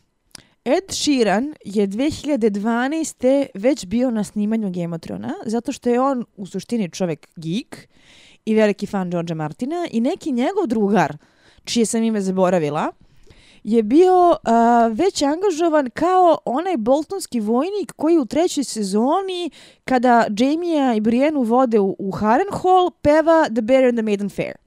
Ed 0.65 0.83
Sheeran 0.91 1.53
je 1.65 1.87
2012. 1.87 3.45
već 3.53 3.85
bio 3.85 4.11
na 4.11 4.23
snimanju 4.23 4.71
Game 4.71 4.95
of 4.95 5.01
Thrones, 5.01 5.31
zato 5.45 5.71
što 5.71 5.89
je 5.89 6.01
on 6.01 6.25
u 6.37 6.45
suštini 6.45 6.89
čovjek 6.89 7.27
geek 7.35 7.87
i 8.45 8.55
veliki 8.55 8.85
fan 8.85 9.11
George'a 9.11 9.33
Martina 9.33 9.87
i 9.91 10.01
neki 10.01 10.31
njegov 10.31 10.67
drugar, 10.67 11.17
čije 11.63 11.85
sam 11.85 12.03
ime 12.03 12.21
zaboravila, 12.21 12.91
je 13.63 13.83
bio 13.83 14.29
uh, 14.29 14.37
već 14.97 15.21
angažovan 15.21 15.89
kao 15.89 16.37
onaj 16.45 16.77
boltonski 16.77 17.39
vojnik 17.39 17.91
koji 17.95 18.17
u 18.17 18.25
trećoj 18.25 18.63
sezoni, 18.63 19.49
kada 19.85 20.27
Jamie 20.37 20.97
i 20.97 21.01
Brienne 21.01 21.45
vode 21.45 21.79
u, 21.79 21.95
u 21.99 22.11
Harrenhal, 22.11 22.91
peva 23.01 23.45
The 23.53 23.61
Bear 23.61 23.83
and 23.83 23.97
the 23.97 24.03
Maiden 24.03 24.29
Fair. 24.29 24.62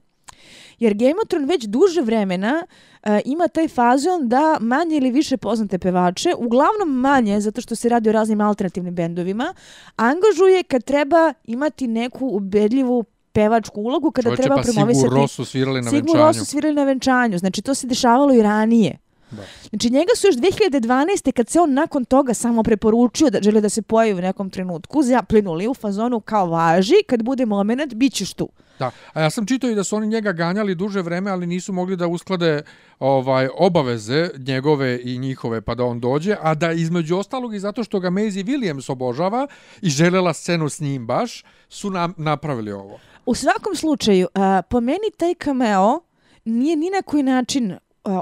Jer 0.79 0.93
Game 0.93 1.15
of 1.23 1.27
Thrones 1.27 1.49
već 1.49 1.63
duže 1.65 2.01
vremena 2.01 2.63
uh, 2.63 3.09
ima 3.25 3.47
taj 3.47 3.67
fazon 3.67 4.27
da 4.27 4.57
manje 4.61 4.97
ili 4.97 5.11
više 5.11 5.37
poznate 5.37 5.79
pevače, 5.79 6.33
uglavnom 6.37 6.99
manje 6.99 7.41
zato 7.41 7.61
što 7.61 7.75
se 7.75 7.89
radi 7.89 8.09
o 8.09 8.11
raznim 8.11 8.41
alternativnim 8.41 8.95
bendovima, 8.95 9.53
angažuje 9.95 10.63
kad 10.63 10.83
treba 10.83 11.33
imati 11.43 11.87
neku 11.87 12.27
ubedljivu 12.27 13.05
pevačku 13.31 13.81
ulogu 13.81 14.11
kada 14.11 14.29
Čovječe, 14.29 14.41
treba 14.41 14.55
pa 14.55 14.61
promovisati... 14.61 15.07
Sigur 15.07 15.21
Rosu 15.21 15.45
svirali 15.45 15.81
na 15.81 15.89
venčanju. 15.89 16.07
Sigur 16.07 16.17
Rosu 16.17 16.45
svirali 16.45 16.75
na 16.75 16.83
venčanju. 16.83 17.37
Znači, 17.37 17.61
to 17.61 17.75
se 17.75 17.87
dešavalo 17.87 18.33
i 18.33 18.41
ranije. 18.41 18.97
Da. 19.31 19.43
Znači, 19.69 19.89
njega 19.89 20.11
su 20.15 20.27
još 20.27 20.35
2012. 20.35 21.31
kad 21.31 21.49
se 21.49 21.59
on 21.59 21.73
nakon 21.73 22.05
toga 22.05 22.33
samo 22.33 22.63
preporučio 22.63 23.29
da 23.29 23.41
žele 23.41 23.61
da 23.61 23.69
se 23.69 23.81
pojavi 23.81 24.19
u 24.19 24.21
nekom 24.21 24.49
trenutku, 24.49 25.03
zaplinuli 25.03 25.67
u 25.67 25.73
fazonu 25.73 26.19
kao 26.19 26.45
važi, 26.45 26.95
kad 27.07 27.23
bude 27.23 27.45
moment, 27.45 27.93
bit 27.93 28.13
ćeš 28.13 28.33
tu. 28.33 28.49
Da, 28.79 28.91
a 29.13 29.21
ja 29.21 29.29
sam 29.29 29.45
čitao 29.45 29.69
i 29.69 29.75
da 29.75 29.83
su 29.83 29.95
oni 29.95 30.07
njega 30.07 30.31
ganjali 30.31 30.75
duže 30.75 31.01
vreme, 31.01 31.31
ali 31.31 31.47
nisu 31.47 31.73
mogli 31.73 31.95
da 31.95 32.07
usklade 32.07 32.61
ovaj 32.99 33.49
obaveze 33.57 34.29
njegove 34.37 34.99
i 35.03 35.17
njihove 35.17 35.61
pa 35.61 35.75
da 35.75 35.83
on 35.83 35.99
dođe, 35.99 36.35
a 36.41 36.55
da 36.55 36.71
između 36.71 37.17
ostalog 37.17 37.55
i 37.55 37.59
zato 37.59 37.83
što 37.83 37.99
ga 37.99 38.09
Maisie 38.09 38.43
Williams 38.43 38.91
obožava 38.91 39.47
i 39.81 39.89
želela 39.89 40.33
scenu 40.33 40.69
s 40.69 40.79
njim 40.79 41.07
baš, 41.07 41.43
su 41.69 41.89
nam 41.89 42.13
napravili 42.17 42.71
ovo. 42.71 42.99
U 43.25 43.35
svakom 43.35 43.75
slučaju, 43.75 44.27
uh, 44.35 44.41
po 44.69 44.81
meni 44.81 45.11
taj 45.17 45.33
cameo 45.43 45.99
nije 46.45 46.75
ni 46.75 46.89
na 46.89 47.01
koji 47.01 47.23
način 47.23 47.77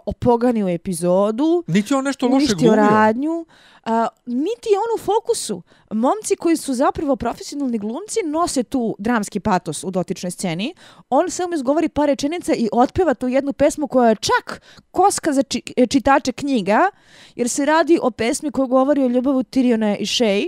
opoganio 0.05 0.67
epizodu. 0.69 1.63
Niti 1.67 1.93
on 1.93 2.03
nešto 2.03 2.27
loše 2.27 2.53
glumio. 2.55 2.75
radnju. 2.75 3.45
A, 3.83 4.07
niti 4.25 4.69
je 4.69 4.77
on 4.77 5.01
u 5.01 5.05
fokusu. 5.05 5.61
Momci 5.91 6.35
koji 6.35 6.57
su 6.57 6.73
zapravo 6.73 7.15
profesionalni 7.15 7.77
glumci 7.77 8.19
nose 8.25 8.63
tu 8.63 8.95
dramski 8.99 9.39
patos 9.39 9.83
u 9.83 9.91
dotičnoj 9.91 10.31
sceni. 10.31 10.73
On 11.09 11.29
samo 11.29 11.55
izgovori 11.55 11.89
par 11.89 12.07
rečenica 12.07 12.53
i 12.53 12.69
otpeva 12.71 13.13
tu 13.13 13.27
jednu 13.27 13.53
pesmu 13.53 13.87
koja 13.87 14.09
je 14.09 14.15
čak 14.15 14.61
koska 14.91 15.33
za 15.33 15.43
či, 15.43 15.61
čitače 15.89 16.31
knjiga, 16.31 16.89
jer 17.35 17.49
se 17.49 17.65
radi 17.65 17.99
o 18.01 18.11
pesmi 18.11 18.51
koja 18.51 18.65
govori 18.65 19.03
o 19.03 19.07
ljubavu 19.07 19.43
Tiriona 19.43 19.97
i 19.97 20.05
Shay 20.05 20.47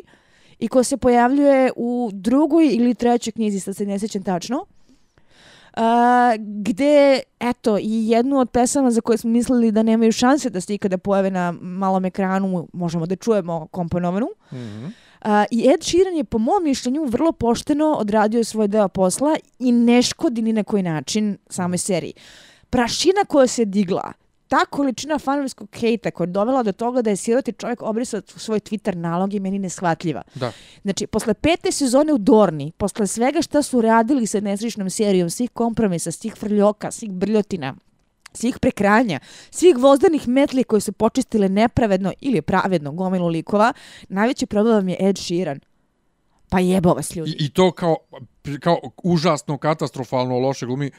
i 0.60 0.68
koja 0.68 0.84
se 0.84 0.98
pojavljuje 0.98 1.72
u 1.76 2.10
drugoj 2.14 2.68
ili 2.68 2.96
trećoj 2.96 3.34
knjizi, 3.34 3.60
sad 3.60 3.76
se 3.76 3.86
ne 3.86 4.00
sjećam 4.00 4.24
tačno. 4.24 4.66
Uh, 5.78 5.84
gde, 6.40 7.20
eto, 7.40 7.78
i 7.78 8.10
jednu 8.10 8.38
od 8.38 8.50
pesama 8.50 8.92
za 8.92 9.02
koje 9.02 9.18
smo 9.18 9.30
mislili 9.30 9.72
da 9.72 9.84
nemaju 9.84 10.12
šanse 10.12 10.50
da 10.50 10.62
se 10.62 10.76
ikada 10.76 10.98
pojave 10.98 11.32
na 11.32 11.52
malom 11.62 12.06
ekranu, 12.06 12.68
možemo 12.74 13.06
da 13.06 13.16
čujemo 13.16 13.68
komponovanu. 13.68 14.28
Mm 14.52 14.56
-hmm. 14.56 14.86
uh, 14.86 15.46
I 15.52 15.70
Ed 15.74 15.84
Sheeran 15.84 16.16
je, 16.16 16.24
po 16.24 16.38
mom 16.38 16.64
mišljenju, 16.64 17.06
vrlo 17.06 17.32
pošteno 17.32 17.86
odradio 17.86 18.44
svoj 18.44 18.68
deo 18.68 18.88
posla 18.88 19.36
i 19.60 19.72
ne 19.72 20.02
škodi 20.02 20.42
ni 20.42 20.54
na 20.54 20.64
koji 20.64 20.84
način 20.84 21.38
samoj 21.50 21.78
seriji. 21.78 22.14
Prašina 22.70 23.26
koja 23.28 23.48
se 23.48 23.66
digla 23.66 24.14
ta 24.48 24.66
količina 24.66 25.20
fanovskog 25.20 25.70
hejta 25.76 26.12
koja 26.12 26.26
je 26.26 26.32
dovela 26.32 26.64
do 26.64 26.72
toga 26.72 27.02
da 27.02 27.10
je 27.10 27.16
siroti 27.16 27.54
čovjek 27.54 27.82
obrisao 27.82 28.22
svoj 28.26 28.60
Twitter 28.60 28.96
nalog 28.96 29.34
je 29.34 29.40
meni 29.40 29.60
neshvatljiva. 29.60 30.22
Da. 30.36 30.52
Znači, 30.82 31.08
posle 31.08 31.34
pete 31.34 31.72
sezone 31.72 32.14
u 32.14 32.18
Dorni, 32.18 32.72
posle 32.72 33.08
svega 33.08 33.42
što 33.42 33.64
su 33.64 33.82
radili 33.82 34.28
sa 34.28 34.40
nesričnom 34.40 34.90
serijom, 34.90 35.30
svih 35.30 35.50
kompromisa, 35.52 36.12
svih 36.12 36.36
frljoka, 36.36 36.92
svih 36.92 37.12
brljotina, 37.12 37.76
svih 38.34 38.60
prekranja, 38.60 39.20
svih 39.52 39.78
vozdanih 39.78 40.28
metli 40.28 40.64
koje 40.64 40.82
su 40.82 40.92
počistile 40.92 41.50
nepravedno 41.50 42.14
ili 42.22 42.42
pravedno 42.42 42.92
gomilu 42.92 43.28
likova, 43.28 43.74
najveći 44.10 44.46
problem 44.46 44.90
je 44.90 44.98
Ed 45.00 45.18
Sheeran. 45.18 45.60
Pa 46.50 46.60
jebo 46.60 46.94
vas 46.94 47.16
ljudi. 47.16 47.32
I, 47.32 47.46
I 47.46 47.50
to 47.50 47.72
kao, 47.72 47.96
kao 48.60 48.80
užasno, 49.04 49.58
katastrofalno 49.58 50.40
loše 50.40 50.66
glumi 50.66 50.92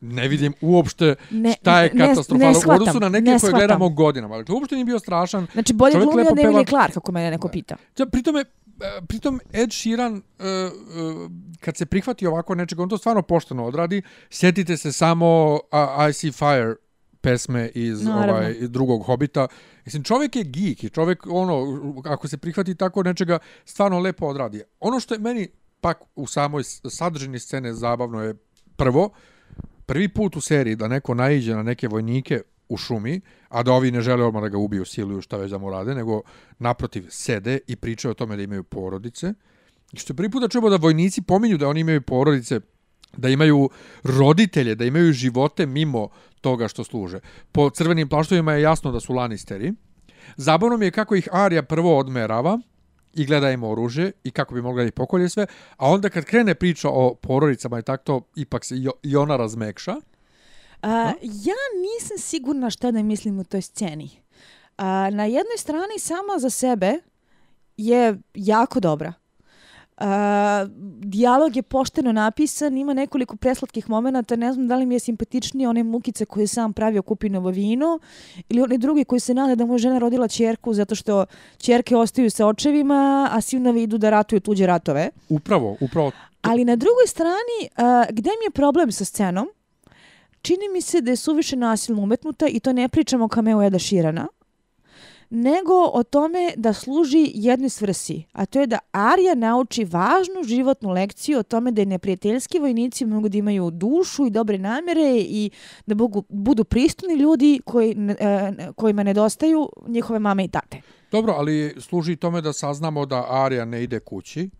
ne 0.00 0.28
vidim 0.28 0.54
uopšte 0.60 1.14
ne, 1.30 1.54
šta 1.60 1.82
je 1.82 1.90
katastrofalno 1.90 2.58
u 2.66 2.70
odnosu 2.70 3.00
na 3.00 3.08
neke 3.08 3.38
koje 3.40 3.52
gledamo 3.52 3.88
godinama. 3.88 4.36
Dakle, 4.36 4.54
uopšte 4.54 4.74
nije 4.74 4.84
bio 4.84 4.98
strašan. 4.98 5.46
Znači, 5.52 5.72
bolje 5.72 5.94
glumio 5.94 6.26
od 6.30 6.38
Emilie 6.38 6.64
Clark, 6.64 6.96
ako 6.96 7.12
mene 7.12 7.30
neko 7.30 7.48
pita. 7.48 7.76
Ja, 7.98 8.06
pritom, 8.06 8.36
e, 8.36 8.44
pritom 9.08 9.40
Ed 9.52 9.72
Sheeran, 9.72 10.14
uh, 10.14 10.20
uh, 10.44 11.30
kad 11.60 11.76
se 11.76 11.86
prihvati 11.86 12.26
ovako 12.26 12.54
nečega, 12.54 12.82
on 12.82 12.88
to 12.88 12.98
stvarno 12.98 13.22
pošteno 13.22 13.64
odradi. 13.64 14.02
Sjetite 14.30 14.76
se 14.76 14.92
samo 14.92 15.52
uh, 15.52 16.08
I 16.10 16.12
See 16.12 16.32
Fire 16.32 16.74
pesme 17.20 17.70
iz 17.74 18.06
ovaj, 18.06 18.54
drugog 18.60 19.02
Hobita. 19.02 19.46
Mislim, 19.84 20.04
čovjek 20.04 20.36
je 20.36 20.44
geek 20.44 20.84
i 20.84 20.90
čovjek, 20.90 21.26
ono, 21.30 21.64
ako 22.04 22.28
se 22.28 22.36
prihvati 22.36 22.74
tako 22.74 23.02
nečega, 23.02 23.38
stvarno 23.64 23.98
lepo 23.98 24.26
odradi. 24.26 24.62
Ono 24.80 25.00
što 25.00 25.14
je 25.14 25.20
meni 25.20 25.48
pak 25.80 25.98
u 26.14 26.26
samoj 26.26 26.62
sadržini 26.90 27.38
scene 27.38 27.74
zabavno 27.74 28.22
je 28.22 28.34
prvo, 28.78 29.10
prvi 29.86 30.08
put 30.08 30.36
u 30.36 30.40
seriji 30.40 30.76
da 30.76 30.88
neko 30.88 31.14
naiđe 31.14 31.54
na 31.54 31.62
neke 31.62 31.88
vojnike 31.88 32.40
u 32.68 32.76
šumi, 32.76 33.20
a 33.48 33.62
da 33.62 33.72
ovi 33.72 33.90
ne 33.90 34.00
žele 34.00 34.24
odmah 34.24 34.42
da 34.42 34.48
ga 34.48 34.58
ubiju, 34.58 34.84
siluju, 34.84 35.22
šta 35.22 35.36
već 35.36 35.50
da 35.50 35.58
mu 35.58 35.70
rade, 35.70 35.94
nego 35.94 36.22
naprotiv 36.58 37.06
sede 37.10 37.58
i 37.66 37.76
pričaju 37.76 38.10
o 38.12 38.14
tome 38.14 38.36
da 38.36 38.42
imaju 38.42 38.64
porodice. 38.64 39.34
I 39.92 39.96
što 39.96 40.12
je 40.12 40.16
prvi 40.16 40.30
put 40.30 40.42
da 40.42 40.48
čujemo 40.48 40.70
da 40.70 40.76
vojnici 40.76 41.22
pominju 41.22 41.58
da 41.58 41.68
oni 41.68 41.80
imaju 41.80 42.02
porodice, 42.02 42.60
da 43.16 43.28
imaju 43.28 43.70
roditelje, 44.02 44.74
da 44.74 44.84
imaju 44.84 45.12
živote 45.12 45.66
mimo 45.66 46.08
toga 46.40 46.68
što 46.68 46.84
služe. 46.84 47.20
Po 47.52 47.70
crvenim 47.70 48.08
plaštovima 48.08 48.52
je 48.52 48.62
jasno 48.62 48.92
da 48.92 49.00
su 49.00 49.12
lanisteri. 49.12 49.72
Zabavno 50.36 50.76
mi 50.76 50.84
je 50.84 50.90
kako 50.90 51.14
ih 51.14 51.28
Arya 51.32 51.62
prvo 51.62 51.98
odmerava, 51.98 52.58
i 53.14 53.26
gleda 53.26 53.50
im 53.50 53.62
oružje 53.62 54.12
i 54.24 54.30
kako 54.30 54.54
bi 54.54 54.62
mogla 54.62 54.82
ih 54.82 54.92
pokolje 54.92 55.28
sve, 55.28 55.46
a 55.76 55.90
onda 55.90 56.08
kad 56.08 56.24
krene 56.24 56.54
priča 56.54 56.88
o 56.88 57.14
porodicama 57.14 57.78
i 57.78 57.82
tako 57.82 58.04
to, 58.04 58.20
ipak 58.36 58.64
se 58.64 58.74
i 59.02 59.16
ona 59.16 59.36
razmekša. 59.36 59.96
A, 60.82 61.12
ja 61.22 61.54
nisam 61.82 62.18
sigurna 62.18 62.70
šta 62.70 62.90
da 62.90 63.02
mislim 63.02 63.38
u 63.38 63.44
toj 63.44 63.62
sceni. 63.62 64.10
A, 64.76 65.10
na 65.10 65.24
jednoj 65.24 65.56
strani 65.56 65.98
sama 65.98 66.38
za 66.38 66.50
sebe 66.50 66.98
je 67.76 68.18
jako 68.34 68.80
dobra. 68.80 69.12
Uh, 70.00 70.04
dijalog 71.00 71.56
je 71.56 71.62
pošteno 71.62 72.12
napisan, 72.12 72.76
ima 72.76 72.94
nekoliko 72.94 73.36
preslatkih 73.36 73.90
momenta, 73.90 74.36
ne 74.36 74.52
znam 74.52 74.68
da 74.68 74.76
li 74.76 74.86
mi 74.86 74.94
je 74.94 74.98
simpatičniji 74.98 75.66
one 75.66 75.82
mukice 75.82 76.24
koje 76.24 76.42
je 76.42 76.46
sam 76.46 76.72
pravio 76.72 77.02
kupinovo 77.02 77.50
vino 77.50 77.98
ili 78.48 78.62
oni 78.62 78.78
drugi 78.78 79.04
koji 79.04 79.20
se 79.20 79.34
nade 79.34 79.56
da 79.56 79.66
mu 79.66 79.78
žena 79.78 79.98
rodila 79.98 80.28
čerku 80.28 80.74
zato 80.74 80.94
što 80.94 81.26
čerke 81.56 81.96
ostaju 81.96 82.30
sa 82.30 82.46
očevima, 82.46 83.28
a 83.32 83.40
sinovi 83.40 83.82
idu 83.82 83.98
da 83.98 84.10
ratuju 84.10 84.40
tuđe 84.40 84.66
ratove. 84.66 85.10
Upravo, 85.28 85.76
upravo. 85.80 86.12
Ali 86.42 86.64
na 86.64 86.76
drugoj 86.76 87.06
strani, 87.06 87.58
uh, 87.62 88.14
gde 88.14 88.30
mi 88.30 88.46
je 88.46 88.50
problem 88.50 88.92
sa 88.92 89.04
scenom? 89.04 89.48
Čini 90.42 90.68
mi 90.72 90.80
se 90.80 91.00
da 91.00 91.10
je 91.10 91.16
suviše 91.16 91.56
nasilno 91.56 92.02
umetnuta 92.02 92.46
i 92.46 92.60
to 92.60 92.72
ne 92.72 92.88
pričamo 92.88 93.28
kameo 93.28 93.62
Eda 93.62 93.78
Širana 93.78 94.26
nego 95.30 95.72
o 95.92 96.02
tome 96.02 96.52
da 96.56 96.72
služi 96.72 97.30
jednoj 97.34 97.68
svrsi, 97.68 98.24
a 98.32 98.46
to 98.46 98.60
je 98.60 98.66
da 98.66 98.78
Arija 98.92 99.34
nauči 99.34 99.84
važnu 99.84 100.42
životnu 100.44 100.90
lekciju 100.90 101.38
o 101.38 101.42
tome 101.42 101.70
da 101.70 101.82
je 101.82 101.86
neprijateljski 101.86 102.58
vojnici 102.58 103.06
mogu 103.06 103.28
da 103.28 103.38
imaju 103.38 103.70
dušu 103.70 104.26
i 104.26 104.30
dobre 104.30 104.58
namere 104.58 105.16
i 105.16 105.50
da 105.86 105.94
budu, 105.94 106.24
budu 106.28 106.64
pristuni 106.64 107.14
ljudi 107.14 107.60
koji, 107.64 107.96
e, 108.18 108.52
kojima 108.76 109.02
nedostaju 109.02 109.68
njihove 109.86 110.18
mame 110.18 110.44
i 110.44 110.48
tate. 110.48 110.80
Dobro, 111.12 111.32
ali 111.32 111.74
služi 111.80 112.16
tome 112.16 112.40
da 112.40 112.52
saznamo 112.52 113.06
da 113.06 113.26
Arija 113.28 113.64
ne 113.64 113.82
ide 113.82 114.00
kući, 114.00 114.50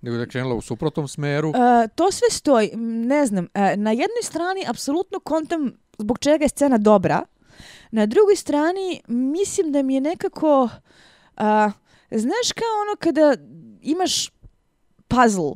nego 0.00 0.16
da 0.16 0.22
je 0.22 0.28
krenula 0.28 0.54
u 0.54 0.60
suprotnom 0.60 1.08
smeru. 1.08 1.48
E, 1.48 1.88
to 1.94 2.12
sve 2.12 2.30
stoji, 2.30 2.70
ne 2.76 3.26
znam, 3.26 3.46
e, 3.54 3.76
na 3.76 3.90
jednoj 3.90 4.22
strani 4.22 4.64
apsolutno 4.68 5.20
kontam 5.20 5.72
zbog 5.98 6.18
čega 6.18 6.44
je 6.44 6.48
scena 6.48 6.78
dobra, 6.78 7.22
Na 7.90 8.06
drugoj 8.06 8.36
strani, 8.36 9.00
mislim 9.08 9.72
da 9.72 9.82
mi 9.82 9.94
je 9.94 10.00
nekako... 10.00 10.68
A, 11.36 11.70
znaš 12.10 12.52
kao 12.54 12.80
ono 12.82 12.96
kada 12.98 13.36
imaš 13.82 14.30
puzzle, 15.08 15.52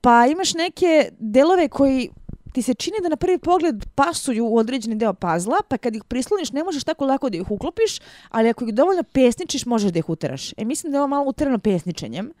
pa 0.00 0.26
imaš 0.26 0.54
neke 0.54 1.10
delove 1.18 1.68
koji 1.68 2.10
ti 2.52 2.62
se 2.62 2.74
čini 2.74 2.96
da 3.02 3.08
na 3.08 3.16
prvi 3.16 3.38
pogled 3.38 3.84
pasuju 3.94 4.46
u 4.46 4.56
određeni 4.56 4.96
deo 4.96 5.14
pazla, 5.14 5.56
pa 5.68 5.78
kad 5.78 5.96
ih 5.96 6.04
prisloniš 6.04 6.52
ne 6.52 6.64
možeš 6.64 6.84
tako 6.84 7.06
lako 7.06 7.30
da 7.30 7.36
ih 7.36 7.50
uklopiš, 7.50 8.00
ali 8.28 8.48
ako 8.48 8.64
ih 8.64 8.74
dovoljno 8.74 9.02
pesničiš, 9.02 9.66
možeš 9.66 9.92
da 9.92 9.98
ih 9.98 10.08
uteraš. 10.08 10.52
E, 10.56 10.64
mislim 10.64 10.92
da 10.92 10.98
je 10.98 11.00
ovo 11.00 11.08
malo 11.08 11.28
uterano 11.28 11.58
pesničenjem, 11.58 12.32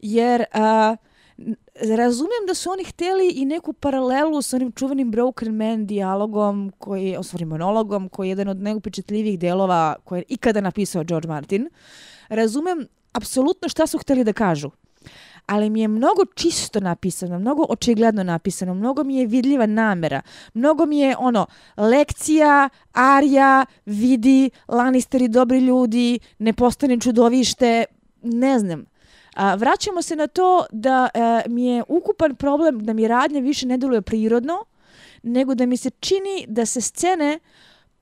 jer... 0.00 0.44
A, 0.52 0.96
razumem 1.96 2.46
da 2.46 2.54
su 2.54 2.70
oni 2.70 2.84
hteli 2.84 3.28
i 3.28 3.44
neku 3.44 3.72
paralelu 3.72 4.42
sa 4.42 4.56
onim 4.56 4.72
čuvenim 4.72 5.10
Broken 5.10 5.54
Man 5.54 5.86
dijalogom, 5.86 6.72
koji, 6.78 7.16
o 7.16 7.22
stvari 7.22 7.44
monologom, 7.44 8.08
koji 8.08 8.28
je 8.28 8.30
jedan 8.30 8.48
od 8.48 8.62
najupečetljivijih 8.62 9.38
delova 9.38 9.96
koje 10.04 10.18
je 10.18 10.24
ikada 10.28 10.60
napisao 10.60 11.04
George 11.04 11.28
Martin. 11.28 11.68
Razumem 12.28 12.86
apsolutno 13.12 13.68
šta 13.68 13.86
su 13.86 13.98
hteli 13.98 14.24
da 14.24 14.32
kažu. 14.32 14.70
Ali 15.46 15.70
mi 15.70 15.80
je 15.80 15.88
mnogo 15.88 16.24
čisto 16.34 16.80
napisano, 16.80 17.38
mnogo 17.38 17.66
očigledno 17.68 18.22
napisano, 18.22 18.74
mnogo 18.74 19.04
mi 19.04 19.16
je 19.16 19.26
vidljiva 19.26 19.66
namera, 19.66 20.22
mnogo 20.54 20.86
mi 20.86 20.98
je 20.98 21.16
ono, 21.18 21.46
lekcija, 21.76 22.68
arija, 22.92 23.66
vidi, 23.86 24.50
Lannisteri 24.68 25.28
dobri 25.28 25.58
ljudi, 25.58 26.18
ne 26.38 26.52
postane 26.52 27.00
čudovište, 27.00 27.84
ne 28.22 28.58
znam. 28.58 28.84
A, 29.34 29.54
vraćamo 29.54 30.02
se 30.02 30.16
na 30.16 30.26
to 30.26 30.64
da 30.72 31.08
a, 31.14 31.40
mi 31.48 31.64
je 31.66 31.82
ukupan 31.88 32.34
problem 32.34 32.84
da 32.84 32.92
mi 32.92 33.08
radnje 33.08 33.40
više 33.40 33.66
ne 33.66 33.78
deluje 33.78 34.02
prirodno, 34.02 34.64
nego 35.22 35.54
da 35.54 35.66
mi 35.66 35.76
se 35.76 35.90
čini 35.90 36.44
da 36.48 36.66
se 36.66 36.80
scene 36.80 37.38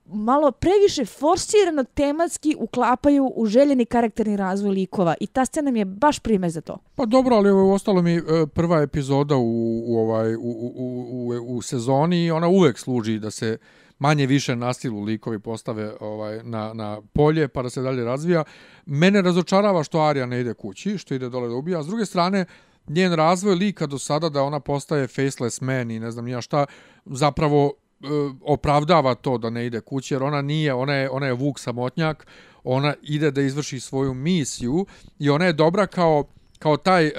malo 0.04 0.52
previše 0.52 1.04
forsirano 1.04 1.84
tematski 1.84 2.56
uklapaju 2.58 3.32
u 3.36 3.46
željeni 3.46 3.84
karakterni 3.84 4.36
razvoj 4.36 4.70
likova 4.70 5.14
i 5.20 5.26
ta 5.26 5.44
scena 5.44 5.70
mi 5.70 5.78
je 5.78 5.84
baš 5.84 6.18
primjer 6.18 6.50
za 6.50 6.60
to. 6.60 6.78
Pa 6.94 7.06
dobro, 7.06 7.36
ali 7.36 7.50
ovo 7.50 7.74
ostalo 7.74 8.02
mi 8.02 8.16
e, 8.16 8.22
prva 8.54 8.82
epizoda 8.82 9.36
u, 9.36 9.82
u, 9.86 9.98
ovaj, 9.98 10.34
u, 10.34 10.40
u, 10.40 11.28
u, 11.28 11.56
u 11.56 11.62
sezoni 11.62 12.24
i 12.24 12.30
ona 12.30 12.48
uvek 12.48 12.78
služi 12.78 13.18
da 13.18 13.30
se 13.30 13.58
manje 13.98 14.26
više 14.26 14.56
nasilu 14.56 15.02
likovi 15.02 15.38
postave 15.38 15.92
ovaj 16.00 16.40
na, 16.42 16.72
na 16.74 17.00
polje 17.12 17.48
pa 17.48 17.62
da 17.62 17.70
se 17.70 17.82
dalje 17.82 18.04
razvija. 18.04 18.44
Mene 18.86 19.22
razočarava 19.22 19.84
što 19.84 20.00
Arija 20.00 20.26
ne 20.26 20.40
ide 20.40 20.54
kući, 20.54 20.98
što 20.98 21.14
ide 21.14 21.28
dole 21.28 21.48
da 21.48 21.54
ubija. 21.54 21.82
S 21.82 21.86
druge 21.86 22.06
strane, 22.06 22.44
njen 22.88 23.12
razvoj 23.12 23.54
lika 23.54 23.86
do 23.86 23.98
sada 23.98 24.28
da 24.28 24.42
ona 24.42 24.60
postaje 24.60 25.08
faceless 25.08 25.60
man 25.60 25.90
i 25.90 26.00
ne 26.00 26.10
znam 26.10 26.28
ja 26.28 26.40
šta, 26.40 26.66
zapravo 27.04 27.72
e, 28.00 28.06
opravdava 28.42 29.14
to 29.14 29.38
da 29.38 29.50
ne 29.50 29.66
ide 29.66 29.80
kući, 29.80 30.14
jer 30.14 30.22
ona 30.22 30.42
nije, 30.42 30.74
ona 30.74 30.94
je, 30.94 31.10
ona 31.10 31.26
je 31.26 31.32
vuk 31.32 31.58
samotnjak, 31.58 32.26
ona 32.64 32.94
ide 33.02 33.30
da 33.30 33.40
izvrši 33.40 33.80
svoju 33.80 34.14
misiju 34.14 34.86
i 35.18 35.30
ona 35.30 35.44
je 35.44 35.52
dobra 35.52 35.86
kao 35.86 36.24
kao 36.58 36.76
taj 36.76 37.06
e, 37.06 37.12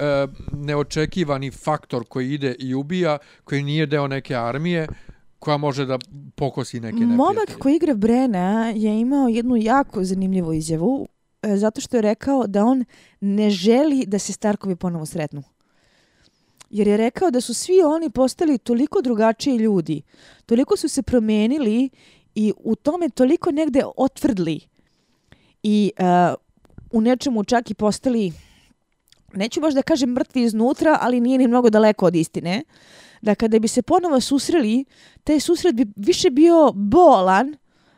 neočekivani 0.52 1.50
faktor 1.50 2.04
koji 2.08 2.32
ide 2.32 2.54
i 2.58 2.74
ubija, 2.74 3.18
koji 3.44 3.62
nije 3.62 3.86
deo 3.86 4.08
neke 4.08 4.36
armije, 4.36 4.86
koja 5.40 5.56
može 5.56 5.86
da 5.86 5.98
pokosi 6.34 6.80
neke 6.80 6.92
neprijatelje. 6.92 7.16
Momak 7.16 7.58
koji 7.58 7.76
igra 7.76 7.94
Brena 7.94 8.72
je 8.76 9.00
imao 9.00 9.28
jednu 9.28 9.56
jako 9.56 10.04
zanimljivu 10.04 10.52
izjavu 10.52 11.08
e, 11.42 11.56
zato 11.56 11.80
što 11.80 11.96
je 11.96 12.02
rekao 12.02 12.46
da 12.46 12.64
on 12.64 12.84
ne 13.20 13.50
želi 13.50 14.06
da 14.06 14.18
se 14.18 14.32
Starkovi 14.32 14.76
ponovo 14.76 15.06
sretnu. 15.06 15.42
Jer 16.70 16.88
je 16.88 16.96
rekao 16.96 17.30
da 17.30 17.40
su 17.40 17.54
svi 17.54 17.82
oni 17.82 18.10
postali 18.10 18.58
toliko 18.58 19.02
drugačiji 19.02 19.56
ljudi, 19.56 20.02
toliko 20.46 20.76
su 20.76 20.88
se 20.88 21.02
promenili 21.02 21.90
i 22.34 22.52
u 22.56 22.76
tome 22.76 23.08
toliko 23.08 23.50
negde 23.50 23.82
otvrdli 23.96 24.60
i 25.62 25.92
uh, 25.98 26.34
u 26.92 27.00
nečemu 27.00 27.44
čak 27.44 27.70
i 27.70 27.74
postali, 27.74 28.32
neću 29.34 29.60
baš 29.60 29.74
da 29.74 29.82
kažem 29.82 30.10
mrtvi 30.10 30.42
iznutra, 30.42 30.98
ali 31.00 31.20
nije 31.20 31.38
ni 31.38 31.48
mnogo 31.48 31.70
daleko 31.70 32.06
od 32.06 32.16
istine, 32.16 32.62
da 33.22 33.34
kada 33.34 33.58
bi 33.58 33.68
se 33.68 33.82
ponovo 33.82 34.20
susreli, 34.20 34.84
taj 35.24 35.40
susret 35.40 35.74
bi 35.74 35.86
više 35.96 36.30
bio 36.30 36.72
bolan 36.74 37.56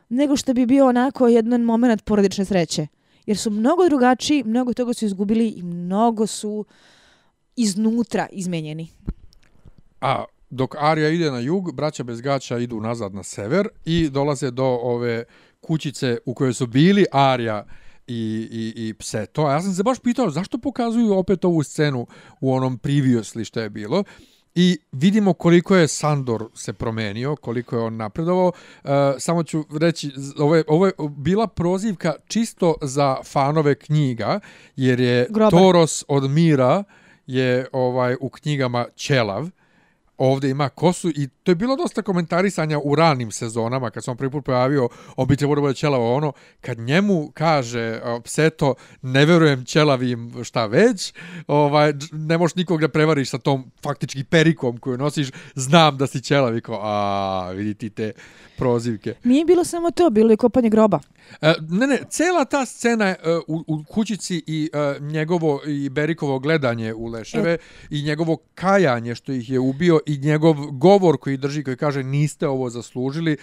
nego 0.08 0.36
što 0.36 0.54
bi 0.54 0.66
bio 0.66 0.86
onako 0.86 1.28
jedan 1.28 1.62
moment 1.62 2.04
porodične 2.04 2.44
sreće. 2.44 2.86
Jer 3.26 3.36
su 3.36 3.50
mnogo 3.50 3.88
drugačiji, 3.88 4.44
mnogo 4.44 4.74
toga 4.74 4.94
su 4.94 5.04
izgubili 5.04 5.48
i 5.48 5.62
mnogo 5.62 6.26
su 6.26 6.64
iznutra 7.56 8.26
izmenjeni. 8.32 8.88
A 10.00 10.24
dok 10.50 10.74
Arija 10.78 11.08
ide 11.08 11.30
na 11.30 11.38
jug, 11.38 11.74
braća 11.74 12.02
bez 12.02 12.20
gaća 12.20 12.58
idu 12.58 12.80
nazad 12.80 13.14
na 13.14 13.22
sever 13.22 13.68
i 13.84 14.08
dolaze 14.08 14.50
do 14.50 14.64
ove 14.64 15.24
kućice 15.60 16.18
u 16.26 16.34
kojoj 16.34 16.54
su 16.54 16.66
bili 16.66 17.04
Arija 17.12 17.64
i, 18.06 18.48
i, 18.50 18.88
i 18.88 18.94
pse. 18.94 19.26
To, 19.26 19.50
ja 19.50 19.62
sam 19.62 19.72
se 19.72 19.82
baš 19.82 19.98
pitao 19.98 20.30
zašto 20.30 20.58
pokazuju 20.58 21.12
opet 21.12 21.44
ovu 21.44 21.62
scenu 21.62 22.06
u 22.40 22.52
onom 22.52 22.78
previously 22.78 23.44
što 23.44 23.60
je 23.60 23.70
bilo. 23.70 24.04
I 24.54 24.78
vidimo 24.92 25.32
koliko 25.32 25.76
je 25.76 25.88
Sandor 25.88 26.44
se 26.54 26.72
promenio, 26.72 27.36
koliko 27.36 27.76
je 27.76 27.82
on 27.82 27.96
napredovao. 27.96 28.52
Uh, 28.84 28.90
samo 29.18 29.42
ću 29.42 29.64
reći, 29.80 30.10
ovo 30.38 30.56
je, 30.56 30.64
ovo 30.68 30.86
je 30.86 30.92
bila 31.10 31.46
prozivka 31.46 32.14
čisto 32.26 32.74
za 32.82 33.16
fanove 33.24 33.74
knjiga, 33.74 34.40
jer 34.76 35.00
je 35.00 35.26
Grobar. 35.30 35.50
Toros 35.50 36.04
od 36.08 36.30
Mira 36.30 36.84
je 37.26 37.66
ovaj 37.72 38.16
u 38.20 38.28
knjigama 38.28 38.86
Ćelav 38.96 39.48
ovdje 40.18 40.50
ima 40.50 40.68
kosu 40.68 41.08
i 41.08 41.28
to 41.42 41.50
je 41.50 41.54
bilo 41.54 41.76
dosta 41.76 42.02
komentarisanja 42.02 42.78
u 42.84 42.94
ranim 42.94 43.30
sezonama 43.30 43.90
kad 43.90 44.04
sam 44.04 44.16
prvi 44.16 44.30
put 44.30 44.44
pojavio 44.44 44.88
on 45.16 45.28
bi 45.28 45.36
trebalo 45.36 45.60
bude 45.60 45.74
ćelavo 45.74 46.14
ono 46.14 46.32
kad 46.60 46.78
njemu 46.78 47.30
kaže 47.34 48.00
pseto 48.24 48.74
ne 49.02 49.26
verujem 49.26 49.64
ćelavim 49.64 50.44
šta 50.44 50.66
već 50.66 51.14
ovaj, 51.46 51.92
ne 52.12 52.38
možeš 52.38 52.54
nikog 52.54 52.80
da 52.80 52.88
prevariš 52.88 53.30
sa 53.30 53.38
tom 53.38 53.70
faktički 53.82 54.24
perikom 54.24 54.78
koju 54.78 54.98
nosiš 54.98 55.30
znam 55.54 55.98
da 55.98 56.06
si 56.06 56.20
ćelavi 56.20 56.60
ko 56.60 56.78
a 56.82 57.50
vidite 57.54 57.88
te 57.88 58.12
prozivke. 58.56 59.14
Nije 59.24 59.44
bilo 59.44 59.64
samo 59.64 59.90
to, 59.90 60.10
bilo 60.10 60.30
je 60.30 60.36
kopanje 60.36 60.70
groba. 60.70 61.00
E, 61.40 61.54
ne, 61.68 61.86
ne, 61.86 61.98
cela 62.10 62.44
ta 62.44 62.66
scena 62.66 63.06
e, 63.06 63.16
u, 63.46 63.64
u 63.66 63.84
kućici 63.84 64.42
i 64.46 64.70
e, 64.72 65.00
njegovo 65.00 65.60
i 65.66 65.88
Berikovo 65.88 66.38
gledanje 66.38 66.94
u 66.94 67.06
Leševe 67.06 67.52
e. 67.52 67.58
i 67.90 68.02
njegovo 68.02 68.36
kajanje 68.54 69.14
što 69.14 69.32
ih 69.32 69.50
je 69.50 69.58
ubio 69.58 70.00
i 70.06 70.18
njegov 70.18 70.54
govor 70.70 71.18
koji 71.18 71.36
drži 71.36 71.64
koji 71.64 71.76
kaže 71.76 72.02
niste 72.02 72.48
ovo 72.48 72.70
zaslužili 72.70 73.36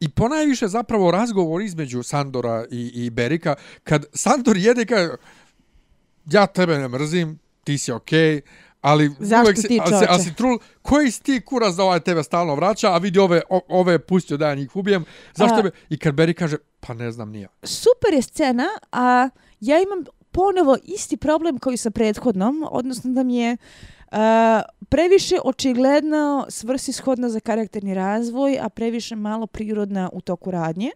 I 0.00 0.08
ponajviše 0.08 0.68
zapravo 0.68 1.10
razgovor 1.10 1.62
između 1.62 2.02
Sandora 2.02 2.64
i, 2.70 2.90
i 2.94 3.10
Berika, 3.10 3.54
kad 3.84 4.04
Sandor 4.12 4.56
jede 4.56 4.84
kaže, 4.84 5.10
ja 6.26 6.46
tebe 6.46 6.78
ne 6.78 6.88
mrzim, 6.88 7.38
ti 7.64 7.78
si 7.78 7.92
okej, 7.92 8.36
okay, 8.36 8.40
Ali 8.80 9.10
Zašto 9.18 9.52
ti 9.52 9.80
čoče? 9.84 9.94
Ali, 9.94 10.06
ali 10.08 10.22
si 10.22 10.34
trul, 10.34 10.58
koji 10.82 11.10
si 11.10 11.22
ti 11.22 11.40
kurac 11.40 11.74
da 11.74 11.82
ovaj 11.82 12.00
tebe 12.00 12.22
stalno 12.22 12.54
vraća, 12.54 12.92
a 12.92 12.98
vidi 12.98 13.18
ove, 13.18 13.40
ove 13.68 13.98
pustio 13.98 14.36
da 14.36 14.48
ja 14.48 14.54
njih 14.54 14.76
ubijem. 14.76 15.04
Zašto 15.34 15.56
a, 15.56 15.62
be? 15.62 15.70
I 15.88 15.98
kad 15.98 16.14
Barry 16.14 16.34
kaže, 16.34 16.56
pa 16.80 16.94
ne 16.94 17.10
znam 17.12 17.30
nija. 17.30 17.48
Super 17.62 18.14
je 18.14 18.22
scena, 18.22 18.66
a 18.92 19.28
ja 19.60 19.82
imam 19.82 20.04
ponovo 20.32 20.76
isti 20.84 21.16
problem 21.16 21.58
koji 21.58 21.76
sa 21.76 21.90
prethodnom, 21.90 22.66
odnosno 22.70 23.12
da 23.12 23.22
mi 23.22 23.36
je 23.36 23.52
uh, 23.52 23.58
previše 24.88 25.36
očigledno 25.44 26.46
svrsishodna 26.48 27.28
za 27.28 27.40
karakterni 27.40 27.94
razvoj, 27.94 28.58
a 28.62 28.68
previše 28.68 29.16
malo 29.16 29.46
prirodna 29.46 30.10
u 30.12 30.20
toku 30.20 30.50
radnje. 30.50 30.90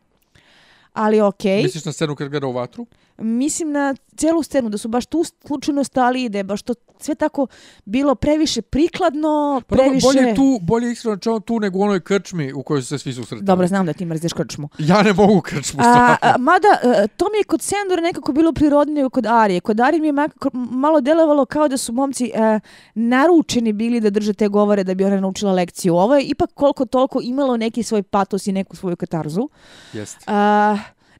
Ali 0.92 1.20
okej. 1.20 1.58
Okay. 1.58 1.62
Misliš 1.62 1.84
na 1.84 1.92
scenu 1.92 2.14
kad 2.14 2.28
gleda 2.28 2.46
u 2.46 2.52
vatru? 2.52 2.86
Mislim 3.20 3.72
na 3.72 3.94
celu 4.16 4.42
scenu, 4.42 4.68
da 4.68 4.78
su 4.78 4.88
baš 4.88 5.06
tu 5.06 5.24
slučajno 5.46 5.84
stali 5.84 6.24
ide, 6.24 6.42
baš 6.42 6.62
to 6.62 6.74
sve 6.98 7.14
tako 7.14 7.46
bilo 7.84 8.14
previše 8.14 8.62
prikladno, 8.62 9.62
pa 9.68 9.76
previše... 9.76 10.06
Bolje 10.06 10.34
tu, 10.34 10.58
bolje 10.62 10.92
iskreno 10.92 11.40
tu 11.40 11.60
nego 11.60 11.78
u 11.78 11.82
onoj 11.82 12.00
krčmi 12.00 12.52
u 12.52 12.62
kojoj 12.62 12.82
su 12.82 12.88
se 12.88 12.98
svi 12.98 13.12
susretali. 13.12 13.42
Dobro, 13.42 13.66
znam 13.66 13.86
da 13.86 13.92
ti 13.92 14.04
mrziš 14.04 14.32
krčmu. 14.32 14.68
Ja 14.78 15.02
ne 15.02 15.12
mogu 15.12 15.40
krčmu 15.40 15.80
a, 15.82 16.16
a, 16.22 16.38
Mada, 16.38 16.68
e, 16.82 17.08
to 17.08 17.26
mi 17.32 17.38
je 17.38 17.44
kod 17.44 17.62
Sendora 17.62 18.02
nekako 18.02 18.32
bilo 18.32 18.52
prirodnije 18.52 19.08
kod 19.08 19.26
Arije. 19.26 19.60
Kod 19.60 19.80
Arije 19.80 20.00
mi 20.00 20.08
je 20.08 20.28
malo 20.52 21.00
delovalo 21.00 21.44
kao 21.44 21.68
da 21.68 21.76
su 21.76 21.92
momci 21.92 22.32
a, 22.34 22.38
e, 22.38 22.60
naručeni 22.94 23.72
bili 23.72 24.00
da 24.00 24.10
drže 24.10 24.32
te 24.32 24.48
govore 24.48 24.84
da 24.84 24.94
bi 24.94 25.04
ona 25.04 25.20
naučila 25.20 25.52
lekciju. 25.52 25.94
Ovo 25.94 26.16
je 26.16 26.24
ipak 26.24 26.50
koliko 26.54 26.86
toliko 26.86 27.20
imalo 27.22 27.56
neki 27.56 27.82
svoj 27.82 28.02
patos 28.02 28.46
i 28.46 28.52
neku 28.52 28.76
svoju 28.76 28.96
katarzu. 28.96 29.48
Jeste. 29.92 30.24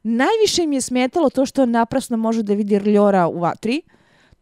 Najviše 0.03 0.67
mi 0.67 0.75
je 0.75 0.81
smetalo 0.81 1.29
to 1.29 1.45
što 1.45 1.65
naprasno 1.65 2.17
može 2.17 2.43
da 2.43 2.53
vidi 2.53 2.79
rljora 2.79 3.27
u 3.27 3.39
vatri. 3.39 3.81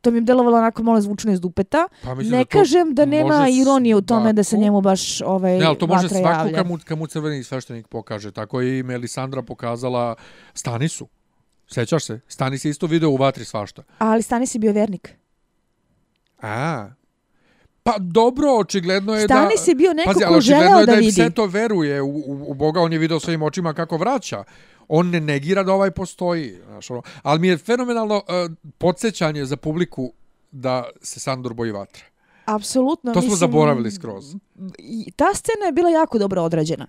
To 0.02 0.12
mi 0.12 0.18
je 0.18 0.22
delovalo 0.22 0.58
onako 0.58 0.84
malo 0.84 1.02
zvučno 1.02 1.32
iz 1.32 1.42
dupeta. 1.42 1.88
Pa 2.04 2.16
ne 2.16 2.24
da 2.24 2.46
kažem 2.46 2.96
da 2.96 3.06
nema 3.06 3.48
ironije 3.50 3.96
u 3.96 4.02
tome 4.02 4.34
da 4.34 4.44
se 4.44 4.58
njemu 4.58 4.82
baš 4.82 5.22
ovaj 5.22 5.58
ne, 5.58 5.66
ali 5.66 5.78
to 5.78 5.88
može 5.88 6.10
svako 6.10 6.28
javlja. 6.30 6.58
kad 6.58 6.68
mu, 6.68 6.78
kad 6.86 6.98
mu 6.98 7.08
crveni 7.08 7.44
sveštenik 7.44 7.88
pokaže. 7.88 8.32
Tako 8.32 8.62
je 8.62 8.80
i 8.80 8.84
Melisandra 8.84 9.42
pokazala 9.42 10.16
Stanisu. 10.54 11.08
Sećaš 11.68 12.06
se? 12.06 12.20
Stanis 12.28 12.66
je 12.66 12.70
isto 12.70 12.88
video 12.88 13.10
u 13.10 13.16
vatri 13.16 13.46
svašta. 13.46 13.84
Ali 13.98 14.22
Stanis 14.22 14.56
je 14.56 14.60
bio 14.60 14.72
vernik. 14.72 15.14
A, 16.42 16.90
Pa 17.84 17.96
dobro, 18.00 18.58
očigledno 18.60 19.14
je 19.14 19.22
Stani 19.22 19.42
da... 19.42 19.46
Stani 19.46 19.58
si 19.58 19.76
bio 19.76 19.94
neko 19.94 20.14
pazi, 20.14 20.26
ko 20.28 20.42
želeo 20.42 20.86
da, 20.86 20.94
vidi. 20.94 21.22
Pazi, 21.22 21.32
to 21.32 21.46
veruje 21.46 22.02
u, 22.02 22.08
u, 22.08 22.46
u 22.48 22.54
Boga, 22.54 22.82
on 22.82 22.94
je 22.94 23.00
video 23.00 23.20
svojim 23.20 23.42
očima 23.42 23.74
kako 23.74 23.98
vraća. 23.98 24.44
On 24.90 25.10
ne 25.10 25.20
negira 25.20 25.64
da 25.64 25.74
ovaj 25.74 25.92
postoji. 25.92 26.58
Znaš, 26.66 26.92
ono. 26.92 27.02
Ali 27.24 27.40
mi 27.40 27.48
je 27.48 27.58
fenomenalno 27.58 28.16
uh, 28.16 28.52
podsjećanje 28.78 29.46
za 29.46 29.58
publiku 29.58 30.14
da 30.52 30.84
se 31.02 31.20
Sandor 31.20 31.54
boji 31.54 31.72
vatre. 31.72 32.04
Apsolutno. 32.46 33.14
To 33.14 33.22
smo 33.22 33.32
mislim, 33.32 33.38
zaboravili 33.38 33.92
skroz. 33.92 34.36
Ta 35.16 35.34
scena 35.34 35.66
je 35.66 35.72
bila 35.72 35.90
jako 35.90 36.18
dobro 36.18 36.42
odrađena. 36.42 36.88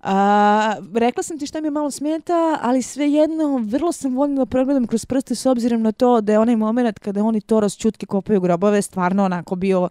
A, 0.00 0.76
rekla 0.94 1.22
sam 1.22 1.38
ti 1.38 1.46
što 1.46 1.60
mi 1.60 1.66
je 1.66 1.70
malo 1.70 1.90
smeta, 1.90 2.58
ali 2.62 2.82
svejedno 2.82 3.60
vrlo 3.64 3.92
sam 3.92 4.16
voljela 4.16 4.38
da 4.38 4.46
pregledam 4.46 4.86
kroz 4.86 5.06
prste 5.06 5.34
s 5.34 5.46
obzirom 5.46 5.82
na 5.82 5.92
to 5.92 6.20
da 6.20 6.32
je 6.32 6.38
onaj 6.38 6.56
moment 6.56 6.98
kada 6.98 7.24
oni 7.24 7.40
to 7.40 7.60
razčutke 7.60 8.06
kopaju 8.06 8.40
grobove 8.40 8.82
stvarno 8.82 9.24
onako 9.24 9.56
bio 9.56 9.88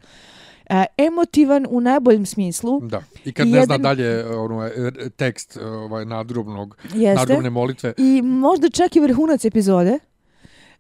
e, 0.70 0.86
emotivan 0.97 1.66
u 1.70 1.82
najboljem 1.82 2.26
smislu. 2.26 2.80
Da. 2.82 3.03
I 3.26 3.34
kad 3.34 3.47
I 3.47 3.51
ne 3.51 3.57
jedan... 3.57 3.66
zna 3.66 3.78
dalje 3.78 4.26
ono, 4.26 4.66
e, 4.66 5.09
tekst 5.09 5.57
ovaj, 5.57 6.05
nadrobnog, 6.05 6.78
Jeste. 6.84 7.16
nadrobne 7.16 7.49
molitve. 7.49 7.93
I 7.97 8.22
možda 8.22 8.70
čak 8.70 8.95
i 8.95 8.99
vrhunac 8.99 9.45
epizode. 9.45 9.99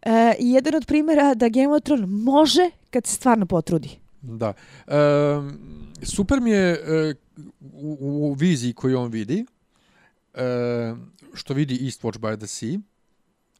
E, 0.01 0.33
jedan 0.39 0.75
od 0.75 0.85
primjera 0.85 1.33
da 1.33 1.49
Game 1.49 1.75
of 1.75 1.83
Thrones 1.83 2.05
može 2.09 2.69
kad 2.89 3.05
se 3.05 3.15
stvarno 3.15 3.45
potrudi. 3.45 3.89
Da. 4.21 4.53
E, 4.87 4.93
super 6.03 6.41
mi 6.41 6.51
je 6.51 6.71
e, 6.71 7.13
u, 7.73 7.97
u 7.99 8.33
viziji 8.33 8.73
koju 8.73 8.99
on 8.99 9.11
vidi, 9.11 9.45
e, 10.33 10.93
što 11.33 11.53
vidi 11.53 11.75
Eastwatch 11.75 12.19
by 12.19 12.37
the 12.37 12.47
Sea, 12.47 12.79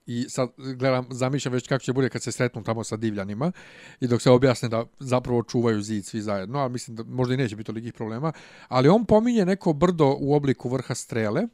i 0.05 0.25
sad 0.29 0.49
gledam, 0.57 1.07
zamišljam 1.11 1.53
već 1.53 1.67
kako 1.67 1.83
će 1.83 1.93
bude 1.93 2.09
kad 2.09 2.23
se 2.23 2.31
sretnu 2.31 2.63
tamo 2.63 2.83
sa 2.83 2.97
divljanima 2.97 3.51
i 3.99 4.07
dok 4.07 4.21
se 4.21 4.31
objasne 4.31 4.69
da 4.69 4.85
zapravo 4.99 5.43
čuvaju 5.43 5.81
zid 5.81 6.05
svi 6.05 6.21
zajedno, 6.21 6.59
a 6.59 6.67
mislim 6.67 6.95
da 6.95 7.03
možda 7.03 7.33
i 7.33 7.37
neće 7.37 7.55
biti 7.55 7.67
tolikih 7.67 7.93
problema, 7.93 8.31
ali 8.67 8.89
on 8.89 9.05
pominje 9.05 9.45
neko 9.45 9.73
brdo 9.73 10.15
u 10.19 10.33
obliku 10.33 10.69
vrha 10.69 10.95
strele, 10.95 11.47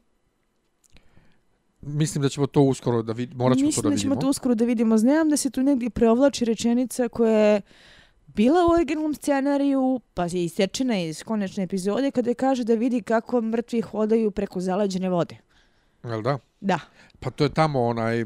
Mislim 1.84 2.22
da 2.22 2.30
ćemo 2.30 2.48
to 2.48 2.62
uskoro 2.62 3.02
da 3.02 3.14
vidimo, 3.14 3.44
morat 3.44 3.58
ćemo 3.58 3.72
to 3.72 3.82
da 3.82 3.90
vidimo. 3.90 3.94
Mislim 3.94 4.10
da 4.10 4.16
ćemo 4.16 4.22
to 4.22 4.30
uskoro 4.30 4.56
da 4.56 4.66
vidimo. 4.66 4.98
Znam 4.98 5.30
da 5.30 5.38
se 5.38 5.50
tu 5.50 5.64
negdje 5.64 5.90
preovlači 5.90 6.46
rečenica 6.46 7.08
koja 7.08 7.38
je 7.38 7.62
bila 8.28 8.66
u 8.66 8.74
originalnom 8.74 9.14
scenariju, 9.14 10.02
pa 10.14 10.26
je 10.26 10.46
isječena 10.46 11.00
iz 11.00 11.24
konečne 11.24 11.64
epizode, 11.64 12.12
kada 12.12 12.30
je 12.30 12.34
kaže 12.34 12.64
da 12.64 12.74
vidi 12.74 13.02
kako 13.02 13.42
mrtvi 13.42 13.82
hodaju 13.82 14.32
preko 14.32 14.60
zalađene 14.60 15.10
vode. 15.10 15.38
Jel 16.04 16.22
da? 16.22 16.38
Da. 16.62 16.80
Pa 17.20 17.30
to 17.30 17.44
je 17.44 17.54
tamo 17.54 17.86
onaj, 17.86 18.26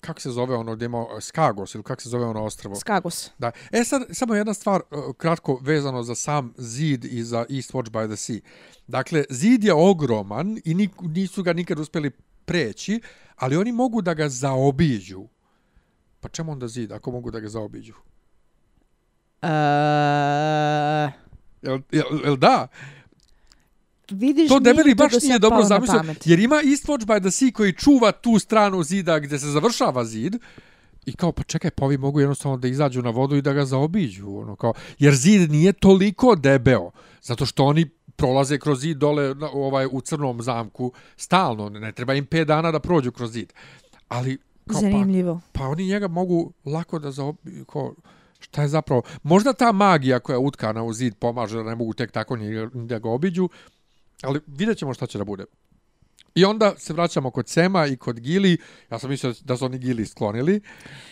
kako 0.00 0.20
se 0.20 0.30
zove 0.30 0.56
ono 0.56 0.74
gdje 0.74 0.86
ima 0.86 1.06
Skagos 1.20 1.74
ili 1.74 1.84
kako 1.84 2.02
se 2.02 2.08
zove 2.08 2.24
ono 2.24 2.44
ostrvo? 2.44 2.74
Skagos. 2.74 3.30
Da. 3.38 3.50
E 3.72 3.84
sad, 3.84 4.02
samo 4.10 4.34
jedna 4.34 4.54
stvar 4.54 4.80
e, 4.80 4.96
kratko 5.16 5.58
vezano 5.62 6.02
za 6.02 6.14
sam 6.14 6.54
zid 6.56 7.04
i 7.04 7.22
za 7.22 7.38
East 7.38 7.72
Watch 7.72 7.90
by 7.90 8.06
the 8.06 8.16
Sea. 8.16 8.38
Dakle, 8.86 9.24
zid 9.30 9.64
je 9.64 9.74
ogroman 9.74 10.58
i 10.64 10.88
nisu 11.00 11.42
ga 11.42 11.52
nikad 11.52 11.78
uspjeli 11.78 12.10
preći, 12.44 13.00
ali 13.36 13.56
oni 13.56 13.72
mogu 13.72 14.02
da 14.02 14.14
ga 14.14 14.28
zaobiđu. 14.28 15.26
Pa 16.20 16.28
čemu 16.28 16.52
onda 16.52 16.68
zid 16.68 16.92
ako 16.92 17.10
mogu 17.10 17.30
da 17.30 17.40
ga 17.40 17.48
zaobiđu? 17.48 17.92
Uh... 19.42 19.48
Jel, 21.62 21.80
jel, 21.92 22.20
jel 22.24 22.36
da? 22.36 22.68
Vidiš 24.10 24.48
to 24.48 24.60
debeli 24.60 24.94
baš 24.94 25.12
nije 25.22 25.38
dobro 25.38 25.62
zamislio, 25.62 26.14
jer 26.24 26.38
ima 26.38 26.56
Eastwatch 26.56 27.06
by 27.06 27.20
the 27.20 27.30
Sea 27.30 27.50
koji 27.54 27.72
čuva 27.72 28.12
tu 28.12 28.38
stranu 28.38 28.82
zida 28.82 29.18
gdje 29.18 29.38
se 29.38 29.46
završava 29.46 30.04
zid, 30.04 30.36
I 31.06 31.12
kao, 31.12 31.32
pa 31.32 31.42
čekaj, 31.42 31.70
pa 31.70 31.84
ovi 31.84 31.98
mogu 31.98 32.20
jednostavno 32.20 32.56
da 32.56 32.68
izađu 32.68 33.02
na 33.02 33.10
vodu 33.10 33.36
i 33.36 33.42
da 33.42 33.52
ga 33.52 33.64
zaobiđu. 33.64 34.26
Ono, 34.38 34.56
kao, 34.56 34.72
jer 34.98 35.14
zid 35.14 35.50
nije 35.50 35.72
toliko 35.72 36.34
debeo, 36.34 36.90
zato 37.22 37.46
što 37.46 37.64
oni 37.64 37.86
prolaze 38.16 38.58
kroz 38.58 38.80
zid 38.80 38.96
dole 38.98 39.34
ovaj, 39.52 39.86
u 39.92 40.00
crnom 40.00 40.42
zamku 40.42 40.92
stalno. 41.16 41.68
Ne 41.68 41.92
treba 41.92 42.14
im 42.14 42.26
5 42.26 42.44
dana 42.44 42.72
da 42.72 42.80
prođu 42.80 43.12
kroz 43.12 43.32
zid. 43.32 43.52
Ali, 44.08 44.36
kao, 44.36 44.74
pa- 44.74 44.80
Zanimljivo. 44.80 45.40
Pa, 45.52 45.60
pa 45.60 45.68
oni 45.68 45.86
njega 45.86 46.08
mogu 46.08 46.52
lako 46.64 46.98
da 46.98 47.10
zaobiđu. 47.10 47.64
Kao, 47.64 47.94
šta 48.38 48.62
je 48.62 48.68
zapravo? 48.68 49.02
Možda 49.22 49.52
ta 49.52 49.72
magija 49.72 50.18
koja 50.18 50.34
je 50.34 50.38
utkana 50.46 50.82
u 50.82 50.92
zid 50.92 51.14
pomaže 51.14 51.56
da 51.56 51.62
ne 51.62 51.74
mogu 51.74 51.94
tek 51.94 52.12
tako 52.12 52.36
njega, 52.36 52.68
da 52.74 52.98
ga 52.98 53.08
obiđu, 53.08 53.48
ali 54.22 54.40
vidjet 54.46 54.78
ćemo 54.78 54.94
šta 54.94 55.06
će 55.06 55.18
da 55.18 55.24
bude. 55.24 55.44
I 56.34 56.44
onda 56.44 56.74
se 56.78 56.92
vraćamo 56.92 57.30
kod 57.30 57.48
Sema 57.48 57.86
i 57.86 57.96
kod 57.96 58.20
Gili. 58.20 58.58
Ja 58.90 58.98
sam 58.98 59.10
mislio 59.10 59.34
da 59.44 59.56
su 59.56 59.64
oni 59.64 59.78
Gili 59.78 60.06
sklonili. 60.06 60.60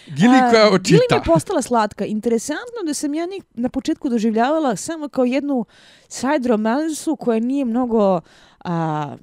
Gili 0.06 0.38
koja 0.50 0.70
očita. 0.70 0.88
Gili 0.88 1.00
mi 1.10 1.16
je 1.16 1.22
postala 1.24 1.62
slatka. 1.62 2.04
Interesantno 2.04 2.82
da 2.86 2.94
sam 2.94 3.14
ja 3.14 3.26
njih 3.26 3.44
na 3.54 3.68
početku 3.68 4.08
doživljavala 4.08 4.76
samo 4.76 5.08
kao 5.08 5.24
jednu 5.24 5.64
side 6.08 6.48
romansu 6.48 7.16
koja 7.16 7.40
nije 7.40 7.64
mnogo 7.64 8.20
a, 8.64 9.16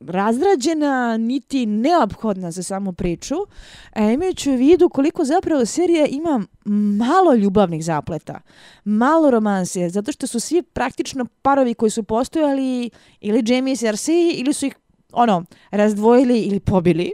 razrađena, 0.00 1.16
niti 1.16 1.66
neophodna 1.66 2.50
za 2.50 2.62
samu 2.62 2.92
priču. 2.92 3.34
A 3.92 4.10
imajući 4.10 4.50
u 4.50 4.56
vidu 4.56 4.88
koliko 4.88 5.24
zapravo 5.24 5.66
serija 5.66 6.06
ima 6.06 6.46
malo 7.04 7.34
ljubavnih 7.34 7.84
zapleta, 7.84 8.40
malo 8.84 9.30
romanse, 9.30 9.88
zato 9.88 10.12
što 10.12 10.26
su 10.26 10.40
svi 10.40 10.62
praktično 10.62 11.26
parovi 11.42 11.74
koji 11.74 11.90
su 11.90 12.02
postojali 12.02 12.90
ili 13.20 13.44
Jamie 13.46 13.72
i 13.72 13.76
Cersei 13.76 14.30
ili 14.30 14.52
su 14.52 14.66
ih 14.66 14.76
ono, 15.12 15.44
razdvojili 15.70 16.40
ili 16.40 16.60
pobili. 16.60 17.12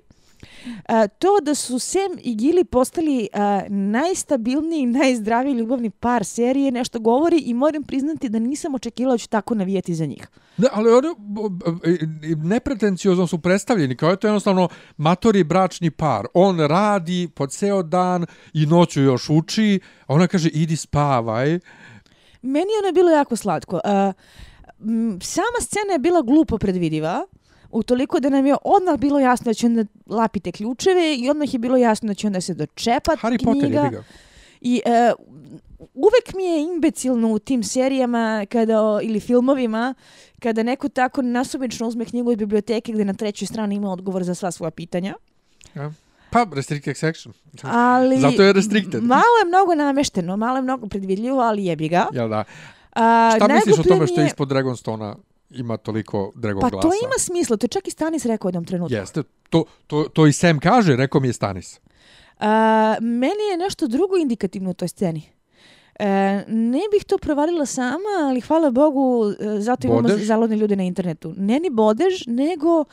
To 1.19 1.29
da 1.43 1.55
su 1.55 1.79
Sam 1.79 2.11
i 2.23 2.37
Gili 2.37 2.65
postali 2.65 3.29
uh, 3.33 3.41
najstabilniji 3.71 4.81
i 4.81 4.87
najzdraviji 4.87 5.55
ljubavni 5.55 5.91
par 5.91 6.25
serije 6.25 6.73
nešto 6.73 6.99
govori 6.99 7.39
i 7.39 7.55
moram 7.55 7.83
priznati 7.83 8.29
da 8.29 8.39
nisam 8.39 8.75
očekila 8.75 9.13
da 9.13 9.19
ću 9.19 9.29
tako 9.29 9.55
navijeti 9.55 9.95
za 9.95 10.07
njih. 10.07 10.29
Da, 10.57 10.69
ali 10.73 10.91
oni 10.93 11.09
nepretenciozno 12.37 13.27
su 13.27 13.39
predstavljeni, 13.39 13.97
kao 13.97 14.11
je 14.11 14.17
to 14.17 14.27
jednostavno 14.27 14.69
matori 14.97 15.45
bračni 15.45 15.91
par. 15.91 16.27
On 16.35 16.61
radi 16.61 17.29
po 17.35 17.47
ceo 17.47 17.83
dan 17.83 18.27
i 18.53 18.67
noću 18.67 19.03
još 19.03 19.31
uči, 19.31 19.81
a 20.07 20.15
ona 20.15 20.27
kaže 20.27 20.49
idi 20.49 20.77
spavaj. 20.77 21.59
Meni 22.43 22.67
je 22.73 22.79
ono 22.85 22.93
bilo 22.93 23.11
jako 23.11 23.37
slatko. 23.37 23.77
Uh, 23.77 24.15
sama 25.23 25.61
scena 25.61 25.93
je 25.93 25.99
bila 25.99 26.23
glupo 26.23 26.59
predvidiva, 26.59 27.27
u 27.71 27.83
toliko 27.83 28.21
da 28.21 28.29
nam 28.29 28.47
je 28.47 28.57
odmah 28.65 28.99
bilo 28.99 29.19
jasno 29.19 29.45
da 29.45 29.55
će 29.55 29.67
onda 29.67 29.85
lapite 30.07 30.53
ključeve 30.53 31.17
i 31.17 31.31
odmah 31.31 31.55
je 31.55 31.59
bilo 31.59 31.77
jasno 31.77 32.09
da 32.09 32.15
će 32.15 32.27
onda 32.27 32.41
se 32.41 32.55
dočepat 32.55 33.19
Harry 33.19 33.39
knjiga. 33.39 33.83
Potter 33.83 33.93
je 33.93 34.03
I 34.61 34.83
uh, 34.87 35.27
uvek 35.95 36.35
mi 36.37 36.45
je 36.45 36.63
imbecilno 36.63 37.33
u 37.33 37.39
tim 37.39 37.63
serijama 37.63 38.47
kada, 38.49 38.99
ili 39.03 39.21
filmovima 39.21 39.95
kada 40.43 40.63
neko 40.63 40.89
tako 40.89 41.23
nasumično 41.23 41.89
uzme 41.89 42.05
knjigu 42.05 42.33
iz 42.33 42.37
biblioteke 42.37 42.93
gdje 42.93 43.05
na 43.05 43.15
trećoj 43.15 43.47
strani 43.47 43.75
ima 43.75 43.93
odgovor 43.93 44.25
za 44.25 44.35
sva 44.35 44.51
svoja 44.51 44.71
pitanja. 44.71 45.15
Ja. 45.75 45.93
Pa, 46.31 46.47
restricted 46.53 46.97
section. 46.97 47.35
Ali, 47.63 48.21
Zato 48.21 48.43
je 48.43 48.53
restricted. 48.53 49.03
Malo 49.03 49.37
je 49.43 49.49
mnogo 49.49 49.75
namešteno, 49.75 50.37
malo 50.37 50.57
je 50.57 50.63
mnogo 50.63 50.87
predvidljivo, 50.87 51.41
ali 51.41 51.65
jebi 51.65 51.89
ga. 51.89 52.07
Jel 52.13 52.29
da? 52.29 52.45
A, 52.93 53.33
Šta 53.37 53.49
misliš 53.49 53.79
o 53.79 53.83
tome 53.83 54.07
što 54.07 54.21
je 54.21 54.27
ispod 54.27 54.49
Dragonstona 54.49 55.17
ima 55.51 55.77
toliko 55.77 56.33
dragog 56.35 56.61
pa 56.61 56.71
glasa. 56.71 56.89
Pa 56.89 56.95
to 56.95 57.05
ima 57.05 57.19
smisla, 57.19 57.57
to 57.57 57.65
je 57.65 57.69
čak 57.69 57.89
i 57.89 57.91
Stanis 57.91 58.25
rekao 58.25 58.49
jednom 58.49 58.65
trenutku. 58.65 58.95
Jeste, 58.95 59.23
to, 59.51 59.65
to, 59.87 60.05
to 60.13 60.27
i 60.27 60.33
Sam 60.33 60.61
kaže, 60.61 60.97
rekao 60.97 61.21
mi 61.21 61.29
je 61.29 61.33
Stanis. 61.33 61.81
Uh, 62.39 62.45
meni 63.01 63.45
je 63.51 63.57
nešto 63.57 63.87
drugo 63.87 64.17
indikativno 64.17 64.71
u 64.71 64.75
toj 64.75 64.89
sceni. 64.89 65.23
Uh, 66.01 66.05
ne 66.47 66.81
bih 66.93 67.05
to 67.07 67.19
provalila 67.19 67.67
sama, 67.67 68.29
ali 68.29 68.41
hvala 68.41 68.71
Bogu, 68.71 69.33
e, 69.41 69.61
zato 69.61 69.87
imamo 69.87 70.03
bodež? 70.03 70.27
zalodne 70.27 70.57
ljude 70.57 70.77
na 70.77 70.83
internetu. 70.83 71.35
Ne 71.37 71.61
ni 71.61 71.71
bodež, 71.71 72.27
nego 72.27 72.85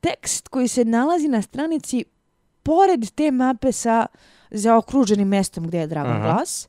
tekst 0.00 0.48
koji 0.48 0.68
se 0.68 0.84
nalazi 0.84 1.28
na 1.28 1.42
stranici 1.42 2.04
pored 2.62 3.10
te 3.14 3.30
mape 3.30 3.72
sa 3.72 4.06
zaokruženim 4.50 5.28
mestom 5.28 5.66
gdje 5.66 5.78
je 5.78 5.86
Dragon 5.86 6.16
Aha. 6.16 6.22
Glas, 6.22 6.68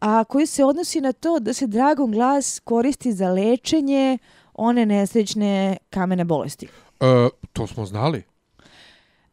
a 0.00 0.24
koji 0.24 0.46
se 0.46 0.64
odnosi 0.64 1.00
na 1.00 1.12
to 1.12 1.38
da 1.38 1.52
se 1.52 1.66
Dragon 1.66 2.10
Glas 2.10 2.60
koristi 2.64 3.12
za 3.12 3.30
lečenje 3.30 4.18
one 4.54 4.86
nesrećne 4.86 5.76
kamene 5.90 6.24
bolesti. 6.24 6.68
E, 7.00 7.28
to 7.52 7.66
smo 7.66 7.86
znali. 7.86 8.22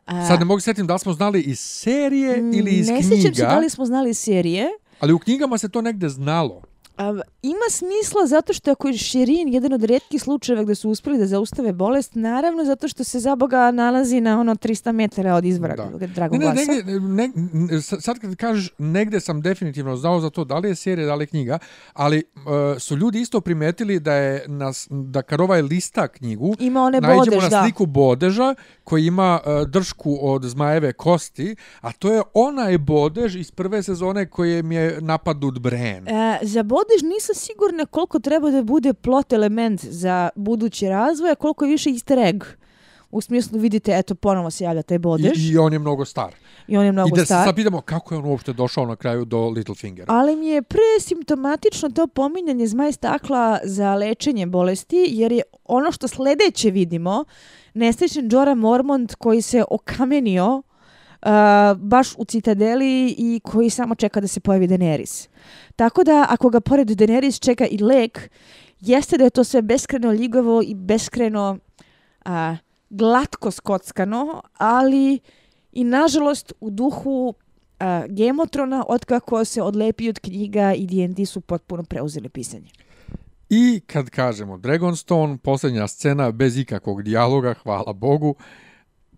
A, 0.06 0.28
Sad 0.28 0.40
ne 0.40 0.46
mogu 0.46 0.60
setim 0.60 0.88
da 0.88 0.94
li 0.94 1.00
smo 1.00 1.14
znali 1.14 1.42
iz 1.42 1.60
serije 1.60 2.38
ili 2.54 2.72
iz 2.72 2.88
ne 2.88 3.00
knjiga. 3.00 3.16
Ne 3.16 3.22
sjećam 3.22 3.36
se 3.36 3.42
da 3.42 3.60
li 3.60 3.70
smo 3.70 3.86
znali 3.86 4.10
iz 4.10 4.18
serije. 4.20 4.68
Ali 5.00 5.14
u 5.14 5.20
knjigama 5.20 5.58
se 5.58 5.70
to 5.70 5.82
negde 5.82 6.10
znalo. 6.10 6.62
A, 6.98 7.22
ima 7.42 7.70
smisla 7.70 8.28
zato 8.28 8.54
što 8.54 8.72
ako 8.72 8.88
je 8.88 8.98
Širin 8.98 9.54
jedan 9.54 9.74
od 9.74 9.84
redkih 9.84 10.22
slučajeva 10.22 10.64
gde 10.64 10.76
su 10.76 10.90
uspeli 10.90 11.18
da 11.18 11.26
zaustave 11.26 11.74
bolest, 11.74 12.16
naravno 12.16 12.66
zato 12.66 12.88
što 12.88 13.04
se 13.04 13.20
za 13.20 13.36
Boga 13.36 13.72
nalazi 13.72 14.22
na 14.22 14.40
ono 14.40 14.56
300 14.56 14.92
metara 14.92 15.36
od 15.36 15.46
izvora 15.46 15.76
da. 15.76 16.08
Dragog 16.08 16.40
ne, 16.40 16.54
ne, 16.54 16.66
negde, 16.66 17.00
ne, 17.00 17.82
sad 17.82 18.20
kad 18.20 18.36
kažeš 18.36 18.70
negde 18.78 19.20
sam 19.20 19.42
definitivno 19.42 19.96
znao 19.96 20.20
za 20.20 20.30
to 20.30 20.44
da 20.44 20.58
li 20.58 20.70
je 20.70 20.76
serija, 20.76 21.08
da 21.08 21.16
li 21.16 21.24
je 21.24 21.28
knjiga, 21.28 21.60
ali 21.94 22.24
uh, 22.36 22.42
su 22.80 22.96
ljudi 22.96 23.22
isto 23.22 23.42
primetili 23.42 24.00
da 24.00 24.14
je 24.14 24.46
nas, 24.48 24.88
da 24.90 25.22
kad 25.22 25.42
ovaj 25.42 25.62
lista 25.62 26.08
knjigu, 26.08 26.56
ima 26.60 26.82
one 26.82 27.02
bodež, 27.02 27.52
na 27.52 27.64
sliku 27.64 27.86
da. 27.86 27.92
bodeža 27.92 28.56
koji 28.84 29.06
ima 29.06 29.40
uh, 29.46 29.68
dršku 29.68 30.18
od 30.22 30.44
zmajeve 30.44 30.94
kosti, 30.94 31.56
a 31.82 31.92
to 31.92 32.14
je 32.14 32.22
onaj 32.34 32.78
bodež 32.78 33.36
iz 33.36 33.52
prve 33.52 33.84
sezone 33.84 34.26
koje 34.26 34.64
mi 34.64 34.76
je 34.76 35.02
napadnut 35.02 35.60
Bren. 35.60 36.08
E, 36.08 36.40
za 36.42 36.64
bodež 36.64 36.81
bodež 36.82 37.02
nisam 37.04 37.36
sigurna 37.36 37.86
koliko 37.86 38.20
treba 38.20 38.52
da 38.52 38.64
bude 38.64 38.94
plot 38.94 39.34
element 39.34 39.86
za 39.86 40.30
budući 40.36 40.90
razvoj, 40.90 41.32
a 41.32 41.36
koliko 41.36 41.66
je 41.66 41.72
više 41.72 41.90
easter 41.90 42.20
egg. 42.20 42.44
U 43.12 43.22
smislu, 43.22 43.60
vidite, 43.60 43.98
eto, 43.98 44.16
ponovo 44.16 44.52
se 44.52 44.64
javlja 44.64 44.82
taj 44.82 45.00
bodež. 45.00 45.50
I, 45.50 45.52
i 45.52 45.58
on 45.58 45.74
je 45.74 45.80
mnogo 45.80 46.06
star. 46.06 46.36
I 46.68 46.78
on 46.78 46.86
je 46.86 46.92
mnogo 46.92 47.10
star. 47.10 47.18
I 47.18 47.22
da 47.22 47.26
se 47.26 47.34
sad 47.34 47.56
pitamo 47.56 47.82
kako 47.82 48.14
je 48.14 48.20
on 48.20 48.26
uopšte 48.26 48.54
došao 48.54 48.86
na 48.86 48.96
kraju 48.96 49.26
do 49.26 49.50
Littlefingera. 49.50 50.14
Ali 50.14 50.36
mi 50.36 50.48
je 50.48 50.62
presimptomatično 50.62 51.90
to 51.90 52.08
pominjanje 52.08 52.68
zmaj 52.68 52.92
stakla 52.92 53.60
za 53.64 53.96
lečenje 53.96 54.46
bolesti, 54.46 55.06
jer 55.10 55.32
je 55.32 55.42
ono 55.66 55.92
što 55.92 56.08
sledeće 56.08 56.70
vidimo, 56.70 57.26
nesrećen 57.74 58.30
Jorah 58.32 58.58
Mormont 58.58 59.16
koji 59.16 59.42
se 59.42 59.64
okamenio 59.70 60.62
uh, 61.22 61.78
baš 61.78 62.16
u 62.18 62.26
citadeli 62.26 63.16
i 63.18 63.40
koji 63.44 63.70
samo 63.70 63.96
čeka 63.96 64.22
da 64.22 64.28
se 64.28 64.40
pojavi 64.40 64.68
Daenerys. 64.68 65.28
Tako 65.76 66.04
da, 66.04 66.26
ako 66.30 66.50
ga 66.50 66.60
pored 66.60 66.88
Daenerys 66.88 67.40
čeka 67.42 67.66
i 67.66 67.78
lek, 67.78 68.30
jeste 68.80 69.18
da 69.18 69.24
je 69.24 69.30
to 69.30 69.44
sve 69.44 69.62
beskreno 69.62 70.14
ljigovo 70.14 70.62
i 70.66 70.76
beskreno 70.76 71.58
uh, 72.26 72.32
glatko 72.90 73.52
skockano, 73.52 74.42
ali 74.58 75.20
i 75.72 75.84
nažalost 75.84 76.54
u 76.60 76.70
duhu 76.70 77.34
uh, 77.82 78.06
Gemotrona, 78.10 78.84
otkako 78.88 79.46
se 79.46 79.62
odlepi 79.62 80.10
od 80.10 80.20
knjiga 80.20 80.74
i 80.74 80.86
D&D 80.86 81.26
su 81.26 81.42
potpuno 81.42 81.84
preuzeli 81.84 82.30
pisanje. 82.30 82.70
I 83.50 83.82
kad 83.88 84.10
kažemo 84.10 84.58
Dragonstone, 84.58 85.38
posljednja 85.38 85.88
scena 85.88 86.32
bez 86.32 86.58
ikakvog 86.58 87.04
dijaloga, 87.04 87.54
hvala 87.54 87.94
Bogu, 87.94 88.36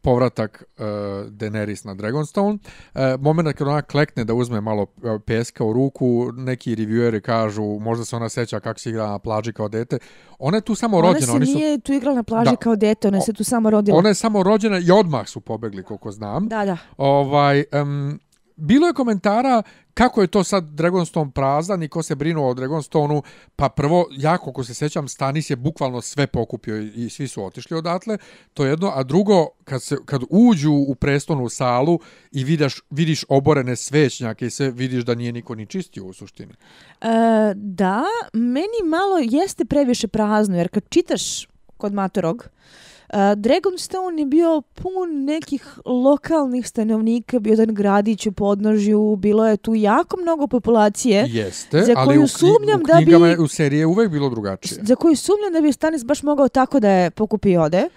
povratak 0.04 0.64
uh, 0.78 0.86
Daenerys 1.32 1.86
na 1.86 1.93
Dragonstone. 1.93 2.60
Uh, 2.93 3.01
moment 3.20 3.58
kad 3.58 3.68
ona 3.68 3.82
klekne 3.82 4.24
da 4.24 4.34
uzme 4.34 4.62
malo 4.62 4.82
uh, 4.82 5.22
peska 5.26 5.64
u 5.64 5.74
ruku, 5.74 6.32
neki 6.34 6.76
revieweri 6.76 7.22
kažu, 7.22 7.64
možda 7.64 8.06
se 8.06 8.16
ona 8.16 8.30
seća 8.30 8.60
kako 8.60 8.80
se 8.80 8.89
igra 8.89 9.08
na 9.08 9.20
plaži 9.20 9.54
kao 9.54 9.70
dete. 9.70 9.97
Ona 10.39 10.58
je 10.58 10.62
tu 10.62 10.76
samo 10.76 10.97
ona 10.97 11.12
rođena. 11.12 11.34
Ona 11.34 11.45
se 11.45 11.51
nije 11.51 11.80
tu 11.80 11.93
igrala 11.93 12.16
na 12.16 12.24
plaži 12.24 12.51
da. 12.51 12.56
kao 12.56 12.76
dete, 12.76 13.08
ona 13.08 13.22
se 13.22 13.34
tu 13.34 13.43
samo 13.43 13.70
rodila. 13.70 13.97
Ona 13.97 14.10
je 14.10 14.16
samo 14.16 14.43
rođena 14.43 14.80
i 14.80 14.91
odmah 14.91 15.28
su 15.28 15.39
pobegli, 15.39 15.84
koliko 15.84 16.12
znam. 16.12 16.47
Da, 16.47 16.66
da. 16.66 16.78
Ovaj, 16.97 17.64
um, 17.82 18.20
bilo 18.56 18.88
je 18.88 18.93
komentara 18.93 19.64
kako 19.93 20.22
je 20.22 20.28
to 20.28 20.43
sad 20.43 20.64
Dragonstone 20.64 21.32
prazan 21.32 21.84
i 21.84 21.88
ko 21.88 22.04
se 22.04 22.16
brinuo 22.16 22.49
o 22.49 22.54
Dragonstonu, 22.54 23.24
pa 23.56 23.70
prvo, 23.70 24.08
jako 24.12 24.43
koliko 24.43 24.64
se 24.64 24.74
sećam, 24.74 25.08
Stanis 25.08 25.49
je 25.49 25.56
bukvalno 25.56 26.01
sve 26.01 26.28
pokupio 26.28 26.82
i 26.82 27.10
svi 27.10 27.28
su 27.28 27.45
otišli 27.45 27.78
odatle, 27.78 28.18
to 28.54 28.66
je 28.66 28.70
jedno, 28.70 28.91
a 28.95 29.04
drugo, 29.04 29.47
kad, 29.64 29.84
se, 29.84 29.97
kad 30.06 30.22
uđu 30.30 30.72
u 30.72 30.95
prestonu 30.95 31.49
salu 31.49 31.99
i 32.32 32.43
vidiš, 32.43 32.82
vidiš 32.89 33.26
oborene 33.30 33.76
svećnjake 33.76 34.45
i 34.45 34.49
sve, 34.49 34.72
vidiš 34.72 35.04
da 35.04 35.16
nije 35.16 35.32
niko 35.32 35.56
ni 35.56 35.66
čistio 35.66 36.06
u 36.06 36.14
suštini. 36.14 36.54
E, 37.01 37.08
da, 37.56 38.04
meni 38.34 38.89
malo 38.89 39.18
jeste 39.22 39.66
previše 39.66 40.08
prazno, 40.08 40.58
jer 40.58 40.70
kad 40.70 40.89
čitaš 40.89 41.47
kod 41.78 41.93
Matorog. 41.93 42.38
Uh, 42.38 42.93
Dragonstone 43.36 44.22
je 44.22 44.26
bio 44.26 44.61
pun 44.74 45.24
nekih 45.24 45.80
lokalnih 45.86 46.68
stanovnika, 46.68 47.39
bio 47.39 47.51
jedan 47.51 47.76
gradić 47.76 48.28
u 48.28 48.32
podnožju, 48.32 49.16
bilo 49.16 49.47
je 49.47 49.57
tu 49.57 49.76
jako 49.76 50.18
mnogo 50.18 50.47
populacije. 50.47 51.26
Jeste, 51.30 51.82
za 51.82 51.95
koju 51.95 52.07
ali 52.07 52.18
u, 52.18 52.28
sumnjam 52.28 52.82
u 52.82 52.84
knjigama 52.84 53.28
da 53.28 53.36
bi, 53.36 53.43
u 53.43 53.47
seriji 53.47 53.80
je 53.80 53.86
uvek 53.86 54.11
bilo 54.11 54.30
drugačije. 54.30 54.80
Za 54.84 54.95
koju 54.95 55.16
sumnjam 55.16 55.53
da 55.53 55.61
bi 55.61 55.72
Stanis 55.72 56.05
baš 56.05 56.24
mogao 56.24 56.49
tako 56.49 56.80
da 56.80 56.89
je 56.89 57.11
pokupi 57.11 57.57
ode. 57.57 57.88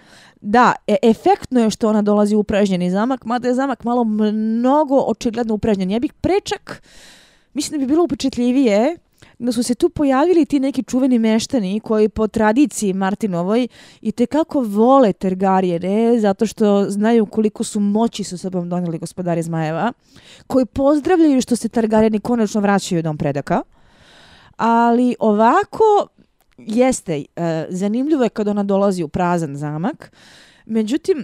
Da, 0.41 0.73
e 0.87 0.95
efektno 1.03 1.63
je 1.63 1.69
što 1.69 1.89
ona 1.89 2.01
dolazi 2.01 2.35
u 2.35 2.39
upražnjeni 2.39 2.91
zamak, 2.91 3.25
mada 3.25 3.47
je 3.47 3.53
zamak 3.53 3.83
malo 3.83 4.03
mnogo 4.03 4.95
očigledno 4.95 5.53
upražnjen. 5.53 5.91
Ja 5.91 5.99
bih 5.99 6.13
prečak, 6.13 6.83
mislim 7.53 7.79
da 7.79 7.85
bi 7.85 7.89
bilo 7.89 8.03
upečetljivije, 8.03 8.97
da 9.39 9.51
su 9.51 9.63
se 9.63 9.75
tu 9.75 9.89
pojavili 9.89 10.45
ti 10.45 10.59
neki 10.59 10.83
čuveni 10.83 11.19
meštani 11.19 11.79
koji 11.79 12.09
po 12.09 12.27
tradiciji 12.27 12.93
Martinovoj 12.93 13.67
i 14.01 14.11
te 14.11 14.25
kako 14.25 14.61
vole 14.61 15.13
Tergarijene 15.13 16.19
zato 16.19 16.45
što 16.45 16.89
znaju 16.89 17.25
koliko 17.25 17.63
su 17.63 17.79
moći 17.79 18.23
sa 18.23 18.37
sobom 18.37 18.69
donijeli 18.69 18.97
gospodari 18.97 19.41
Zmajeva, 19.41 19.93
koji 20.47 20.65
pozdravljaju 20.65 21.41
što 21.41 21.55
se 21.55 21.69
Targarijeni 21.69 22.19
konačno 22.19 22.61
vraćaju 22.61 23.01
dom 23.01 23.17
predaka. 23.17 23.61
Ali 24.57 25.15
ovako 25.19 26.07
jeste, 26.57 27.25
e, 27.35 27.65
zanimljivo 27.69 28.23
je 28.23 28.29
kad 28.29 28.47
ona 28.47 28.63
dolazi 28.63 29.03
u 29.03 29.07
prazan 29.07 29.55
zamak. 29.55 30.11
Međutim, 30.65 31.17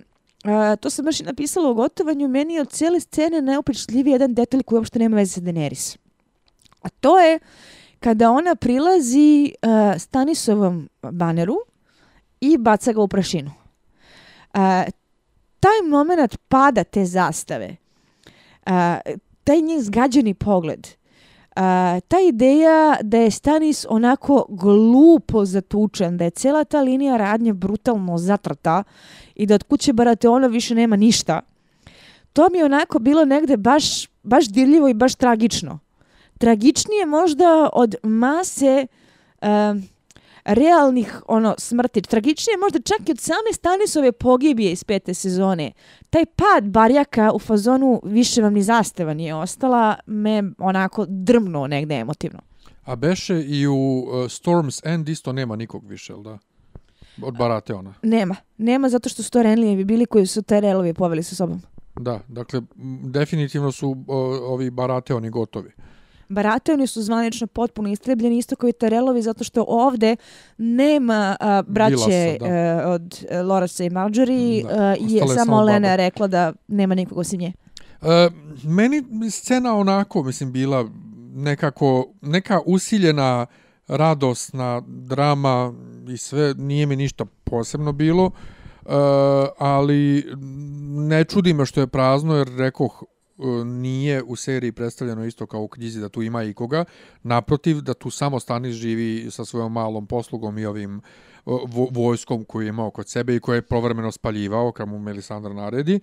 uh, 0.45 0.80
to 0.80 0.89
sam 0.89 1.05
baš 1.05 1.20
i 1.20 1.24
napisala 1.24 1.70
u 1.70 1.74
gotovanju, 1.74 2.28
meni 2.28 2.53
je 2.53 2.61
od 2.61 2.70
cijele 2.70 2.99
scene 2.99 3.41
neopričljiviji 3.41 4.11
jedan 4.11 4.34
detalj 4.34 4.64
koji 4.64 4.78
uopšte 4.78 4.99
nema 4.99 5.18
veze 5.18 5.34
sa 5.34 5.41
Daenerys. 5.41 5.97
A 6.82 6.89
to 6.89 7.20
je 7.20 7.39
kada 8.04 8.32
ona 8.32 8.56
prilazi 8.56 9.54
uh, 9.62 10.01
Stanisovom 10.01 10.89
baneru 11.12 11.56
i 12.41 12.58
baca 12.58 12.91
ga 12.93 13.01
u 13.01 13.08
prašinu. 13.08 13.51
Uh, 14.54 14.60
taj 15.60 15.80
moment 15.89 16.38
pada 16.47 16.84
te 16.84 17.06
zastave, 17.06 17.76
uh, 18.68 18.72
taj 19.43 19.62
njih 19.62 19.82
zgađeni 19.84 20.34
pogled, 20.34 20.88
uh, 20.88 21.62
ta 22.08 22.20
ideja 22.28 22.97
da 23.01 23.18
je 23.18 23.32
Stanis 23.32 23.86
onako 23.89 24.45
glupo 24.49 25.45
zatučen, 25.45 26.18
da 26.18 26.24
je 26.24 26.30
cela 26.30 26.64
ta 26.64 26.82
linija 26.82 27.18
radnje 27.18 27.54
brutalno 27.54 28.18
zatrta 28.18 28.84
i 29.36 29.45
da 29.45 29.56
od 29.56 29.64
kuće 29.64 29.93
Barateona 29.93 30.47
više 30.47 30.76
nema 30.76 30.95
ništa, 30.95 31.41
to 32.34 32.49
mi 32.51 32.58
je 32.58 32.66
onako 32.66 32.99
bilo 32.99 33.26
negde 33.26 33.58
baš, 33.58 34.08
baš 34.24 34.47
dirljivo 34.47 34.88
i 34.88 34.93
baš 34.93 35.16
tragično 35.16 35.80
tragičnije 36.43 37.05
možda 37.05 37.69
od 37.73 37.95
mase 38.03 38.87
uh, 39.41 39.47
realnih 40.45 41.21
ono 41.27 41.55
smrti. 41.57 42.01
Tragičnije 42.01 42.57
možda 42.57 42.79
čak 42.79 43.09
i 43.09 43.11
od 43.11 43.19
same 43.19 43.53
Stanisove 43.53 44.11
pogibije 44.11 44.71
iz 44.71 44.83
pete 44.83 45.13
sezone. 45.13 45.71
Taj 46.09 46.25
pad 46.25 46.63
barjaka 46.63 47.31
u 47.33 47.39
fazonu 47.39 48.01
više 48.03 48.41
vam 48.41 48.53
ni 48.53 48.63
zastava 48.63 49.13
nije 49.13 49.35
ostala, 49.35 49.95
me 50.05 50.43
onako 50.57 51.05
drmno 51.09 51.67
negde 51.67 51.95
emotivno. 51.95 52.39
A 52.85 52.95
beše 52.95 53.43
i 53.47 53.67
u 53.67 53.73
uh, 53.73 54.13
Storm's 54.13 54.81
End 54.85 55.09
isto 55.09 55.33
nema 55.33 55.55
nikog 55.55 55.87
više, 55.87 56.13
da? 56.23 56.37
Od 57.21 57.37
barate 57.37 57.73
ona. 57.73 57.93
Nema. 58.01 58.35
Nema 58.57 58.89
zato 58.89 59.09
što 59.09 59.23
su 59.23 59.31
to 59.31 59.43
Renlijevi 59.43 59.83
bili 59.85 60.05
koji 60.05 60.27
su 60.27 60.41
te 60.41 60.61
relovi 60.61 60.93
poveli 60.93 61.23
sa 61.23 61.35
sobom. 61.35 61.61
Da, 61.95 62.19
dakle, 62.27 62.61
definitivno 63.03 63.71
su 63.71 63.89
uh, 63.89 64.05
ovi 64.41 64.69
barate 64.69 65.15
oni 65.15 65.29
gotovi. 65.29 65.71
Barateoni 66.30 66.88
su 66.88 67.01
zvanično 67.01 67.47
potpuno 67.47 67.89
istrebljeni, 67.89 68.38
isto 68.38 68.55
kao 68.55 68.69
i 68.69 68.74
Tarelovi, 68.74 69.21
zato 69.21 69.43
što 69.43 69.65
ovde 69.67 70.15
nema 70.57 71.36
a, 71.39 71.61
braće 71.67 72.38
Bilasa, 72.39 72.88
a, 72.88 72.89
od 72.89 73.26
e, 73.30 73.41
Lorasa 73.41 73.84
i 73.84 73.89
Marjorie 73.89 74.63
da, 74.63 74.95
i 74.99 75.19
samo, 75.19 75.34
samo 75.34 75.61
Lena 75.61 75.88
je 75.88 75.97
rekla 75.97 76.28
da 76.28 76.53
nema 76.67 76.95
nikog 76.95 77.17
osim 77.17 77.39
nje. 77.39 77.53
E, 78.01 78.30
meni 78.63 79.03
scena 79.32 79.76
onako, 79.76 80.24
mislim, 80.24 80.51
bila 80.51 80.89
nekako, 81.34 82.05
neka 82.21 82.59
usiljena 82.65 83.45
radosna 83.88 84.82
drama 84.88 85.74
i 86.07 86.17
sve, 86.17 86.53
nije 86.57 86.86
mi 86.86 86.95
ništa 86.95 87.26
posebno 87.43 87.91
bilo, 87.91 88.32
e, 88.86 88.89
ali 89.57 90.26
ne 91.09 91.24
čudi 91.24 91.53
me 91.53 91.65
što 91.65 91.80
je 91.80 91.88
prazno, 91.88 92.36
jer 92.36 92.47
rekoh, 92.57 93.03
E, 93.03 93.12
nije 93.65 94.23
u 94.23 94.36
seriji 94.36 94.71
predstavljeno 94.71 95.25
isto 95.25 95.45
kao 95.45 95.61
u 95.61 95.67
knjizi 95.67 95.99
da 95.99 96.09
tu 96.09 96.21
ima 96.21 96.43
i 96.43 96.53
koga. 96.53 96.86
Naprotiv, 97.23 97.81
da 97.81 97.93
tu 97.93 98.09
samo 98.09 98.39
Stanis 98.39 98.75
živi 98.75 99.31
sa 99.31 99.45
svojom 99.45 99.71
malom 99.71 100.07
poslugom 100.07 100.57
i 100.57 100.65
ovim 100.65 100.97
e, 100.97 101.01
vojskom 101.91 102.43
koji 102.43 102.65
je 102.65 102.69
imao 102.69 102.91
kod 102.91 103.09
sebe 103.09 103.36
i 103.36 103.39
koje 103.39 103.57
je 103.57 103.61
provremeno 103.61 104.11
spaljivao 104.11 104.71
kad 104.71 104.88
mu 104.88 104.99
Melisandra 104.99 105.53
naredi. 105.53 105.95
E, 105.95 105.99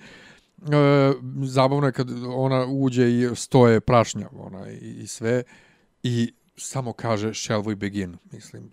zabavno 1.45 1.87
je 1.87 1.93
kad 1.93 2.09
ona 2.27 2.67
uđe 2.67 3.11
i 3.11 3.29
stoje 3.35 3.81
prašnja 3.81 4.29
ona, 4.39 4.71
i, 4.71 5.03
i 5.03 5.07
sve 5.07 5.43
i 6.03 6.33
samo 6.57 6.93
kaže 6.93 7.35
shall 7.35 7.63
we 7.63 7.75
begin, 7.75 8.17
mislim. 8.33 8.71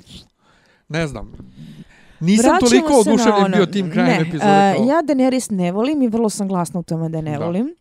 Ne 0.87 1.07
znam. 1.07 1.31
Nisam 2.19 2.49
Vraćamo 2.49 2.69
toliko 2.69 2.93
oduševljen 2.93 3.45
ono. 3.45 3.55
bio 3.57 3.65
tim 3.65 3.91
krajem 3.91 4.21
ne, 4.21 4.29
epizode. 4.29 4.75
Uh, 4.79 4.87
ja 4.87 5.01
Daenerys 5.03 5.51
ne 5.51 5.71
volim 5.71 6.01
i 6.01 6.07
vrlo 6.07 6.29
sam 6.29 6.47
glasna 6.47 6.79
u 6.79 6.83
tome 6.83 7.09
da 7.09 7.21
ne 7.21 7.37
da. 7.37 7.45
volim. 7.45 7.75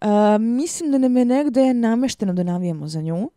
Uh, 0.00 0.40
mislim 0.40 0.90
da 0.90 0.98
nam 0.98 1.16
je 1.16 1.24
negde 1.24 1.74
namešteno 1.74 2.32
da 2.32 2.42
navijemo 2.42 2.88
za 2.88 3.00
nju. 3.00 3.30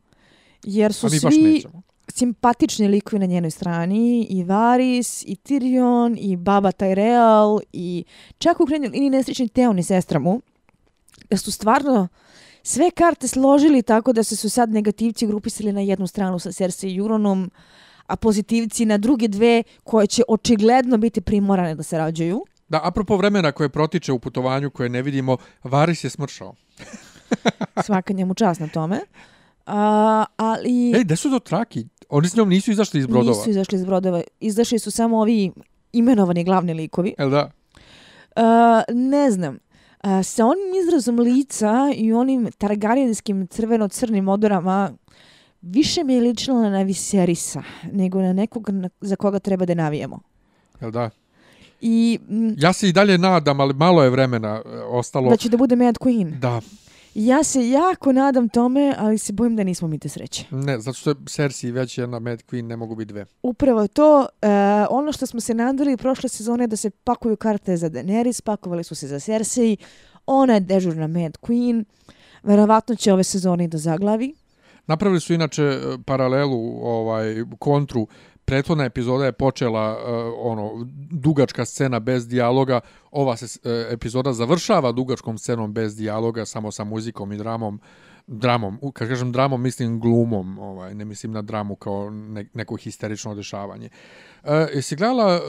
Jer 0.64 0.94
su 0.94 1.10
svi 1.10 1.64
simpatični 2.08 2.88
likovi 2.88 3.20
na 3.20 3.26
njenoj 3.26 3.52
strani. 3.52 4.28
I 4.30 4.44
Varys, 4.44 5.24
i 5.28 5.36
Tyrion, 5.36 6.18
i 6.20 6.36
Baba 6.36 6.72
Tyrell, 6.72 7.62
i 7.74 8.04
čak 8.38 8.60
u 8.60 8.66
krenju 8.66 8.90
i 8.94 9.10
nesrećni 9.10 9.48
Teon 9.48 9.80
i 9.80 9.84
sestra 9.84 10.20
mu. 10.20 10.42
Da 11.30 11.38
su 11.38 11.52
stvarno 11.52 12.08
sve 12.64 12.92
karte 12.92 13.28
složili 13.28 13.82
tako 13.82 14.14
da 14.14 14.24
se 14.24 14.36
su 14.36 14.50
sad 14.50 14.70
negativci 14.70 15.28
grupisali 15.28 15.74
na 15.74 15.82
jednu 15.82 16.08
stranu 16.08 16.40
sa 16.40 16.52
Cersei 16.52 16.92
i 16.92 16.98
Euronom, 16.98 17.52
a 18.08 18.16
pozitivci 18.16 18.86
na 18.86 18.98
druge 18.98 19.28
dve 19.28 19.64
koje 19.84 20.08
će 20.08 20.24
očigledno 20.28 20.98
biti 20.98 21.22
primorane 21.22 21.76
da 21.76 21.84
se 21.84 21.98
rađaju. 21.98 22.46
Da, 22.74 22.80
apropo 22.84 23.18
vremena 23.18 23.52
koje 23.52 23.70
protiče 23.70 24.12
u 24.12 24.20
putovanju 24.20 24.70
koje 24.70 24.90
ne 24.90 25.02
vidimo, 25.02 25.38
Varis 25.64 26.04
je 26.04 26.10
smršao. 26.10 26.54
Svaka 27.86 28.14
njemu 28.14 28.34
čast 28.34 28.60
na 28.60 28.68
tome. 28.68 29.00
A, 29.66 30.26
ali... 30.38 30.96
Ej, 30.96 31.04
gde 31.04 31.16
su 31.16 31.30
to 31.30 31.40
traki? 31.40 31.86
Oni 32.10 32.30
s 32.30 32.36
njom 32.36 32.50
nisu 32.50 32.72
izašli 32.72 33.00
iz 33.00 33.08
brodova. 33.08 33.38
Nisu 33.38 33.50
izašli 33.50 33.76
iz 33.76 33.86
brodova. 33.86 34.22
Izašli 34.40 34.80
su 34.80 34.92
samo 34.92 35.20
ovi 35.20 35.52
imenovani 35.92 36.44
glavni 36.44 36.74
likovi. 36.74 37.14
Jel 37.20 37.30
da? 37.30 37.52
A, 38.36 38.82
ne 38.94 39.32
znam. 39.32 39.58
A, 40.02 40.24
sa 40.24 40.46
onim 40.46 40.84
izrazom 40.84 41.20
lica 41.20 41.92
i 41.96 42.14
onim 42.14 42.52
targarijenskim 42.58 43.48
crveno-crnim 43.48 44.28
odorama 44.28 44.94
više 45.62 46.04
mi 46.04 46.14
je 46.14 46.22
ličilo 46.22 46.70
na 46.70 46.82
Viserisa 46.82 47.64
nego 47.92 48.22
na 48.22 48.34
nekog 48.34 48.70
na, 48.70 48.90
za 49.02 49.16
koga 49.16 49.40
treba 49.40 49.66
da 49.66 49.74
navijemo. 49.74 50.20
Jel 50.82 50.92
da? 50.92 51.10
I, 51.86 52.20
ja 52.58 52.74
se 52.74 52.90
i 52.90 52.94
dalje 52.94 53.18
nadam, 53.18 53.60
ali 53.60 53.74
malo 53.74 54.04
je 54.04 54.10
vremena 54.10 54.62
e, 54.66 54.80
ostalo. 54.80 55.30
Da 55.30 55.38
će 55.38 55.50
da 55.50 55.58
bude 55.58 55.76
Mad 55.76 55.96
Queen. 55.98 56.40
Da. 56.40 56.62
Ja 57.16 57.44
se 57.44 57.70
jako 57.70 58.12
nadam 58.12 58.50
tome, 58.50 58.96
ali 58.98 59.18
se 59.18 59.34
bojim 59.34 59.56
da 59.56 59.64
nismo 59.64 59.88
mi 59.88 60.00
te 60.00 60.10
sreće. 60.10 60.46
Ne, 60.52 60.80
zato 60.80 60.98
što 60.98 61.10
je 61.10 61.16
Cersei 61.30 61.72
već 61.72 61.98
jedna 61.98 62.20
Mad 62.20 62.44
Queen, 62.52 62.62
ne 62.62 62.78
mogu 62.78 62.96
biti 62.96 63.14
dve. 63.14 63.26
Upravo 63.44 63.88
to, 63.88 64.20
uh, 64.20 64.48
ono 64.90 65.12
što 65.12 65.26
smo 65.26 65.40
se 65.40 65.54
nadali 65.54 65.98
prošle 65.98 66.30
sezone 66.30 66.68
da 66.68 66.76
se 66.76 66.90
pakuju 66.90 67.36
karte 67.36 67.78
za 67.78 67.90
Daenerys, 67.90 68.42
pakovali 68.42 68.84
su 68.84 68.96
se 68.96 69.08
za 69.08 69.20
Cersei, 69.20 69.78
ona 70.26 70.54
je 70.54 70.60
dežurna 70.60 71.08
Mad 71.08 71.38
Queen, 71.42 71.84
verovatno 72.44 72.96
će 72.96 73.14
ove 73.14 73.24
sezone 73.24 73.68
da 73.68 73.78
zaglavi. 73.78 74.34
Napravili 74.88 75.20
su 75.20 75.34
inače 75.34 75.64
e, 75.64 75.80
paralelu, 76.06 76.80
ovaj 76.84 77.36
kontru, 77.60 78.08
prethodna 78.54 78.86
epizoda 78.86 79.26
je 79.26 79.32
počela 79.32 79.98
uh, 79.98 80.34
ono 80.38 80.88
dugačka 81.12 81.66
scena 81.66 82.00
bez 82.00 82.28
dijaloga. 82.28 82.80
Ova 83.12 83.38
se 83.38 83.46
uh, 83.46 83.72
epizoda 83.94 84.34
završava 84.34 84.92
dugačkom 84.92 85.38
scenom 85.38 85.74
bez 85.74 85.96
dijaloga, 85.96 86.46
samo 86.46 86.72
sa 86.72 86.84
muzikom 86.84 87.32
i 87.32 87.38
dramom. 87.38 87.80
Dramom, 88.28 88.80
kad 88.94 89.08
kažem 89.08 89.32
dramom, 89.32 89.62
mislim 89.62 90.00
glumom, 90.00 90.60
ovaj, 90.60 90.96
ne 90.96 91.06
mislim 91.06 91.32
na 91.32 91.42
dramu 91.42 91.76
kao 91.76 92.10
ne, 92.10 92.46
neko 92.54 92.76
histerično 92.76 93.36
dešavanje. 93.36 93.90
Uh, 94.44 94.50
jesi 94.74 94.96
gledala 94.96 95.36
uh, 95.36 95.42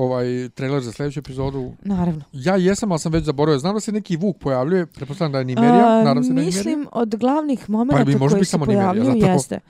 ovaj 0.00 0.48
trailer 0.48 0.82
za 0.82 0.92
sljedeću 0.92 1.20
epizodu? 1.20 1.72
Naravno. 1.82 2.22
Ja 2.32 2.56
jesam, 2.56 2.92
ali 2.92 2.98
sam 2.98 3.12
već 3.12 3.24
zaboravio. 3.24 3.58
Znam 3.58 3.74
da 3.74 3.80
se 3.80 3.92
neki 3.92 4.16
Vuk 4.16 4.38
pojavljuje, 4.38 4.86
pretpostavljam 4.86 5.32
da 5.32 5.38
je 5.38 5.44
Nimerija. 5.44 6.02
Uh, 6.16 6.24
se 6.24 6.32
da 6.32 6.40
je 6.40 6.46
mislim, 6.46 6.86
od 6.92 7.16
glavnih 7.16 7.70
momenta 7.70 8.18
pa, 8.18 8.28
koji 8.28 8.44
se 8.44 8.58
pojavljuju, 8.58 9.16
jeste. 9.16 9.60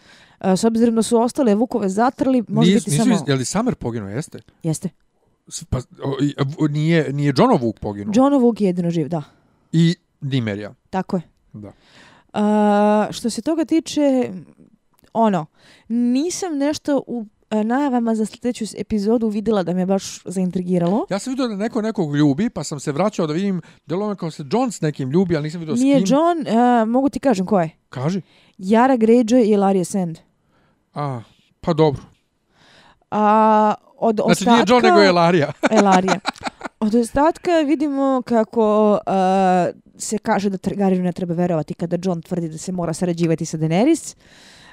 S 0.41 0.65
obzirom 0.65 0.95
da 0.95 1.03
su 1.03 1.21
ostale 1.21 1.55
Vukove 1.55 1.89
zatrli, 1.89 2.45
može 2.49 2.73
Nis, 2.73 2.85
biti 2.85 2.91
nisu, 2.91 3.05
samo... 3.05 3.25
Je 3.27 3.35
li 3.35 3.45
Samer 3.45 3.75
poginuo, 3.75 4.09
jeste? 4.09 4.39
Jeste. 4.63 4.89
Pa, 5.71 5.79
o, 6.59 6.69
nije, 6.69 7.13
nije 7.13 7.35
Jono 7.37 7.57
Vuk 7.57 7.79
poginuo? 7.79 8.13
Jono 8.17 8.39
Vuk 8.39 8.61
je 8.61 8.67
jedino 8.67 8.91
živ, 8.91 9.09
da. 9.09 9.23
I 9.73 9.95
Nimerija. 10.21 10.75
Tako 10.91 11.17
je. 11.17 11.23
Da. 11.53 11.73
A, 12.37 13.09
što 13.11 13.31
se 13.31 13.43
toga 13.43 13.65
tiče, 13.65 14.31
ono, 15.13 15.47
nisam 15.89 16.59
nešto 16.59 17.03
u 17.07 17.27
e, 17.51 17.65
najavama 17.65 18.15
za 18.15 18.27
sljedeću 18.27 18.65
epizodu 18.79 19.29
vidjela 19.29 19.63
da 19.63 19.75
me 19.75 19.87
baš 19.87 20.23
zaintrigiralo. 20.25 21.07
Ja 21.11 21.19
sam 21.19 21.31
vidio 21.31 21.49
da 21.49 21.57
neko 21.57 21.83
nekog 21.83 22.17
ljubi, 22.17 22.51
pa 22.51 22.65
sam 22.65 22.81
se 22.81 22.93
vraćao 22.93 23.27
da 23.27 23.33
vidim 23.33 23.63
delo 23.87 24.15
kao 24.15 24.31
se 24.31 24.45
John 24.53 24.73
s 24.73 24.81
nekim 24.81 25.11
ljubi, 25.11 25.37
ali 25.37 25.45
nisam 25.45 25.61
vidio 25.61 25.77
s 25.77 25.79
kim. 25.79 25.85
Nije 25.85 25.99
John, 26.07 26.39
uh, 26.39 26.89
mogu 26.89 27.09
ti 27.09 27.21
kažem 27.21 27.47
ko 27.47 27.61
je? 27.61 27.71
Kaži. 27.89 28.23
Yara 28.59 28.99
Greyjoy 28.99 29.45
i 29.45 29.57
Larry 29.57 29.85
Sand. 29.85 30.19
A, 30.95 31.21
pa 31.61 31.73
dobro. 31.73 32.03
A, 33.11 33.75
od 33.97 34.17
znači 34.17 34.31
ostatka... 34.31 34.53
nije 34.53 34.65
John, 34.69 34.83
nego 34.83 34.99
je 34.99 35.13
Larija. 35.13 35.53
Larija. 35.83 36.21
Od 36.87 36.95
ostatka 36.95 37.51
vidimo 37.61 38.23
kako 38.27 38.93
uh, 38.93 39.81
se 39.99 40.19
kaže 40.19 40.51
da 40.51 40.59
Targaryen 40.59 41.03
ne 41.03 41.13
treba 41.13 41.35
verovati 41.35 41.75
kada 41.75 41.99
John 42.03 42.23
tvrdi 42.23 42.49
da 42.49 42.59
se 42.59 42.73
mora 42.73 42.93
sarađivati 42.93 43.45
sa 43.45 43.59
Daenerys. 43.59 44.15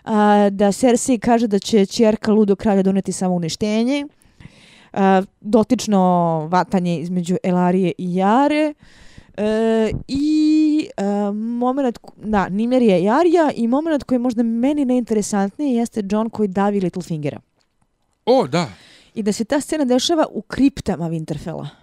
Uh, 0.06 0.12
da 0.52 0.72
Cersei 0.72 1.20
kaže 1.20 1.48
da 1.48 1.60
će 1.60 1.86
čerka 1.86 2.32
Ludo 2.32 2.56
kralja 2.56 2.84
doneti 2.84 3.12
samo 3.12 3.36
uništenje. 3.36 4.06
Uh, 4.94 5.00
dotično 5.42 6.00
vatanje 6.52 7.00
između 7.00 7.36
Elarije 7.44 7.94
i 7.98 8.16
Jare. 8.16 8.74
Uh, 9.38 9.44
I 10.08 10.90
uh, 10.98 11.36
moment, 11.36 11.98
da, 12.16 12.50
Nimer 12.50 12.82
je 12.82 13.04
Jarija 13.04 13.52
i 13.56 13.68
moment 13.68 14.04
koji 14.04 14.16
je 14.16 14.20
možda 14.20 14.44
meni 14.44 14.86
najinteresantniji 14.86 15.76
jeste 15.76 16.04
John 16.12 16.30
koji 16.30 16.48
davi 16.48 16.80
Littlefingera. 16.80 17.40
O, 18.26 18.48
da. 18.48 18.70
I 19.16 19.24
da 19.24 19.32
se 19.32 19.46
ta 19.46 19.62
scena 19.62 19.86
dešava 19.86 20.26
u 20.32 20.42
kriptama 20.42 21.10
Winterfella. 21.10 21.83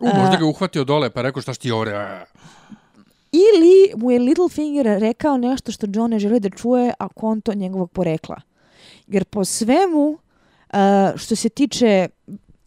U, 0.00 0.06
možda 0.06 0.36
ga 0.36 0.46
uhvatio 0.46 0.84
dole 0.84 1.10
pa 1.10 1.22
rekao 1.22 1.42
šta 1.42 1.54
ti 1.54 1.70
ovre. 1.70 2.24
Ili 3.32 3.92
mu 3.96 4.10
je 4.10 4.18
Littlefinger 4.18 4.86
rekao 4.86 5.36
nešto 5.36 5.72
što 5.72 5.86
John 5.94 6.10
ne 6.10 6.18
želi 6.18 6.40
da 6.40 6.50
čuje, 6.50 6.92
a 6.98 7.08
konto 7.08 7.54
njegovog 7.54 7.90
porekla. 7.90 8.40
Jer 9.06 9.24
po 9.24 9.44
svemu, 9.44 10.18
uh, 10.72 10.78
što 11.16 11.36
se 11.36 11.48
tiče 11.48 12.08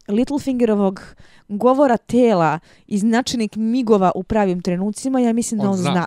Littlefingerovog 0.07 1.01
govora 1.47 1.97
tela 1.97 2.59
i 2.88 2.97
značajnik 2.97 3.55
migova 3.55 4.11
u 4.15 4.23
pravim 4.23 4.61
trenucima, 4.61 5.19
ja 5.19 5.34
mislim 5.34 5.59
on 5.59 5.65
da 5.65 5.69
on 5.69 5.77
zna. 5.77 5.91
zna 5.91 6.05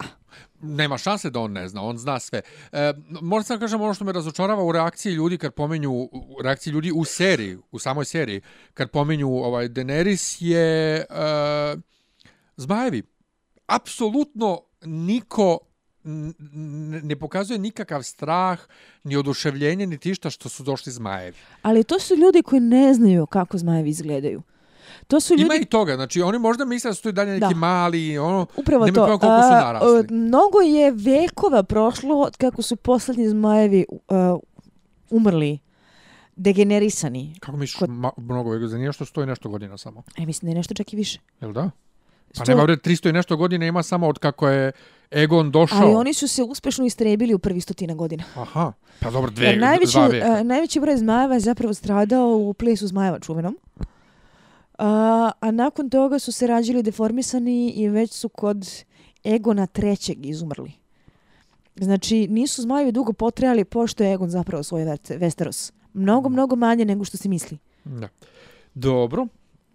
nema 0.62 0.98
šanse 0.98 1.30
da 1.30 1.40
on 1.40 1.52
ne 1.52 1.68
zna, 1.68 1.82
on 1.82 1.98
zna 1.98 2.18
sve. 2.20 2.40
E, 2.72 2.92
moram 3.22 3.44
sam 3.44 3.60
kažem 3.60 3.80
ono 3.80 3.94
što 3.94 4.04
me 4.04 4.12
razočarava 4.12 4.64
u 4.64 4.72
reakciji 4.72 5.12
ljudi 5.12 5.38
kad 5.38 5.54
pomenju, 5.54 5.92
u 6.12 6.36
reakciji 6.42 6.72
ljudi 6.72 6.92
u 6.94 7.04
seriji, 7.04 7.58
u 7.70 7.78
samoj 7.78 8.04
seriji, 8.04 8.40
kad 8.74 8.90
pomenju 8.90 9.28
ovaj 9.28 9.68
Daenerys 9.68 10.36
je 10.40 10.96
e, 10.96 11.06
zmajevi. 12.56 13.02
Apsolutno 13.66 14.60
niko 14.84 15.58
ne 17.02 17.16
pokazuje 17.16 17.58
nikakav 17.58 18.02
strah, 18.02 18.60
ni 19.04 19.16
oduševljenje, 19.16 19.86
ni 19.86 19.98
tišta 19.98 20.30
što 20.30 20.48
su 20.48 20.62
došli 20.62 20.92
zmajevi. 20.92 21.36
Ali 21.62 21.84
to 21.84 21.98
su 21.98 22.14
ljudi 22.14 22.42
koji 22.42 22.60
ne 22.60 22.94
znaju 22.94 23.26
kako 23.26 23.58
zmajevi 23.58 23.90
izgledaju. 23.90 24.42
To 25.06 25.20
su 25.20 25.34
ljudi... 25.34 25.42
Ima 25.42 25.54
i 25.54 25.64
toga, 25.64 25.94
znači 25.94 26.22
oni 26.22 26.38
možda 26.38 26.64
misle 26.64 26.90
da 26.90 26.94
su 26.94 27.02
to 27.02 27.08
i 27.08 27.12
dalje 27.12 27.32
neki 27.32 27.54
da. 27.54 27.60
mali, 27.60 28.18
ono, 28.18 28.46
Upravo 28.56 28.86
to. 28.86 29.04
koliko 29.04 29.26
su 29.26 29.50
narasli. 29.50 29.98
A, 29.98 30.02
mnogo 30.10 30.60
je 30.60 30.90
vekova 30.90 31.62
prošlo 31.62 32.20
od 32.20 32.36
kako 32.36 32.62
su 32.62 32.76
poslednji 32.76 33.28
zmajevi 33.28 33.86
uh, 33.90 34.16
umrli 35.10 35.58
degenerisani. 36.36 37.36
Kako 37.40 37.56
misliš 37.56 37.78
Kod... 37.78 37.90
mnogo 38.16 38.50
vekova? 38.50 38.68
Za 38.68 38.78
nije 38.78 38.92
što 38.92 39.04
stoji 39.04 39.26
nešto 39.26 39.48
godina 39.48 39.78
samo? 39.78 40.02
E, 40.18 40.26
mislim 40.26 40.46
da 40.46 40.50
je 40.50 40.56
nešto 40.56 40.74
čak 40.74 40.92
i 40.92 40.96
više. 40.96 41.20
Jel 41.40 41.52
da? 41.52 41.70
Pa 42.28 42.44
Sto... 42.44 42.52
nema 42.52 42.62
vred 42.62 42.80
300 42.80 43.08
i 43.08 43.12
nešto 43.12 43.36
godina 43.36 43.66
ima 43.66 43.82
samo 43.82 44.08
od 44.08 44.18
kako 44.18 44.48
je 44.48 44.72
Egon 45.10 45.50
došao. 45.50 45.78
Ali 45.78 45.94
oni 45.94 46.14
su 46.14 46.28
se 46.28 46.42
uspešno 46.42 46.84
istrebili 46.84 47.34
u 47.34 47.38
prvi 47.38 47.60
stotina 47.60 47.94
godina. 47.94 48.24
Aha, 48.34 48.72
pa 49.00 49.10
dobro, 49.10 49.30
dve, 49.30 49.56
najveći, 49.56 49.92
dva 49.92 50.06
veka. 50.06 50.32
Uh, 50.32 50.46
najveći 50.46 50.80
broj 50.80 50.96
zmajeva 50.96 51.34
je 51.34 51.40
zapravo 51.40 51.74
stradao 51.74 52.28
u 52.28 52.54
plesu 52.54 52.86
zmajeva 52.86 53.18
čuvenom. 53.20 53.58
A, 54.78 55.30
a 55.40 55.50
nakon 55.50 55.90
toga 55.90 56.18
su 56.18 56.32
se 56.32 56.46
rađili 56.46 56.82
deformisani 56.82 57.70
i 57.70 57.88
već 57.88 58.12
su 58.12 58.28
kod 58.28 58.84
Egona 59.24 59.66
trećeg 59.66 60.26
izumrli. 60.26 60.72
Znači, 61.76 62.28
nisu 62.28 62.62
zmajevi 62.62 62.92
dugo 62.92 63.12
potrejali 63.12 63.64
pošto 63.64 64.04
je 64.04 64.12
Egon 64.12 64.30
zapravo 64.30 64.62
svoj 64.62 64.82
Westeros. 64.82 65.72
Mnogo, 65.92 66.28
mnogo 66.28 66.56
manje 66.56 66.84
nego 66.84 67.04
što 67.04 67.16
se 67.16 67.28
misli. 67.28 67.58
Da. 67.84 68.08
Dobro, 68.74 69.26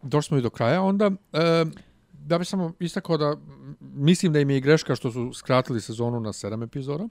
došli 0.03 0.27
smo 0.27 0.37
i 0.37 0.41
do 0.41 0.49
kraja. 0.49 0.81
Onda, 0.81 1.11
e, 1.33 1.65
da 2.13 2.37
bi 2.37 2.45
samo 2.45 2.73
istakao 2.79 3.17
da 3.17 3.35
mislim 3.79 4.33
da 4.33 4.39
im 4.39 4.49
je 4.49 4.59
greška 4.59 4.95
što 4.95 5.11
su 5.11 5.33
skratili 5.33 5.81
sezonu 5.81 6.19
na 6.19 6.33
sedam 6.33 6.63
epizoda. 6.63 7.07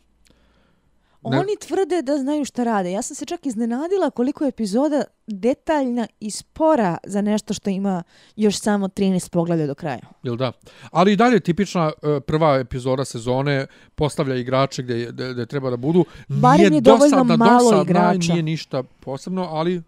Oni 1.23 1.57
tvrde 1.61 2.03
da 2.03 2.18
znaju 2.18 2.45
šta 2.45 2.64
rade. 2.64 2.93
Ja 2.93 3.03
sam 3.03 3.16
se 3.16 3.25
čak 3.25 3.47
iznenadila 3.47 4.11
koliko 4.11 4.45
je 4.45 4.49
epizoda 4.49 5.05
detaljna 5.27 6.07
i 6.21 6.31
spora 6.31 6.99
za 7.05 7.21
nešto 7.21 7.55
što 7.55 7.71
ima 7.71 8.03
još 8.37 8.61
samo 8.61 8.89
13 8.89 9.31
poglavlja 9.31 9.66
do 9.66 9.75
kraja. 9.75 10.01
Jel 10.23 10.37
da? 10.37 10.53
Ali 10.91 11.12
i 11.12 11.16
dalje 11.16 11.41
tipična 11.41 11.87
uh, 11.87 12.23
prva 12.27 12.57
epizoda 12.57 13.05
sezone 13.05 13.66
postavlja 13.95 14.37
igrače 14.37 14.83
gdje, 14.83 15.12
gdje, 15.12 15.33
gdje 15.33 15.47
treba 15.47 15.71
da 15.71 15.77
budu. 15.77 16.05
Barem 16.29 16.73
je 16.73 16.81
dovoljno 16.81 17.16
dosadna, 17.16 17.37
malo 17.37 17.71
dosadna, 17.71 17.83
igrača. 17.83 18.33
Nije 18.33 18.43
ništa 18.43 18.83
posebno, 19.01 19.49
ali... 19.51 19.83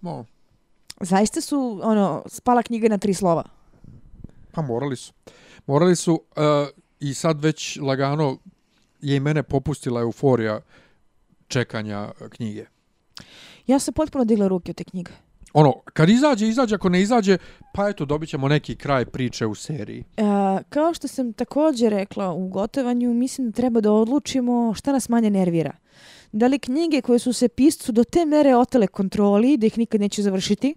No. 0.00 0.24
Zaista 1.00 1.40
su, 1.40 1.80
ono, 1.82 2.22
spala 2.26 2.62
knjiga 2.62 2.88
na 2.88 2.98
tri 2.98 3.14
slova. 3.14 3.44
Pa 4.52 4.62
morali 4.62 4.96
su. 4.96 5.12
Morali 5.66 5.96
su 5.96 6.12
uh, 6.12 6.42
i 7.00 7.14
sad 7.14 7.40
već 7.40 7.78
lagano 7.82 8.38
je 9.02 9.16
i 9.16 9.20
mene 9.20 9.42
popustila 9.42 10.00
euforija 10.00 10.60
čekanja 11.48 12.10
knjige. 12.30 12.66
Ja 13.66 13.78
sam 13.78 13.94
potpuno 13.94 14.24
digla 14.24 14.48
ruke 14.48 14.70
od 14.70 14.76
te 14.76 14.84
knjige. 14.84 15.12
Ono, 15.54 15.74
kad 15.92 16.08
izađe, 16.08 16.48
izađe, 16.48 16.74
ako 16.74 16.88
ne 16.88 17.02
izađe, 17.02 17.38
pa 17.74 17.88
eto, 17.88 18.04
dobit 18.04 18.28
ćemo 18.28 18.48
neki 18.48 18.76
kraj 18.76 19.04
priče 19.04 19.46
u 19.46 19.54
seriji. 19.54 20.04
E, 20.16 20.22
kao 20.68 20.94
što 20.94 21.08
sam 21.08 21.32
također 21.32 21.92
rekla 21.92 22.32
u 22.32 22.48
gotovanju, 22.48 23.14
mislim 23.14 23.46
da 23.46 23.52
treba 23.52 23.80
da 23.80 23.92
odlučimo 23.92 24.74
šta 24.74 24.92
nas 24.92 25.08
manje 25.08 25.30
nervira. 25.30 25.72
Da 26.32 26.46
li 26.46 26.58
knjige 26.58 27.00
koje 27.00 27.18
su 27.18 27.32
se 27.32 27.48
piscu 27.48 27.92
do 27.92 28.04
te 28.04 28.24
mere 28.24 28.56
otele 28.56 28.86
kontroli, 28.86 29.56
da 29.56 29.66
ih 29.66 29.78
nikad 29.78 30.00
neće 30.00 30.22
završiti, 30.22 30.74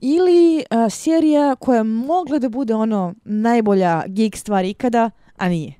ili 0.00 0.64
a, 0.70 0.90
serija 0.90 1.56
koja 1.56 1.82
mogla 1.82 2.38
da 2.38 2.48
bude 2.48 2.74
ono 2.74 3.14
najbolja 3.24 4.02
geek 4.06 4.36
stvar 4.36 4.64
ikada, 4.64 5.10
a 5.36 5.48
nije. 5.48 5.77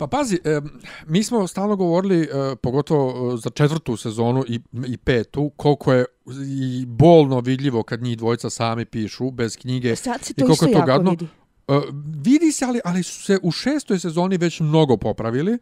Pa 0.00 0.06
pazi, 0.06 0.40
e, 0.44 0.60
mi 1.06 1.22
smo 1.22 1.46
stalno 1.46 1.76
govorili, 1.76 2.22
e, 2.22 2.56
pogotovo 2.56 3.34
e, 3.34 3.36
za 3.36 3.50
četvrtu 3.50 3.96
sezonu 3.96 4.44
i, 4.48 4.60
i 4.86 4.96
petu, 4.96 5.50
koliko 5.56 5.92
je 5.92 6.04
i 6.46 6.86
bolno 6.86 7.40
vidljivo 7.40 7.82
kad 7.82 8.02
njih 8.02 8.18
dvojica 8.18 8.50
sami 8.50 8.84
pišu, 8.84 9.30
bez 9.30 9.56
knjige. 9.56 9.96
Sad 9.96 10.24
se 10.24 10.34
to 10.34 10.52
isto 10.52 10.68
jako 10.68 10.86
gadno. 10.86 11.10
vidi. 11.10 11.26
E, 11.68 11.80
vidi 12.24 12.52
se, 12.52 12.64
ali, 12.64 12.80
ali 12.84 13.02
su 13.02 13.22
se 13.22 13.38
u 13.42 13.50
šestoj 13.50 13.98
sezoni 13.98 14.36
već 14.36 14.60
mnogo 14.60 14.96
popravili 14.96 15.58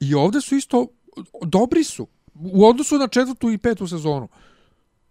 i 0.00 0.14
ovde 0.14 0.40
su 0.40 0.56
isto, 0.56 0.86
dobri 1.42 1.84
su, 1.84 2.06
u 2.34 2.66
odnosu 2.66 2.98
na 2.98 3.08
četvrtu 3.08 3.50
i 3.50 3.58
petu 3.58 3.86
sezonu. 3.86 4.28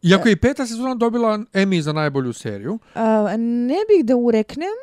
Iako 0.02 0.28
je 0.28 0.32
i 0.32 0.36
peta 0.36 0.66
sezona 0.66 0.96
dobila 0.96 1.38
Emmy 1.54 1.82
za 1.82 1.94
najbolju 1.94 2.34
seriju. 2.34 2.80
A, 2.96 3.38
ne 3.38 3.78
bih 3.90 4.06
da 4.06 4.16
ureknem, 4.16 4.76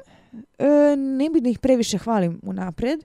e, 0.58 0.96
ne 0.96 1.30
bih 1.30 1.42
da 1.42 1.48
ih 1.48 1.58
previše 1.58 1.98
hvalim 1.98 2.40
u 2.42 2.52
napred. 2.52 3.04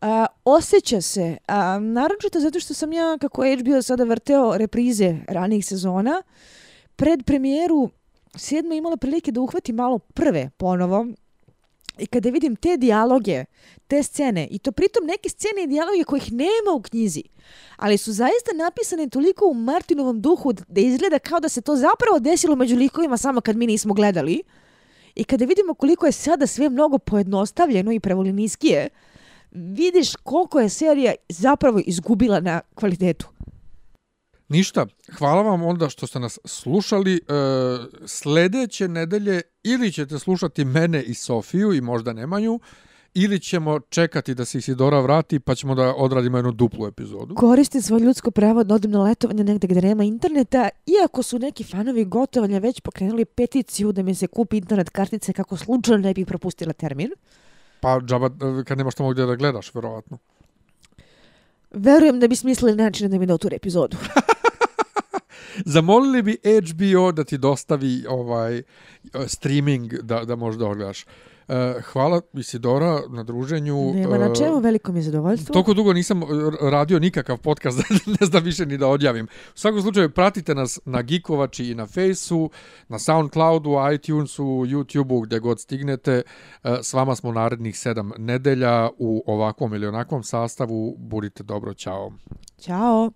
A, 0.00 0.26
osjeća 0.44 1.00
se, 1.00 1.36
a, 1.46 1.78
naročito 1.78 2.40
zato 2.40 2.60
što 2.60 2.74
sam 2.74 2.92
ja, 2.92 3.18
kako 3.20 3.42
HBO 3.42 3.82
sada 3.82 4.04
vrteo 4.04 4.58
reprize 4.58 5.16
ranih 5.28 5.66
sezona, 5.66 6.22
pred 6.96 7.24
premijeru 7.24 7.90
sedme 8.36 8.76
imala 8.76 8.96
prilike 8.96 9.32
da 9.32 9.40
uhvati 9.40 9.72
malo 9.72 9.98
prve 9.98 10.50
ponovo 10.56 11.06
i 11.98 12.06
kada 12.06 12.30
vidim 12.30 12.56
te 12.56 12.76
dijaloge, 12.76 13.44
te 13.86 14.02
scene, 14.02 14.48
i 14.50 14.58
to 14.58 14.72
pritom 14.72 15.04
neke 15.06 15.28
scene 15.28 15.62
i 15.64 15.66
dijaloge 15.66 16.04
kojih 16.04 16.32
nema 16.32 16.72
u 16.76 16.82
knjizi, 16.82 17.22
ali 17.76 17.98
su 17.98 18.12
zaista 18.12 18.52
napisane 18.54 19.08
toliko 19.08 19.46
u 19.46 19.54
Martinovom 19.54 20.20
duhu 20.20 20.52
da 20.52 20.80
izgleda 20.80 21.18
kao 21.18 21.40
da 21.40 21.48
se 21.48 21.60
to 21.60 21.76
zapravo 21.76 22.18
desilo 22.20 22.56
među 22.56 22.76
likovima 22.76 23.16
samo 23.16 23.40
kad 23.40 23.56
mi 23.56 23.66
nismo 23.66 23.94
gledali. 23.94 24.42
I 25.14 25.24
kada 25.24 25.44
vidimo 25.44 25.74
koliko 25.74 26.06
je 26.06 26.12
sada 26.12 26.46
sve 26.46 26.68
mnogo 26.68 26.98
pojednostavljeno 26.98 27.92
i 27.92 28.00
prevoliniskije, 28.00 28.88
vidiš 29.56 30.16
koliko 30.16 30.60
je 30.60 30.68
serija 30.68 31.14
zapravo 31.28 31.80
izgubila 31.86 32.40
na 32.40 32.60
kvalitetu. 32.74 33.28
Ništa, 34.48 34.86
hvala 35.18 35.42
vam 35.42 35.62
onda 35.62 35.88
što 35.88 36.06
ste 36.06 36.20
nas 36.20 36.38
slušali. 36.44 37.14
E, 37.14 37.20
sljedeće 38.06 38.88
nedelje 38.88 39.40
ili 39.62 39.92
ćete 39.92 40.18
slušati 40.18 40.64
mene 40.64 41.02
i 41.02 41.14
Sofiju 41.14 41.72
i 41.72 41.80
možda 41.80 42.12
Nemanju, 42.12 42.60
ili 43.14 43.40
ćemo 43.40 43.80
čekati 43.80 44.34
da 44.34 44.44
se 44.44 44.58
Isidora 44.58 45.00
vrati 45.00 45.40
pa 45.40 45.54
ćemo 45.54 45.74
da 45.74 45.94
odradimo 45.94 46.38
jednu 46.38 46.52
duplu 46.52 46.86
epizodu. 46.86 47.34
Koristim 47.34 47.82
svoje 47.82 48.00
ljudsko 48.00 48.30
pravo 48.30 48.64
da 48.64 48.74
odim 48.74 48.90
na 48.90 49.02
letovanje 49.02 49.44
negde 49.44 49.66
gdje 49.66 49.82
nema 49.82 50.04
interneta, 50.04 50.68
iako 51.00 51.22
su 51.22 51.38
neki 51.38 51.64
fanovi 51.64 52.04
gotovanja 52.04 52.58
već 52.58 52.80
pokrenuli 52.80 53.24
peticiju 53.24 53.92
da 53.92 54.02
mi 54.02 54.14
se 54.14 54.26
kupi 54.26 54.56
internet 54.56 54.90
kartice 54.90 55.32
kako 55.32 55.56
slučajno 55.56 56.02
ne 56.02 56.14
bih 56.14 56.26
propustila 56.26 56.72
termin. 56.72 57.10
Pa 57.80 58.00
džaba, 58.00 58.30
kad 58.64 58.78
nemaš 58.78 58.94
tamo 58.94 59.10
gdje 59.10 59.26
da 59.26 59.36
gledaš, 59.36 59.74
verovatno. 59.74 60.18
Verujem 61.70 62.20
da 62.20 62.28
bi 62.28 62.36
smislili 62.36 62.76
način 62.76 63.10
da 63.10 63.18
mi 63.18 63.26
da 63.26 63.38
tu 63.38 63.48
epizodu. 63.52 63.96
zamolili 65.64 66.22
bi 66.22 66.38
HBO 66.44 67.12
da 67.12 67.24
ti 67.24 67.38
dostavi 67.38 68.04
ovaj 68.08 68.62
streaming 69.26 69.94
da, 69.94 70.24
da 70.24 70.36
možeš 70.36 70.58
da 70.58 70.66
ogledaš. 70.66 71.04
Uh, 71.48 71.82
hvala 71.82 72.20
Isidora 72.32 73.00
na 73.08 73.22
druženju. 73.22 73.92
Nema 73.94 74.18
na 74.18 74.34
čemu, 74.34 74.58
veliko 74.58 74.92
mi 74.92 74.98
je 74.98 75.02
zadovoljstvo. 75.02 75.52
Toliko 75.52 75.74
dugo 75.74 75.92
nisam 75.92 76.22
radio 76.62 76.98
nikakav 76.98 77.38
podcast, 77.38 77.78
ne 78.20 78.26
znam 78.26 78.44
više 78.44 78.66
ni 78.66 78.78
da 78.78 78.88
odjavim. 78.88 79.24
U 79.24 79.58
svakom 79.58 79.82
slučaju, 79.82 80.10
pratite 80.10 80.54
nas 80.54 80.78
na 80.84 81.02
Gikovači 81.02 81.70
i 81.70 81.74
na 81.74 81.86
Faceu, 81.86 82.50
na 82.88 82.98
Soundcloudu, 82.98 83.70
iTunesu, 83.94 84.44
YouTubeu, 84.44 85.26
gdje 85.26 85.38
god 85.38 85.60
stignete. 85.60 86.22
S 86.82 86.92
vama 86.92 87.16
smo 87.16 87.32
narednih 87.32 87.78
sedam 87.78 88.12
nedelja 88.18 88.90
u 88.98 89.22
ovakvom 89.26 89.74
ili 89.74 89.86
onakvom 89.86 90.22
sastavu. 90.22 90.96
Budite 90.98 91.42
dobro, 91.42 91.74
čao. 91.74 92.12
Ćao. 92.60 93.10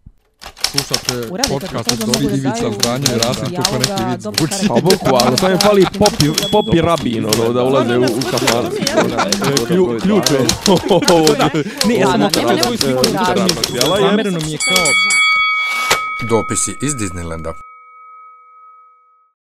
Slušate 0.71 1.29
podcast 1.49 1.93
od 1.93 1.99
Dobri 1.99 2.27
Divica 2.27 2.71
Zdanje 2.81 3.07
i 3.15 3.19
Rasim 3.19 3.57
kako 3.57 3.79
neki 3.79 4.05
vid 4.11 4.21
zvuči. 4.21 4.69
Pa 4.69 4.75
boku, 4.75 5.17
ali 5.25 5.39
sam 5.39 5.51
je 5.51 5.59
fali 5.59 5.87
popi, 5.99 6.27
popi 6.53 6.81
rabin, 6.81 7.27
ono, 7.27 7.53
da 7.53 7.63
ulaze 7.63 7.99
u, 7.99 8.03
u 8.03 8.21
kafan. 8.31 8.71
Ključ 10.03 10.31
je. 10.31 10.39
Ne, 11.89 11.95
ja 11.95 12.07
sam 12.63 12.77
sliku. 12.77 13.05
Zamereno 14.01 14.39
mi 14.41 14.53
je 14.53 14.59
kao... 14.59 14.85
Dopisi 16.29 16.77
iz 16.81 16.95
Disneylanda. 16.95 17.70